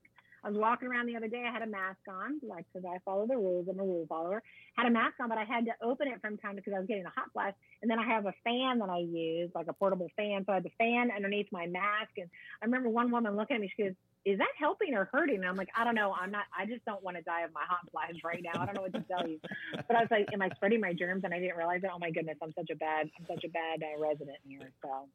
I 0.44 0.50
was 0.50 0.59
walking 0.59 0.88
around 0.88 1.07
the 1.07 1.16
other 1.16 1.28
day. 1.28 1.44
I 1.48 1.52
had 1.52 1.62
a 1.62 1.66
mask 1.66 2.00
on, 2.09 2.40
like 2.46 2.66
because 2.72 2.87
I 2.87 2.98
follow 3.04 3.26
the 3.26 3.37
rules. 3.37 3.66
I'm 3.68 3.80
a 3.80 3.83
rule 3.83 4.04
follower. 4.09 4.42
Had 4.76 4.87
a 4.87 4.90
mask 4.90 5.14
on, 5.20 5.28
but 5.28 5.38
I 5.38 5.44
had 5.44 5.64
to 5.64 5.72
open 5.83 6.09
it 6.09 6.20
from 6.20 6.37
time 6.37 6.57
because 6.57 6.74
I 6.74 6.78
was 6.78 6.87
getting 6.87 7.07
a 7.07 7.12
hot 7.14 7.33
flash. 7.33 7.54
And 7.80 7.90
then 7.90 7.98
I 7.98 8.07
have 8.07 8.26
a 8.26 8.35
fan 8.44 8.78
that 8.80 8.90
I 8.90 8.98
use, 8.98 9.50
like 9.54 9.68
a 9.68 9.72
portable 9.72 10.11
fan. 10.16 10.44
So 10.44 10.52
I 10.52 10.57
had 10.57 10.64
the 10.64 10.76
fan 10.76 11.11
underneath 11.14 11.48
my 11.50 11.66
mask. 11.66 12.12
And 12.18 12.28
I 12.61 12.66
remember 12.66 12.90
one 12.90 13.11
woman 13.11 13.37
looking 13.37 13.57
at 13.57 13.61
me. 13.61 13.72
She 13.74 13.85
goes, 13.85 13.92
"Is 14.26 14.38
that 14.38 14.52
helping 14.59 14.94
or 14.94 15.09
hurting?" 15.11 15.37
And 15.37 15.46
I'm 15.46 15.57
like, 15.57 15.70
"I 15.76 15.85
don't 15.85 15.94
know. 15.94 16.12
I'm 16.12 16.30
not. 16.30 16.44
I 16.57 16.66
just 16.66 16.85
don't 16.85 17.02
want 17.02 17.16
to 17.16 17.22
die 17.22 17.42
of 17.42 17.52
my 17.54 17.64
hot 17.66 17.88
flash 17.90 18.20
right 18.22 18.42
now. 18.42 18.61
I 18.61 18.66
don't 18.66 18.74
know 18.74 18.83
what 18.83 18.92
to 18.92 19.00
tell 19.02 19.26
you." 19.26 19.40
But 19.74 19.96
I 19.96 20.00
was 20.00 20.11
like, 20.11 20.26
"Am 20.33 20.42
I 20.42 20.50
spreading 20.57 20.80
my 20.80 20.92
germs?" 20.92 21.24
And 21.24 21.33
I 21.33 21.38
didn't 21.38 21.57
realize 21.57 21.80
it. 21.83 21.90
Oh 21.92 21.98
my 21.98 22.11
goodness, 22.11 22.37
I'm 22.42 22.52
such 22.52 22.68
a 22.70 22.76
bad, 22.76 23.09
I'm 23.18 23.26
such 23.26 23.44
a 23.44 23.48
bad 23.48 23.83
uh, 23.83 23.98
resident 23.98 24.38
here. 24.46 24.70
So, 24.83 25.09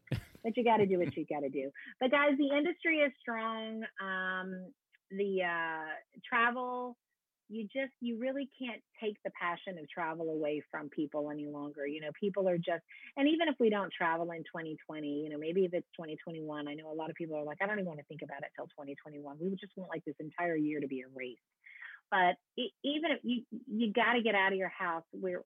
but 0.44 0.58
you 0.58 0.64
got 0.64 0.78
to 0.78 0.88
do 0.88 0.98
what 0.98 1.16
you 1.16 1.26
got 1.30 1.42
to 1.42 1.50
do. 1.50 1.70
But 2.00 2.10
guys, 2.12 2.32
the 2.38 2.56
industry 2.56 3.00
is 3.00 3.12
strong. 3.22 3.84
Um, 4.02 4.74
the 5.12 5.44
uh, 5.44 5.90
travel 6.28 6.98
you 7.52 7.64
just 7.64 7.92
you 8.00 8.20
really 8.20 8.48
can't 8.62 8.82
take 9.02 9.18
the 9.24 9.32
passion 9.32 9.80
of 9.80 9.90
travel 9.90 10.30
away 10.30 10.62
from 10.70 10.88
people 10.90 11.32
any 11.32 11.48
longer 11.48 11.88
you 11.88 12.00
know 12.00 12.12
people 12.20 12.48
are 12.48 12.58
just 12.58 12.84
and 13.18 13.28
even 13.28 13.48
if 13.48 13.56
we 13.60 13.70
don't 13.70 13.92
travel 13.92 14.30
in 14.32 14.44
2020 14.44 15.08
you 15.08 15.30
know 15.30 15.38
maybe 15.38 15.66
if 15.66 15.74
it's 15.74 15.88
2021 15.98 16.68
i 16.68 16.76
know 16.76 16.92
a 16.92 16.94
lot 16.94 17.10
of 17.10 17.16
people 17.16 17.36
are 17.36 17.44
like 17.44 17.58
i 17.62 17.66
don't 17.66 17.80
even 17.80 17.88
want 17.88 18.00
to 18.00 18.06
think 18.06 18.22
about 18.22 18.44
it 18.44 18.50
till 18.56 18.66
2021 18.68 19.36
we 19.42 19.50
just 19.56 19.74
want 19.76 19.90
like 19.90 20.06
this 20.06 20.16
entire 20.20 20.56
year 20.56 20.80
to 20.80 20.88
be 20.88 21.02
erased. 21.02 21.42
But 22.12 22.38
it, 22.58 22.72
even 22.84 23.12
if 23.12 23.20
you 23.24 23.44
you 23.68 23.94
got 23.94 24.14
to 24.14 24.22
get 24.22 24.36
out 24.36 24.52
of 24.52 24.58
your 24.58 24.70
house 24.70 25.04
where 25.12 25.44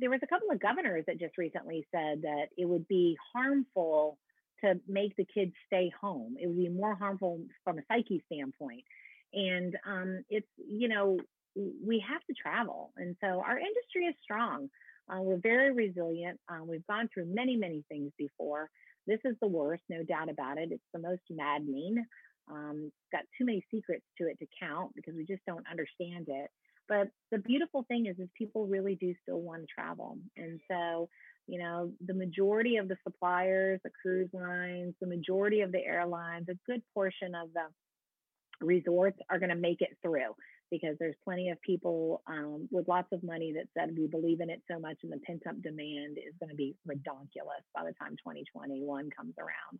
there 0.00 0.10
was 0.10 0.20
a 0.22 0.26
couple 0.26 0.50
of 0.50 0.60
governors 0.60 1.04
that 1.06 1.18
just 1.18 1.38
recently 1.38 1.86
said 1.92 2.22
that 2.22 2.46
it 2.56 2.66
would 2.66 2.88
be 2.88 3.16
harmful 3.32 4.18
to 4.66 4.80
make 4.88 5.16
the 5.16 5.26
kids 5.32 5.52
stay 5.66 5.90
home. 6.00 6.36
It 6.40 6.46
would 6.46 6.56
be 6.56 6.68
more 6.68 6.94
harmful 6.94 7.40
from 7.64 7.78
a 7.78 7.82
psyche 7.88 8.22
standpoint. 8.26 8.84
And 9.32 9.76
um, 9.86 10.24
it's 10.28 10.46
you 10.56 10.88
know 10.88 11.18
we 11.54 12.04
have 12.06 12.22
to 12.24 12.34
travel. 12.34 12.92
And 12.96 13.16
so 13.20 13.42
our 13.44 13.58
industry 13.58 14.04
is 14.08 14.14
strong. 14.22 14.68
Uh, 15.08 15.20
we're 15.20 15.38
very 15.38 15.72
resilient. 15.72 16.38
Uh, 16.48 16.64
we've 16.64 16.86
gone 16.86 17.08
through 17.12 17.26
many 17.26 17.56
many 17.56 17.84
things 17.88 18.12
before. 18.18 18.70
This 19.06 19.20
is 19.24 19.36
the 19.40 19.48
worst 19.48 19.82
no 19.88 20.02
doubt 20.02 20.28
about 20.28 20.58
it. 20.58 20.72
It's 20.72 20.82
the 20.92 21.00
most 21.00 21.22
maddening. 21.30 22.04
Um, 22.50 22.92
got 23.10 23.22
too 23.36 23.44
many 23.44 23.64
secrets 23.72 24.04
to 24.18 24.28
it 24.28 24.38
to 24.38 24.46
count 24.60 24.92
because 24.94 25.14
we 25.16 25.24
just 25.24 25.44
don't 25.46 25.66
understand 25.70 26.26
it. 26.28 26.50
But 26.88 27.08
the 27.32 27.38
beautiful 27.38 27.84
thing 27.88 28.06
is 28.06 28.18
is 28.18 28.28
people 28.36 28.66
really 28.66 28.96
do 28.96 29.14
still 29.22 29.40
want 29.40 29.62
to 29.62 29.66
travel. 29.66 30.18
And 30.36 30.60
so 30.70 31.08
you 31.46 31.58
know 31.58 31.92
the 32.06 32.14
majority 32.14 32.76
of 32.76 32.88
the 32.88 32.96
suppliers 33.04 33.80
the 33.84 33.90
cruise 34.02 34.30
lines 34.32 34.94
the 35.00 35.06
majority 35.06 35.60
of 35.60 35.72
the 35.72 35.84
airlines 35.84 36.46
a 36.48 36.54
good 36.70 36.82
portion 36.94 37.34
of 37.34 37.48
the 37.54 37.66
resorts 38.64 39.18
are 39.30 39.38
going 39.38 39.50
to 39.50 39.56
make 39.56 39.80
it 39.80 39.96
through 40.02 40.34
because 40.70 40.96
there's 40.98 41.14
plenty 41.24 41.50
of 41.50 41.60
people 41.62 42.22
um, 42.26 42.68
with 42.70 42.88
lots 42.88 43.08
of 43.12 43.22
money 43.22 43.52
that 43.52 43.68
said 43.74 43.96
we 43.96 44.06
believe 44.06 44.40
in 44.40 44.50
it 44.50 44.62
so 44.70 44.78
much 44.78 44.96
and 45.02 45.12
the 45.12 45.18
pent 45.18 45.42
up 45.48 45.60
demand 45.62 46.18
is 46.18 46.34
going 46.40 46.50
to 46.50 46.56
be 46.56 46.74
redonkulous 46.88 47.64
by 47.74 47.84
the 47.84 47.92
time 48.00 48.16
2021 48.16 49.10
comes 49.16 49.34
around. 49.38 49.78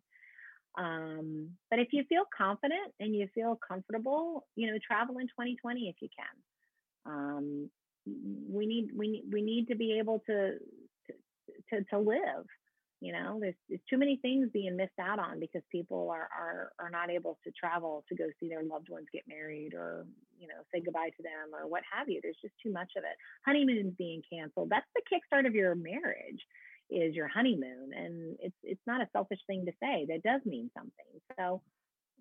Um, 0.77 1.49
but 1.69 1.79
if 1.79 1.89
you 1.91 2.03
feel 2.07 2.23
confident 2.35 2.93
and 2.99 3.13
you 3.13 3.27
feel 3.33 3.59
comfortable, 3.67 4.45
you 4.55 4.71
know, 4.71 4.77
travel 4.85 5.17
in 5.17 5.27
2020 5.27 5.89
if 5.89 5.95
you 6.01 6.09
can. 6.15 7.11
Um, 7.11 7.69
we 8.49 8.65
need 8.65 8.89
we 8.95 9.07
need 9.09 9.23
we 9.31 9.41
need 9.41 9.67
to 9.67 9.75
be 9.75 9.97
able 9.99 10.23
to 10.27 10.53
to, 11.69 11.83
to 11.91 11.99
live 11.99 12.45
you 12.99 13.13
know? 13.13 13.37
There's, 13.39 13.55
there's 13.69 13.81
too 13.89 13.97
many 13.97 14.17
things 14.21 14.49
being 14.51 14.75
missed 14.75 14.99
out 14.99 15.19
on 15.19 15.39
because 15.39 15.61
people 15.71 16.09
are, 16.09 16.29
are 16.35 16.71
are 16.79 16.89
not 16.89 17.09
able 17.09 17.37
to 17.43 17.51
travel 17.51 18.03
to 18.09 18.15
go 18.15 18.25
see 18.39 18.49
their 18.49 18.63
loved 18.63 18.89
ones 18.89 19.07
get 19.13 19.23
married 19.27 19.73
or 19.73 20.05
you 20.39 20.47
know 20.47 20.55
say 20.73 20.81
goodbye 20.83 21.11
to 21.15 21.23
them 21.23 21.53
or 21.53 21.67
what 21.67 21.83
have 21.91 22.09
you. 22.09 22.19
There's 22.21 22.37
just 22.41 22.55
too 22.63 22.71
much 22.71 22.91
of 22.97 23.03
it. 23.03 23.15
Honeymoons 23.45 23.93
being 23.97 24.21
canceled. 24.31 24.69
That's 24.69 24.87
the 24.95 25.01
kickstart 25.05 25.45
of 25.45 25.55
your 25.55 25.75
marriage 25.75 26.41
is 26.89 27.13
your 27.13 27.27
honeymoon 27.27 27.91
and 27.93 28.37
it's 28.39 28.55
it's 28.63 28.87
not 28.87 29.01
a 29.01 29.09
selfish 29.13 29.39
thing 29.45 29.65
to 29.65 29.73
say. 29.81 30.07
That 30.09 30.23
does 30.23 30.41
mean 30.45 30.71
something. 30.75 31.21
So 31.37 31.61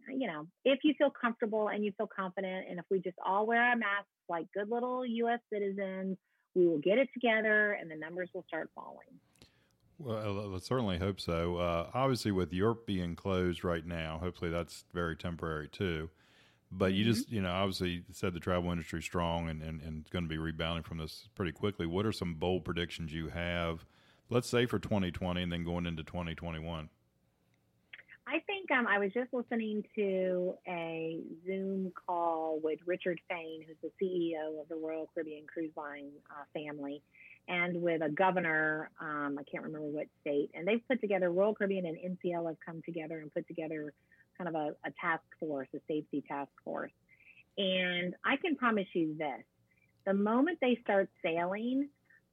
you 0.09 0.26
know 0.26 0.46
if 0.64 0.80
you 0.85 0.94
feel 0.98 1.11
comfortable 1.11 1.68
and 1.68 1.85
you 1.85 1.92
feel 1.96 2.09
confident 2.09 2.66
and 2.68 2.78
if 2.78 2.85
we 2.90 3.00
just 3.00 3.16
all 3.24 3.46
wear 3.46 3.62
our 3.62 3.76
masks 3.76 4.09
like 4.28 4.46
good 4.52 4.70
little 4.70 5.02
us 5.02 5.40
citizens 5.52 6.16
we 6.54 6.64
will 6.64 6.78
get 6.78 6.96
it 6.96 7.09
together 7.12 7.72
and 7.72 7.90
the 7.90 7.96
numbers 7.96 8.30
will 8.32 8.44
start 8.46 8.70
falling 8.72 9.18
well, 9.98 10.54
I 10.54 10.59
certainly 10.59 10.98
hope 10.98 11.20
so. 11.20 11.56
Uh, 11.56 11.90
obviously, 11.94 12.30
with 12.30 12.52
Europe 12.52 12.87
being 12.87 13.16
closed 13.16 13.64
right 13.64 13.85
now, 13.85 14.18
hopefully 14.22 14.50
that's 14.50 14.85
very 14.92 15.16
temporary 15.16 15.68
too. 15.68 16.11
But 16.70 16.92
you 16.92 17.04
mm-hmm. 17.04 17.12
just, 17.12 17.30
you 17.30 17.40
know, 17.40 17.50
obviously 17.50 18.04
said 18.12 18.35
the 18.35 18.40
travel 18.40 18.70
industry 18.70 18.98
is 18.98 19.04
strong 19.04 19.48
and, 19.48 19.62
and, 19.62 19.80
and 19.80 20.11
going 20.11 20.24
to 20.24 20.28
be 20.28 20.38
rebounding 20.38 20.82
from 20.82 20.98
this 20.98 21.28
pretty 21.35 21.52
quickly. 21.52 21.87
What 21.87 22.04
are 22.04 22.12
some 22.12 22.35
bold 22.35 22.64
predictions 22.64 23.12
you 23.12 23.28
have, 23.28 23.87
let's 24.28 24.48
say 24.48 24.66
for 24.66 24.78
2020 24.78 25.42
and 25.42 25.52
then 25.52 25.64
going 25.64 25.87
into 25.87 26.02
2021? 26.02 26.88
I 28.28 28.40
think 28.40 28.72
um, 28.72 28.88
I 28.88 28.98
was 28.98 29.12
just 29.14 29.32
listening 29.32 29.85
to 29.94 30.54
a 30.66 31.20
Zoom 31.46 31.92
call 32.06 32.59
with 32.61 32.80
Richard 32.85 33.20
Fain, 33.30 33.64
who's 33.66 33.76
the 33.80 34.04
CEO 34.04 34.61
of 34.61 34.68
the 34.68 34.74
Royal 34.74 35.09
Caribbean 35.14 35.46
Cruise 35.46 35.70
Line 35.76 36.11
uh, 36.28 36.42
family 36.52 37.02
and 37.48 37.80
with 37.80 38.02
a 38.02 38.09
governor, 38.09 38.90
um, 39.00 39.37
I 39.38 39.42
can't 39.50 39.64
remember 39.64 39.87
what 39.87 40.06
state, 40.20 40.50
and 40.54 40.66
they've 40.66 40.87
put 40.88 41.00
together 41.00 41.30
Royal 41.30 41.54
Caribbean 41.54 41.87
and 41.87 42.18
NCL 42.18 42.46
have 42.46 42.56
come 42.64 42.82
together 42.85 43.20
and 43.20 43.32
put 43.32 43.46
together 43.46 43.92
kind 44.37 44.48
of 44.48 44.54
a, 44.54 44.74
a 44.85 44.92
task 45.00 45.22
force, 45.38 45.68
a 45.74 45.78
safety 45.88 46.24
task 46.26 46.50
force. 46.64 46.92
And 47.56 48.14
I 48.24 48.37
can 48.37 48.56
promise 48.56 48.87
you 48.94 49.16
this: 49.16 49.42
the 50.04 50.14
moment 50.14 50.59
they 50.61 50.78
start 50.82 51.09
sailing, 51.22 51.88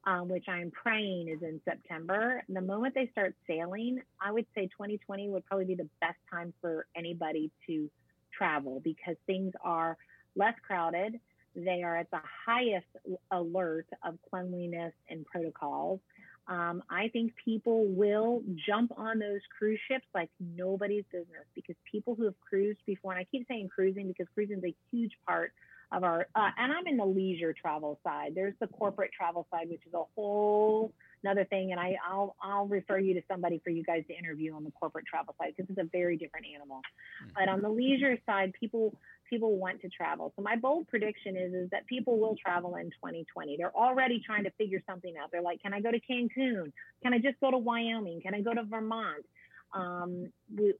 um, 0.05 0.29
which 0.29 0.45
I'm 0.47 0.71
praying 0.71 1.29
is 1.29 1.41
in 1.43 1.61
September, 1.63 2.43
the 2.49 2.61
moment 2.61 2.95
they 2.95 3.07
start 3.11 3.35
sailing, 3.47 4.01
I 4.21 4.31
would 4.31 4.45
say 4.55 4.63
2020 4.67 5.29
would 5.29 5.45
probably 5.45 5.65
be 5.65 5.75
the 5.75 5.89
best 6.01 6.17
time 6.31 6.53
for 6.59 6.87
anybody 6.95 7.51
to 7.67 7.89
travel 8.37 8.81
because 8.83 9.15
things 9.27 9.53
are 9.63 9.97
less 10.35 10.55
crowded 10.65 11.19
they 11.55 11.83
are 11.83 11.97
at 11.97 12.09
the 12.11 12.21
highest 12.45 12.87
alert 13.31 13.87
of 14.03 14.17
cleanliness 14.29 14.93
and 15.09 15.25
protocols. 15.25 15.99
Um, 16.47 16.83
I 16.89 17.07
think 17.07 17.33
people 17.43 17.85
will 17.85 18.43
jump 18.67 18.91
on 18.97 19.19
those 19.19 19.39
cruise 19.57 19.79
ships 19.87 20.05
like 20.13 20.29
nobody's 20.39 21.05
business 21.11 21.45
because 21.55 21.75
people 21.89 22.15
who 22.15 22.25
have 22.25 22.39
cruised 22.41 22.79
before, 22.85 23.13
and 23.13 23.19
I 23.19 23.23
keep 23.31 23.47
saying 23.47 23.69
cruising 23.73 24.07
because 24.07 24.27
cruising 24.33 24.57
is 24.57 24.63
a 24.65 24.75
huge 24.91 25.13
part 25.25 25.53
of 25.93 26.03
our, 26.03 26.27
uh, 26.35 26.49
and 26.57 26.73
I'm 26.73 26.87
in 26.87 26.97
the 26.97 27.05
leisure 27.05 27.53
travel 27.53 27.99
side. 28.03 28.33
There's 28.35 28.55
the 28.59 28.67
corporate 28.67 29.11
travel 29.17 29.47
side, 29.51 29.69
which 29.69 29.85
is 29.87 29.93
a 29.93 30.03
whole 30.15 30.91
another 31.23 31.45
thing. 31.45 31.71
And 31.71 31.79
I, 31.79 31.95
I'll, 32.07 32.35
I'll 32.41 32.67
refer 32.67 32.99
you 32.99 33.13
to 33.15 33.21
somebody 33.29 33.61
for 33.63 33.69
you 33.69 33.83
guys 33.83 34.03
to 34.07 34.17
interview 34.17 34.53
on 34.53 34.63
the 34.63 34.71
corporate 34.71 35.05
travel 35.05 35.35
side 35.39 35.53
because 35.55 35.69
it's 35.69 35.79
a 35.79 35.89
very 35.91 36.17
different 36.17 36.45
animal. 36.53 36.77
Mm-hmm. 36.77 37.31
But 37.35 37.49
on 37.49 37.61
the 37.61 37.69
leisure 37.69 38.17
side, 38.25 38.53
people 38.59 38.97
people 39.29 39.57
want 39.57 39.81
to 39.81 39.89
travel. 39.89 40.31
So 40.35 40.43
my 40.43 40.55
bold 40.55 40.87
prediction 40.87 41.35
is 41.35 41.53
is 41.53 41.69
that 41.71 41.87
people 41.87 42.19
will 42.19 42.35
travel 42.35 42.75
in 42.75 42.85
2020. 42.91 43.57
They're 43.57 43.75
already 43.75 44.21
trying 44.23 44.43
to 44.43 44.51
figure 44.51 44.81
something 44.87 45.13
out. 45.21 45.31
They're 45.31 45.41
like, 45.41 45.61
can 45.61 45.73
I 45.73 45.81
go 45.81 45.91
to 45.91 45.99
Cancun? 45.99 46.71
Can 47.01 47.13
I 47.13 47.17
just 47.17 47.39
go 47.39 47.49
to 47.51 47.57
Wyoming? 47.57 48.21
Can 48.21 48.35
I 48.35 48.41
go 48.41 48.53
to 48.53 48.63
Vermont? 48.63 49.25
Um, 49.73 50.27
we, 50.55 50.73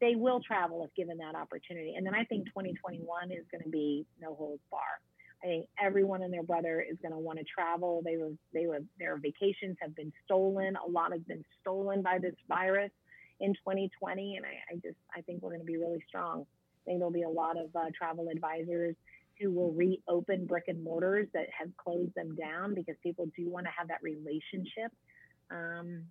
they 0.00 0.16
will 0.16 0.40
travel 0.40 0.84
if 0.84 0.92
given 0.96 1.18
that 1.18 1.36
opportunity. 1.36 1.94
And 1.96 2.04
then 2.04 2.14
I 2.14 2.24
think 2.24 2.46
2021 2.46 3.30
is 3.30 3.44
going 3.50 3.62
to 3.62 3.70
be 3.70 4.06
no 4.20 4.34
holds 4.34 4.62
bar. 4.72 4.80
I 5.42 5.46
think 5.46 5.66
everyone 5.82 6.22
and 6.22 6.32
their 6.32 6.42
brother 6.42 6.80
is 6.80 6.98
going 7.00 7.12
to 7.12 7.18
want 7.18 7.38
to 7.38 7.44
travel. 7.44 8.02
They 8.04 8.16
were, 8.16 8.32
they 8.52 8.66
were, 8.66 8.80
their 8.98 9.16
vacations 9.16 9.76
have 9.80 9.96
been 9.96 10.12
stolen. 10.24 10.76
A 10.76 10.90
lot 10.90 11.12
have 11.12 11.26
been 11.26 11.44
stolen 11.60 12.02
by 12.02 12.18
this 12.18 12.34
virus 12.46 12.90
in 13.40 13.54
2020, 13.54 14.36
and 14.36 14.44
I, 14.44 14.74
I 14.74 14.74
just, 14.76 14.98
I 15.16 15.22
think 15.22 15.42
we're 15.42 15.50
going 15.50 15.60
to 15.60 15.66
be 15.66 15.78
really 15.78 16.04
strong 16.06 16.44
I 16.80 16.90
think 16.90 16.98
there'll 16.98 17.12
be 17.12 17.22
a 17.22 17.28
lot 17.28 17.56
of 17.58 17.74
uh, 17.76 17.86
travel 17.96 18.28
advisors 18.28 18.94
who 19.40 19.50
will 19.50 19.72
reopen 19.72 20.46
brick 20.46 20.64
and 20.68 20.82
mortars 20.82 21.26
that 21.34 21.46
have 21.58 21.68
closed 21.76 22.14
them 22.14 22.34
down 22.36 22.74
because 22.74 22.94
people 23.02 23.28
do 23.36 23.48
want 23.48 23.66
to 23.66 23.72
have 23.76 23.88
that 23.88 24.02
relationship. 24.02 24.92
Um, 25.50 26.04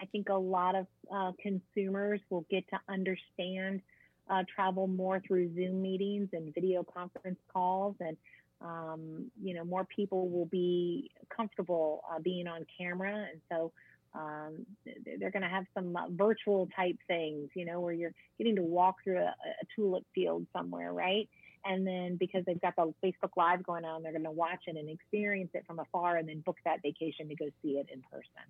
I 0.00 0.06
think 0.06 0.28
a 0.28 0.34
lot 0.34 0.74
of 0.74 0.86
uh, 1.12 1.32
consumers 1.40 2.20
will 2.30 2.46
get 2.50 2.64
to 2.70 2.80
understand 2.88 3.82
uh, 4.28 4.44
travel 4.54 4.86
more 4.86 5.20
through 5.26 5.54
Zoom 5.54 5.82
meetings 5.82 6.28
and 6.32 6.54
video 6.54 6.84
conference 6.84 7.38
calls, 7.52 7.96
and 8.00 8.16
um, 8.62 9.30
you 9.42 9.54
know 9.54 9.64
more 9.64 9.84
people 9.84 10.28
will 10.28 10.46
be 10.46 11.10
comfortable 11.34 12.02
uh, 12.10 12.18
being 12.18 12.46
on 12.46 12.66
camera, 12.78 13.26
and 13.30 13.40
so 13.50 13.72
um, 14.14 14.66
they're 15.18 15.30
going 15.30 15.42
to 15.42 15.48
have 15.48 15.66
some 15.74 15.96
uh, 15.96 16.08
virtual 16.10 16.68
type 16.74 16.96
things, 17.06 17.48
you 17.54 17.64
know, 17.64 17.80
where 17.80 17.92
you're 17.92 18.14
getting 18.38 18.56
to 18.56 18.62
walk 18.62 18.96
through 19.04 19.18
a, 19.18 19.26
a, 19.28 19.66
tulip 19.76 20.04
field 20.14 20.46
somewhere, 20.52 20.92
right? 20.92 21.28
And 21.64 21.86
then 21.86 22.16
because 22.18 22.44
they've 22.44 22.60
got 22.60 22.74
the 22.76 22.92
Facebook 23.04 23.30
Live 23.36 23.64
going 23.64 23.84
on, 23.84 24.02
they're 24.02 24.12
going 24.12 24.24
to 24.24 24.30
watch 24.30 24.62
it 24.66 24.76
and 24.76 24.88
experience 24.88 25.50
it 25.54 25.64
from 25.66 25.78
afar 25.78 26.16
and 26.16 26.28
then 26.28 26.40
book 26.40 26.56
that 26.64 26.82
vacation 26.82 27.28
to 27.28 27.34
go 27.36 27.46
see 27.62 27.72
it 27.72 27.86
in 27.92 28.02
person. 28.10 28.46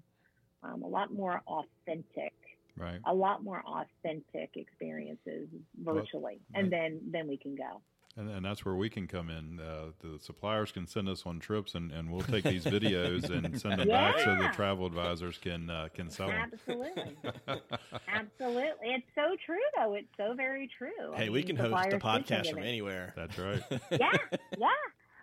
Um, 0.63 0.83
a 0.83 0.89
lot 0.89 1.13
more 1.13 1.43
authentic, 1.47 2.35
right? 2.77 3.01
A 3.07 3.15
lot 3.15 3.43
more 3.43 3.63
authentic 3.67 4.51
experiences 4.55 5.49
virtually, 5.83 6.41
well, 6.53 6.63
and 6.63 6.71
then 6.71 7.01
then 7.11 7.29
we 7.29 7.39
can 7.39 7.57
go. 7.57 7.81
And, 8.17 8.29
and 8.29 8.45
that's 8.45 8.65
where 8.65 8.75
we 8.75 8.91
can 8.91 9.07
come 9.07 9.31
in. 9.31 9.61
Uh, 9.61 9.93
the 10.01 10.19
suppliers 10.19 10.73
can 10.73 10.87
send 10.87 11.09
us 11.09 11.23
on 11.27 11.39
trips, 11.39 11.75
and, 11.77 11.93
and 11.93 12.11
we'll 12.11 12.23
take 12.23 12.43
these 12.43 12.65
videos 12.65 13.31
and 13.31 13.59
send 13.61 13.81
them 13.81 13.89
yeah. 13.89 14.13
back 14.13 14.21
so 14.21 14.37
the 14.37 14.49
travel 14.53 14.85
advisors 14.85 15.39
can 15.39 15.71
uh, 15.71 15.89
can 15.95 16.11
sell 16.11 16.27
them. 16.27 16.51
Absolutely, 16.53 17.17
absolutely. 18.09 18.89
It's 18.89 19.07
so 19.15 19.37
true, 19.47 19.57
though. 19.77 19.95
It's 19.95 20.09
so 20.17 20.35
very 20.35 20.69
true. 20.77 21.13
Hey, 21.15 21.27
I 21.27 21.29
we 21.29 21.45
can 21.45 21.55
host 21.55 21.93
a 21.93 21.99
podcast 21.99 22.51
from 22.51 22.65
anywhere. 22.65 23.15
That's 23.15 23.39
right. 23.39 23.63
yeah, 23.93 24.11
yeah. 24.59 24.69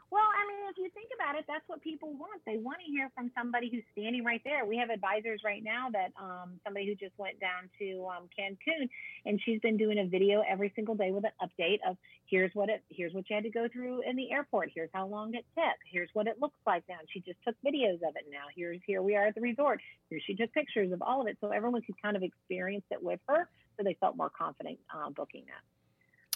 Well, 0.10 0.24
I 0.24 0.48
mean, 0.48 0.64
if 0.72 0.78
you 0.78 0.90
think 0.96 1.12
about 1.20 1.36
it, 1.36 1.44
that's 1.48 1.68
what 1.68 1.82
people 1.82 2.14
want. 2.14 2.40
They 2.46 2.58
want 2.58 2.80
to 2.80 2.90
hear 2.90 3.12
from 3.14 3.30
somebody 3.36 3.70
who's 3.70 3.84
standing 3.92 4.24
right 4.24 4.42
there. 4.46 4.64
We 4.66 4.78
have 4.78 4.90
advisors 4.90 5.42
right 5.44 5.62
now 5.62 5.90
that 5.92 6.16
um, 6.16 6.62
somebody 6.64 6.88
who 6.88 6.96
just 6.96 7.12
went 7.18 7.42
down 7.42 7.68
to 7.80 8.08
um, 8.08 8.30
Cancun, 8.32 8.88
and 9.26 9.42
she's 9.44 9.60
been 9.60 9.76
doing 9.76 10.00
a 10.00 10.06
video 10.08 10.44
every 10.48 10.72
single 10.76 10.96
day 10.96 11.12
with 11.12 11.26
an 11.26 11.36
update 11.44 11.80
of 11.86 11.98
here's 12.26 12.52
what 12.54 12.70
it, 12.70 12.84
here's 12.88 13.14
what 13.14 13.30
you 13.30 13.36
had 13.36 13.44
to 13.44 13.50
go 13.50 13.68
through 13.68 14.02
in 14.08 14.16
the 14.16 14.32
airport. 14.32 14.72
Here's 14.74 14.90
how 14.94 15.08
long 15.08 15.36
it 15.36 15.46
took. 15.56 15.76
Here's 15.92 16.10
what 16.14 16.28
it 16.28 16.40
looks 16.40 16.60
like 16.66 16.84
now. 16.88 17.00
And 17.00 17.08
she 17.12 17.20
just 17.20 17.40
took 17.46 17.56
videos 17.66 17.96
of 17.96 18.16
it. 18.16 18.32
Now 18.32 18.48
here's 18.56 18.80
here 18.88 19.02
we 19.02 19.18
are 19.18 19.28
at 19.28 19.36
the 19.36 19.42
resort. 19.42 19.82
Here 20.10 20.20
she 20.26 20.36
took 20.36 20.54
pictures 20.54 20.94
of 20.94 21.02
all 21.02 21.20
of 21.20 21.28
it, 21.28 21.38
so 21.42 21.50
everyone 21.50 21.82
could 21.82 22.02
kind 22.02 22.16
of 22.16 22.24
experience 22.24 22.86
it 22.92 23.04
with 23.04 23.20
her, 23.28 23.50
so 23.76 23.84
they 23.84 23.98
felt 24.00 24.16
more 24.16 24.30
confident 24.30 24.80
uh, 24.94 25.10
booking 25.10 25.44
that. 25.48 25.77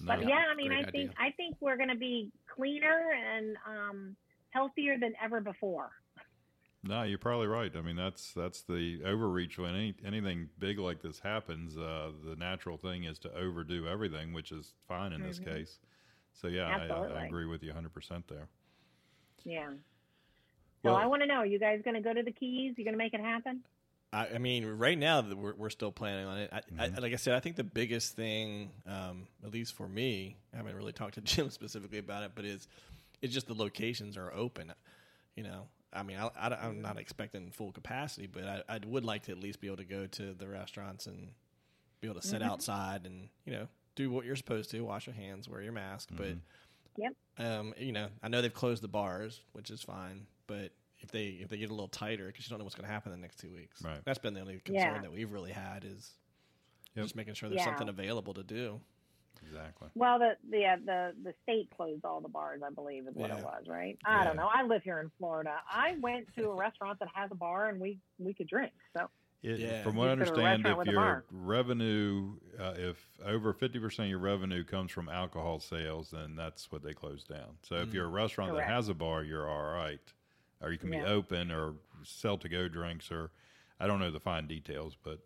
But 0.05 0.27
yeah, 0.27 0.43
I 0.51 0.55
mean, 0.55 0.71
I 0.71 0.79
idea. 0.79 0.91
think 0.91 1.11
I 1.19 1.31
think 1.31 1.57
we're 1.59 1.77
going 1.77 1.89
to 1.89 1.95
be 1.95 2.31
cleaner 2.53 3.11
and 3.13 3.55
um, 3.67 4.15
healthier 4.51 4.97
than 4.99 5.13
ever 5.21 5.41
before. 5.41 5.91
No, 6.83 7.03
you're 7.03 7.19
probably 7.19 7.47
right. 7.47 7.71
I 7.75 7.81
mean, 7.81 7.95
that's 7.95 8.33
that's 8.33 8.61
the 8.61 9.01
overreach 9.05 9.59
when 9.59 9.75
any, 9.75 9.95
anything 10.03 10.49
big 10.57 10.79
like 10.79 11.01
this 11.01 11.19
happens. 11.19 11.77
Uh, 11.77 12.11
the 12.25 12.35
natural 12.35 12.77
thing 12.77 13.03
is 13.03 13.19
to 13.19 13.35
overdo 13.35 13.87
everything, 13.87 14.33
which 14.33 14.51
is 14.51 14.73
fine 14.87 15.13
in 15.13 15.19
mm-hmm. 15.19 15.27
this 15.27 15.39
case. 15.39 15.79
So 16.33 16.47
yeah, 16.47 16.65
I, 16.65 16.87
I, 16.87 17.25
agree 17.25 17.45
with 17.45 17.61
you 17.61 17.69
100 17.69 17.93
percent 17.93 18.27
there. 18.27 18.47
Yeah. 19.43 19.69
So 20.81 20.89
well, 20.89 20.95
I 20.95 21.05
want 21.05 21.21
to 21.21 21.27
know: 21.27 21.35
Are 21.35 21.45
you 21.45 21.59
guys 21.59 21.81
going 21.83 21.95
to 21.95 22.01
go 22.01 22.13
to 22.13 22.23
the 22.23 22.31
Keys? 22.31 22.73
You 22.77 22.83
going 22.83 22.93
to 22.93 22.97
make 22.97 23.13
it 23.13 23.21
happen? 23.21 23.61
I, 24.13 24.27
I 24.35 24.37
mean, 24.39 24.65
right 24.65 24.97
now 24.97 25.21
we're, 25.21 25.53
we're 25.53 25.69
still 25.69 25.91
planning 25.91 26.25
on 26.25 26.37
it. 26.37 26.49
I, 26.51 26.57
mm-hmm. 26.57 26.97
I, 26.97 26.99
like 26.99 27.13
I 27.13 27.17
said, 27.17 27.35
I 27.35 27.39
think 27.39 27.55
the 27.55 27.63
biggest 27.63 28.15
thing, 28.15 28.71
um, 28.85 29.27
at 29.43 29.53
least 29.53 29.73
for 29.73 29.87
me, 29.87 30.35
I 30.53 30.57
haven't 30.57 30.75
really 30.75 30.91
talked 30.91 31.15
to 31.15 31.21
Jim 31.21 31.49
specifically 31.49 31.99
about 31.99 32.23
it, 32.23 32.31
but 32.35 32.45
is 32.45 32.67
it's 33.21 33.33
just 33.33 33.47
the 33.47 33.53
locations 33.53 34.17
are 34.17 34.31
open. 34.33 34.73
You 35.35 35.43
know, 35.43 35.67
I 35.93 36.03
mean, 36.03 36.17
I, 36.17 36.67
am 36.67 36.81
not 36.81 36.97
expecting 36.97 37.51
full 37.51 37.71
capacity, 37.71 38.27
but 38.27 38.43
I, 38.43 38.63
I, 38.67 38.79
would 38.85 39.05
like 39.05 39.23
to 39.23 39.31
at 39.31 39.39
least 39.39 39.61
be 39.61 39.67
able 39.67 39.77
to 39.77 39.85
go 39.85 40.07
to 40.07 40.33
the 40.33 40.47
restaurants 40.47 41.05
and 41.05 41.29
be 42.01 42.07
able 42.07 42.19
to 42.19 42.27
sit 42.27 42.41
mm-hmm. 42.41 42.49
outside 42.49 43.05
and 43.05 43.29
you 43.45 43.53
know 43.53 43.67
do 43.95 44.09
what 44.09 44.25
you're 44.25 44.35
supposed 44.35 44.71
to, 44.71 44.81
wash 44.81 45.07
your 45.07 45.15
hands, 45.15 45.47
wear 45.47 45.61
your 45.61 45.73
mask. 45.73 46.09
Mm-hmm. 46.09 46.23
But 46.23 46.35
yep, 46.97 47.13
um, 47.37 47.73
you 47.77 47.91
know, 47.91 48.07
I 48.21 48.27
know 48.27 48.41
they've 48.41 48.53
closed 48.53 48.83
the 48.83 48.89
bars, 48.89 49.39
which 49.53 49.69
is 49.69 49.81
fine, 49.81 50.25
but 50.47 50.71
if 51.01 51.11
they 51.11 51.39
if 51.41 51.49
they 51.49 51.57
get 51.57 51.69
a 51.69 51.73
little 51.73 51.87
tighter 51.87 52.27
because 52.27 52.45
you 52.45 52.49
don't 52.49 52.59
know 52.59 52.65
what's 52.65 52.75
going 52.75 52.87
to 52.87 52.91
happen 52.91 53.11
in 53.11 53.19
the 53.19 53.21
next 53.21 53.39
two 53.39 53.51
weeks. 53.51 53.81
Right. 53.83 53.99
That's 54.05 54.19
been 54.19 54.33
the 54.33 54.41
only 54.41 54.59
concern 54.59 54.95
yeah. 54.95 55.01
that 55.01 55.11
we've 55.11 55.31
really 55.31 55.51
had 55.51 55.83
is 55.83 56.15
yep. 56.95 57.05
just 57.05 57.15
making 57.15 57.33
sure 57.33 57.49
there's 57.49 57.59
yeah. 57.59 57.65
something 57.65 57.89
available 57.89 58.33
to 58.33 58.43
do. 58.43 58.79
Exactly. 59.47 59.89
Well, 59.95 60.19
the 60.19 60.37
the 60.49 60.65
uh, 60.65 60.75
the 60.85 61.13
the 61.23 61.33
state 61.43 61.69
closed 61.75 62.05
all 62.05 62.21
the 62.21 62.29
bars, 62.29 62.61
I 62.65 62.69
believe, 62.69 63.07
is 63.07 63.15
what 63.15 63.29
yeah. 63.29 63.37
it 63.37 63.43
was, 63.43 63.63
right? 63.67 63.97
I 64.05 64.19
yeah. 64.19 64.23
don't 64.25 64.35
know. 64.35 64.49
I 64.53 64.63
live 64.63 64.83
here 64.83 64.99
in 64.99 65.11
Florida. 65.17 65.55
I 65.69 65.95
went 65.99 66.27
to 66.37 66.49
a 66.49 66.55
restaurant 66.55 66.99
that 66.99 67.09
has 67.13 67.31
a 67.31 67.35
bar, 67.35 67.69
and 67.69 67.79
we 67.79 67.97
we 68.19 68.33
could 68.33 68.47
drink. 68.47 68.73
So. 68.95 69.09
It, 69.43 69.57
yeah. 69.57 69.81
From 69.81 69.95
what 69.95 70.09
I 70.09 70.11
understand, 70.11 70.67
if 70.67 70.85
your 70.85 71.25
revenue, 71.31 72.33
uh, 72.59 72.75
if 72.77 73.03
over 73.25 73.53
fifty 73.53 73.79
percent 73.79 74.05
of 74.05 74.09
your 74.11 74.19
revenue 74.19 74.63
comes 74.63 74.91
from 74.91 75.09
alcohol 75.09 75.59
sales, 75.59 76.11
then 76.11 76.35
that's 76.35 76.71
what 76.71 76.83
they 76.83 76.93
close 76.93 77.23
down. 77.23 77.57
So 77.63 77.77
mm. 77.77 77.81
if 77.81 77.91
you're 77.91 78.05
a 78.05 78.09
restaurant 78.09 78.51
Correct. 78.51 78.67
that 78.67 78.71
has 78.71 78.89
a 78.89 78.93
bar, 78.93 79.23
you're 79.23 79.49
all 79.49 79.73
right 79.73 79.99
or 80.61 80.71
you 80.71 80.77
can 80.77 80.91
yeah. 80.91 81.03
be 81.03 81.09
open 81.09 81.51
or 81.51 81.75
sell 82.03 82.37
to 82.37 82.49
go 82.49 82.67
drinks 82.67 83.11
or 83.11 83.31
I 83.79 83.87
don't 83.87 83.99
know 83.99 84.11
the 84.11 84.19
fine 84.19 84.47
details, 84.47 84.95
but 85.03 85.19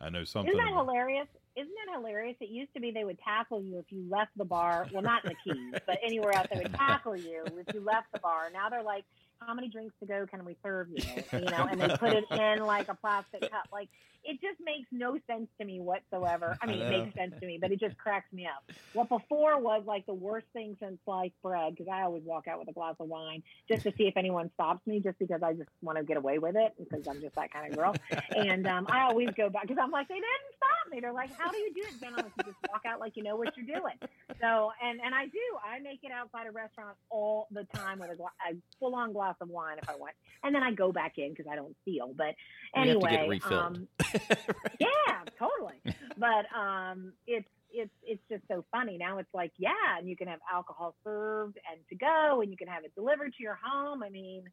I 0.00 0.10
know 0.10 0.24
something. 0.24 0.52
Isn't 0.52 0.64
that 0.64 0.74
hilarious? 0.74 1.26
Isn't 1.56 1.72
that 1.86 1.98
hilarious? 1.98 2.36
It 2.40 2.50
used 2.50 2.72
to 2.74 2.80
be 2.80 2.90
they 2.90 3.04
would 3.04 3.18
tackle 3.18 3.62
you 3.62 3.78
if 3.78 3.86
you 3.90 4.04
left 4.08 4.30
the 4.36 4.44
bar. 4.44 4.86
Well, 4.92 5.02
not 5.02 5.24
in 5.24 5.32
the 5.32 5.52
Keys, 5.52 5.74
but 5.86 5.98
anywhere 6.04 6.32
else 6.36 6.46
they 6.52 6.60
would 6.60 6.74
tackle 6.74 7.16
you 7.16 7.44
if 7.46 7.74
you 7.74 7.80
left 7.80 8.12
the 8.12 8.20
bar. 8.20 8.50
Now 8.52 8.68
they're 8.68 8.82
like, 8.82 9.04
how 9.40 9.54
many 9.54 9.68
drinks 9.68 9.94
to 10.00 10.06
go 10.06 10.26
can 10.26 10.44
we 10.44 10.56
serve 10.62 10.88
you? 10.90 11.02
You 11.32 11.40
know, 11.40 11.66
and 11.70 11.80
they 11.80 11.88
put 11.96 12.12
it 12.12 12.24
in 12.30 12.64
like 12.64 12.88
a 12.88 12.94
plastic 12.94 13.40
cup. 13.40 13.68
Like 13.72 13.88
it 14.26 14.40
just 14.40 14.58
makes 14.64 14.88
no 14.92 15.18
sense 15.26 15.48
to 15.58 15.64
me 15.64 15.80
whatsoever. 15.80 16.56
I 16.60 16.66
mean, 16.70 16.82
I 16.82 16.86
it 16.86 16.90
makes 16.90 17.14
sense 17.16 17.34
to 17.40 17.46
me, 17.46 17.58
but 17.60 17.70
it 17.72 17.80
just 17.80 17.96
cracks 17.98 18.32
me 18.32 18.46
up. 18.46 18.70
What 18.92 19.08
before 19.08 19.60
was 19.60 19.82
like 19.86 20.06
the 20.06 20.14
worst 20.14 20.46
thing 20.52 20.76
since 20.80 20.98
sliced 21.04 21.40
bread, 21.42 21.74
because 21.74 21.88
I 21.92 22.02
always 22.02 22.22
walk 22.24 22.48
out 22.48 22.58
with 22.58 22.68
a 22.68 22.72
glass 22.72 22.96
of 23.00 23.08
wine 23.08 23.42
just 23.68 23.84
to 23.84 23.92
see 23.96 24.06
if 24.06 24.16
anyone 24.16 24.50
stops 24.54 24.86
me, 24.86 25.00
just 25.00 25.18
because 25.18 25.42
I 25.42 25.52
just 25.52 25.70
want 25.82 25.98
to 25.98 26.04
get 26.04 26.16
away 26.16 26.38
with 26.38 26.56
it, 26.56 26.74
because 26.78 27.06
I'm 27.06 27.20
just 27.20 27.34
that 27.36 27.52
kind 27.52 27.70
of 27.70 27.78
girl. 27.78 27.94
and 28.36 28.66
um, 28.66 28.86
I 28.90 29.02
always 29.02 29.30
go 29.36 29.48
back 29.48 29.62
because 29.62 29.78
I'm 29.82 29.90
like, 29.90 30.08
they 30.08 30.14
didn't 30.14 30.26
stop 30.56 30.92
me. 30.92 31.00
They're 31.00 31.12
like, 31.12 31.30
how 31.38 31.50
do 31.50 31.58
you 31.58 31.72
do 31.74 31.82
it, 31.82 32.00
Ben? 32.00 32.12
You 32.16 32.44
just 32.44 32.56
walk 32.70 32.82
out 32.86 33.00
like 33.00 33.16
you 33.16 33.22
know 33.22 33.36
what 33.36 33.56
you're 33.56 33.66
doing. 33.66 33.94
So, 34.40 34.72
and 34.82 35.00
and 35.04 35.14
I 35.14 35.26
do. 35.26 35.38
I 35.64 35.80
make 35.80 36.00
it 36.02 36.12
outside 36.12 36.46
a 36.46 36.50
restaurant 36.50 36.96
all 37.10 37.46
the 37.50 37.64
time 37.74 37.98
with 37.98 38.10
a, 38.10 38.16
gla- 38.16 38.32
a 38.50 38.54
full 38.78 38.94
on 38.94 39.12
glass 39.12 39.36
of 39.40 39.48
wine 39.48 39.78
if 39.80 39.88
I 39.88 39.96
want, 39.96 40.12
and 40.42 40.54
then 40.54 40.62
I 40.62 40.72
go 40.72 40.92
back 40.92 41.18
in 41.18 41.30
because 41.30 41.46
I 41.50 41.56
don't 41.56 41.74
steal. 41.82 42.12
But 42.16 42.34
anyway, 42.74 43.40
um, 43.50 43.88
yeah, 44.80 45.24
totally. 45.38 45.80
But 46.16 46.46
um, 46.56 47.12
it's 47.26 47.48
it's 47.72 47.90
it's 48.02 48.22
just 48.30 48.42
so 48.48 48.64
funny. 48.72 48.96
Now 48.98 49.18
it's 49.18 49.32
like, 49.34 49.52
yeah, 49.58 49.98
and 49.98 50.08
you 50.08 50.16
can 50.16 50.28
have 50.28 50.40
alcohol 50.52 50.94
served 51.04 51.58
and 51.70 51.80
to 51.88 51.94
go, 51.94 52.40
and 52.40 52.50
you 52.50 52.56
can 52.56 52.68
have 52.68 52.84
it 52.84 52.94
delivered 52.94 53.34
to 53.34 53.42
your 53.42 53.58
home. 53.62 54.02
I 54.02 54.08
mean, 54.08 54.44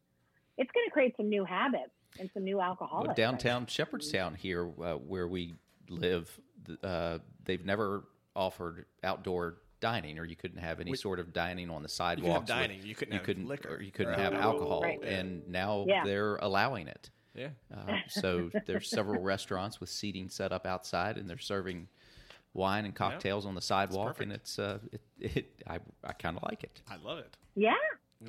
it's 0.56 0.70
going 0.72 0.86
to 0.86 0.90
create 0.90 1.16
some 1.16 1.28
new 1.28 1.44
habits 1.44 1.92
and 2.18 2.30
some 2.34 2.44
new 2.44 2.60
alcohol. 2.60 3.04
Well, 3.06 3.14
downtown 3.14 3.66
Shepherdstown 3.66 4.34
here, 4.34 4.70
uh, 4.82 4.94
where 4.94 5.26
we 5.26 5.54
live, 5.88 6.30
uh, 6.82 7.18
they've 7.44 7.64
never 7.64 8.04
offered 8.36 8.86
outdoor 9.02 9.56
dining, 9.80 10.18
or 10.18 10.24
you 10.24 10.36
couldn't 10.36 10.60
have 10.60 10.80
any 10.80 10.92
we, 10.92 10.96
sort 10.96 11.18
of 11.18 11.32
dining 11.32 11.70
on 11.70 11.82
the 11.82 11.88
sidewalks. 11.88 12.48
You 12.48 12.54
dining, 12.54 12.82
you 12.82 12.94
couldn't. 12.94 13.14
You 13.14 13.20
couldn't 13.20 13.46
liquor, 13.46 13.80
you 13.82 13.90
couldn't 13.90 14.12
right. 14.12 14.20
have 14.20 14.34
alcohol, 14.34 14.82
right. 14.82 15.02
and 15.02 15.46
now 15.48 15.84
yeah. 15.86 16.04
they're 16.04 16.36
allowing 16.36 16.88
it. 16.88 17.10
Yeah. 17.34 17.48
Uh, 17.74 17.96
so 18.08 18.50
there's 18.66 18.88
several 18.88 19.20
restaurants 19.20 19.80
with 19.80 19.88
seating 19.88 20.28
set 20.28 20.52
up 20.52 20.66
outside, 20.66 21.18
and 21.18 21.28
they're 21.28 21.38
serving 21.38 21.88
wine 22.52 22.84
and 22.84 22.94
cocktails 22.94 23.44
yep. 23.44 23.48
on 23.48 23.54
the 23.54 23.60
sidewalk, 23.60 24.20
and 24.20 24.32
it's 24.32 24.58
uh, 24.58 24.78
it, 24.92 25.00
it 25.20 25.62
I 25.66 25.78
I 26.04 26.12
kind 26.12 26.36
of 26.36 26.42
like 26.44 26.64
it. 26.64 26.80
I 26.88 26.96
love 26.96 27.18
it. 27.18 27.36
Yeah, 27.56 27.72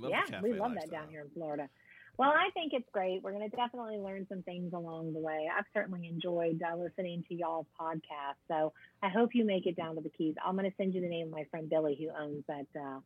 we 0.02 0.10
yeah, 0.10 0.24
we 0.42 0.54
love 0.54 0.74
that 0.76 0.92
down 0.92 1.08
here 1.10 1.22
in 1.22 1.30
Florida. 1.30 1.70
Well, 2.18 2.30
I 2.30 2.50
think 2.54 2.72
it's 2.74 2.88
great. 2.94 3.22
We're 3.24 3.34
going 3.34 3.50
to 3.50 3.56
definitely 3.56 3.98
learn 3.98 4.26
some 4.30 4.42
things 4.44 4.72
along 4.74 5.14
the 5.14 5.20
way. 5.20 5.50
I've 5.54 5.66
certainly 5.74 6.08
enjoyed 6.08 6.62
uh, 6.64 6.78
listening 6.78 7.26
to 7.28 7.36
y'all's 7.36 7.66
podcast. 7.80 8.38
So 8.48 8.72
I 9.04 9.10
hope 9.10 9.32
you 9.36 9.44
make 9.44 9.66
it 9.66 9.76
down 9.76 9.96
to 9.96 10.02
the 10.02 10.10
Keys. 10.10 10.36
I'm 10.44 10.56
going 10.56 10.70
to 10.70 10.76
send 10.78 10.94
you 10.94 11.02
the 11.02 11.10
name 11.10 11.28
of 11.28 11.34
my 11.34 11.44
friend 11.52 11.70
Billy, 11.70 11.98
who 12.00 12.10
owns 12.18 12.44
that 12.48 12.68
uh, 12.80 13.00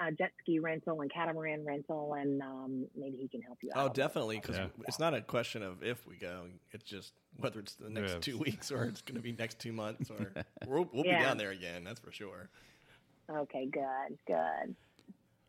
uh, 0.00 0.10
jet 0.10 0.32
ski 0.40 0.58
rental 0.58 1.00
and 1.00 1.12
catamaran 1.12 1.64
rental, 1.64 2.14
and 2.14 2.42
um, 2.42 2.86
maybe 2.96 3.16
he 3.16 3.28
can 3.28 3.42
help 3.42 3.58
you 3.62 3.70
out. 3.74 3.90
Oh, 3.90 3.92
definitely, 3.92 4.38
because 4.40 4.56
yeah. 4.56 4.66
it's 4.86 4.98
not 4.98 5.14
a 5.14 5.20
question 5.20 5.62
of 5.62 5.82
if 5.82 6.06
we 6.06 6.16
go; 6.16 6.44
it's 6.72 6.84
just 6.84 7.12
whether 7.38 7.60
it's 7.60 7.74
the 7.74 7.90
next 7.90 8.20
two 8.20 8.38
weeks 8.38 8.70
or 8.70 8.84
it's 8.84 9.02
going 9.02 9.16
to 9.16 9.22
be 9.22 9.32
next 9.32 9.58
two 9.58 9.72
months, 9.72 10.10
or 10.10 10.32
we'll, 10.66 10.88
we'll 10.92 11.04
yeah. 11.04 11.18
be 11.18 11.24
down 11.24 11.38
there 11.38 11.50
again. 11.50 11.84
That's 11.84 12.00
for 12.00 12.12
sure. 12.12 12.48
Okay, 13.30 13.66
good, 13.66 14.18
good. 14.26 14.74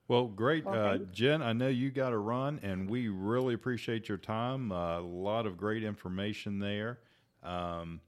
Well, 0.08 0.28
great, 0.28 0.66
well, 0.66 0.94
uh, 0.94 0.98
Jenn. 1.12 1.42
I 1.42 1.54
know 1.54 1.70
you 1.70 1.90
got 1.90 2.10
to 2.10 2.18
run, 2.18 2.60
and 2.62 2.90
we 2.90 3.08
really 3.08 3.54
appreciate 3.54 4.10
your 4.10 4.18
time. 4.18 4.72
Uh, 4.72 5.00
a 5.00 5.02
lot 5.02 5.46
of 5.46 5.58
great 5.58 5.84
information 5.84 6.60
there. 6.60 7.00
Um, 7.42 8.02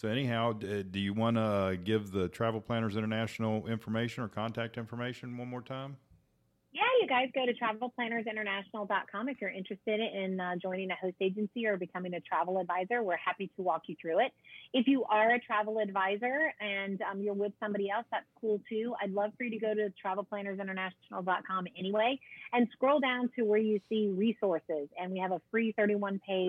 so, 0.00 0.08
anyhow, 0.08 0.54
do 0.54 0.98
you 0.98 1.12
want 1.12 1.36
to 1.36 1.78
give 1.84 2.10
the 2.10 2.28
Travel 2.28 2.62
Planners 2.62 2.96
International 2.96 3.66
information 3.66 4.24
or 4.24 4.28
contact 4.28 4.78
information 4.78 5.36
one 5.36 5.48
more 5.48 5.60
time? 5.60 5.98
Yeah, 6.72 6.82
you 7.02 7.06
guys 7.06 7.28
go 7.34 7.44
to 7.44 7.52
travelplannersinternational.com 7.52 9.28
if 9.28 9.40
you're 9.42 9.50
interested 9.50 10.00
in 10.00 10.40
uh, 10.40 10.52
joining 10.56 10.90
a 10.90 10.94
host 10.94 11.16
agency 11.20 11.66
or 11.66 11.76
becoming 11.76 12.14
a 12.14 12.20
travel 12.20 12.58
advisor. 12.58 13.02
We're 13.02 13.18
happy 13.18 13.50
to 13.56 13.62
walk 13.62 13.82
you 13.88 13.96
through 14.00 14.20
it. 14.20 14.32
If 14.72 14.86
you 14.86 15.04
are 15.04 15.32
a 15.32 15.40
travel 15.40 15.80
advisor 15.80 16.50
and 16.60 17.02
um, 17.02 17.20
you're 17.20 17.34
with 17.34 17.52
somebody 17.60 17.90
else, 17.90 18.06
that's 18.10 18.24
cool 18.40 18.62
too. 18.70 18.94
I'd 19.02 19.10
love 19.10 19.32
for 19.36 19.44
you 19.44 19.50
to 19.50 19.58
go 19.58 19.74
to 19.74 19.92
travelplannersinternational.com 20.02 21.66
anyway 21.76 22.18
and 22.54 22.68
scroll 22.72 23.00
down 23.00 23.28
to 23.36 23.42
where 23.42 23.60
you 23.60 23.80
see 23.90 24.08
resources. 24.16 24.88
And 24.98 25.12
we 25.12 25.18
have 25.18 25.32
a 25.32 25.42
free 25.50 25.74
31 25.76 26.20
page 26.26 26.48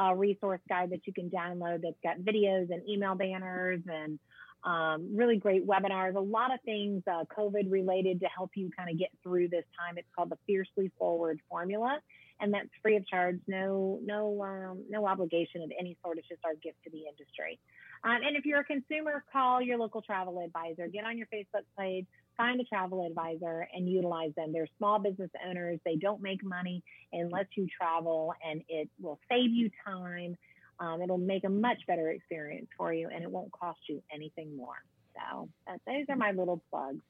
uh, 0.00 0.14
resource 0.14 0.60
guide 0.68 0.90
that 0.90 1.06
you 1.06 1.12
can 1.12 1.30
download 1.30 1.82
that's 1.82 1.96
got 2.02 2.18
videos 2.18 2.70
and 2.70 2.88
email 2.88 3.14
banners 3.14 3.80
and 3.86 4.18
um, 4.64 5.14
really 5.14 5.36
great 5.36 5.66
webinars, 5.66 6.14
a 6.14 6.20
lot 6.20 6.52
of 6.52 6.58
things 6.64 7.02
uh, 7.06 7.24
COVID 7.36 7.70
related 7.70 8.20
to 8.20 8.26
help 8.26 8.50
you 8.54 8.70
kind 8.76 8.90
of 8.90 8.98
get 8.98 9.10
through 9.22 9.48
this 9.48 9.64
time. 9.78 9.98
It's 9.98 10.08
called 10.16 10.30
the 10.30 10.38
Fiercely 10.46 10.90
Forward 10.98 11.40
Formula, 11.50 11.98
and 12.40 12.52
that's 12.52 12.68
free 12.82 12.96
of 12.96 13.06
charge, 13.06 13.40
no 13.46 14.00
no 14.02 14.42
um, 14.42 14.84
no 14.88 15.06
obligation 15.06 15.62
of 15.62 15.70
any 15.78 15.98
sort. 16.02 16.18
It's 16.18 16.28
just 16.28 16.40
our 16.44 16.54
gift 16.54 16.78
to 16.84 16.90
the 16.90 17.02
industry. 17.10 17.60
Um, 18.04 18.20
and 18.26 18.36
if 18.36 18.46
you're 18.46 18.60
a 18.60 18.64
consumer, 18.64 19.24
call 19.30 19.60
your 19.60 19.78
local 19.78 20.00
travel 20.00 20.42
advisor. 20.42 20.88
Get 20.88 21.04
on 21.04 21.18
your 21.18 21.26
Facebook 21.26 21.64
page, 21.78 22.06
find 22.36 22.60
a 22.60 22.64
travel 22.64 23.06
advisor 23.06 23.68
and 23.72 23.88
utilize 23.88 24.32
them. 24.36 24.52
They're 24.52 24.68
small 24.78 24.98
business 24.98 25.30
owners. 25.48 25.78
They 25.84 25.96
don't 25.96 26.20
make 26.20 26.44
money 26.44 26.82
unless 27.12 27.46
you 27.56 27.66
travel, 27.66 28.34
and 28.48 28.62
it 28.68 28.88
will 29.00 29.18
save 29.30 29.50
you 29.50 29.70
time. 29.86 30.36
Um, 30.80 31.02
it'll 31.02 31.18
make 31.18 31.44
a 31.44 31.48
much 31.48 31.78
better 31.86 32.10
experience 32.10 32.68
for 32.76 32.92
you, 32.92 33.08
and 33.12 33.22
it 33.22 33.30
won't 33.30 33.52
cost 33.52 33.78
you 33.88 34.02
anything 34.12 34.56
more. 34.56 34.74
So 35.14 35.48
those 35.86 36.04
are 36.08 36.16
my 36.16 36.32
little 36.32 36.62
plugs. 36.70 37.04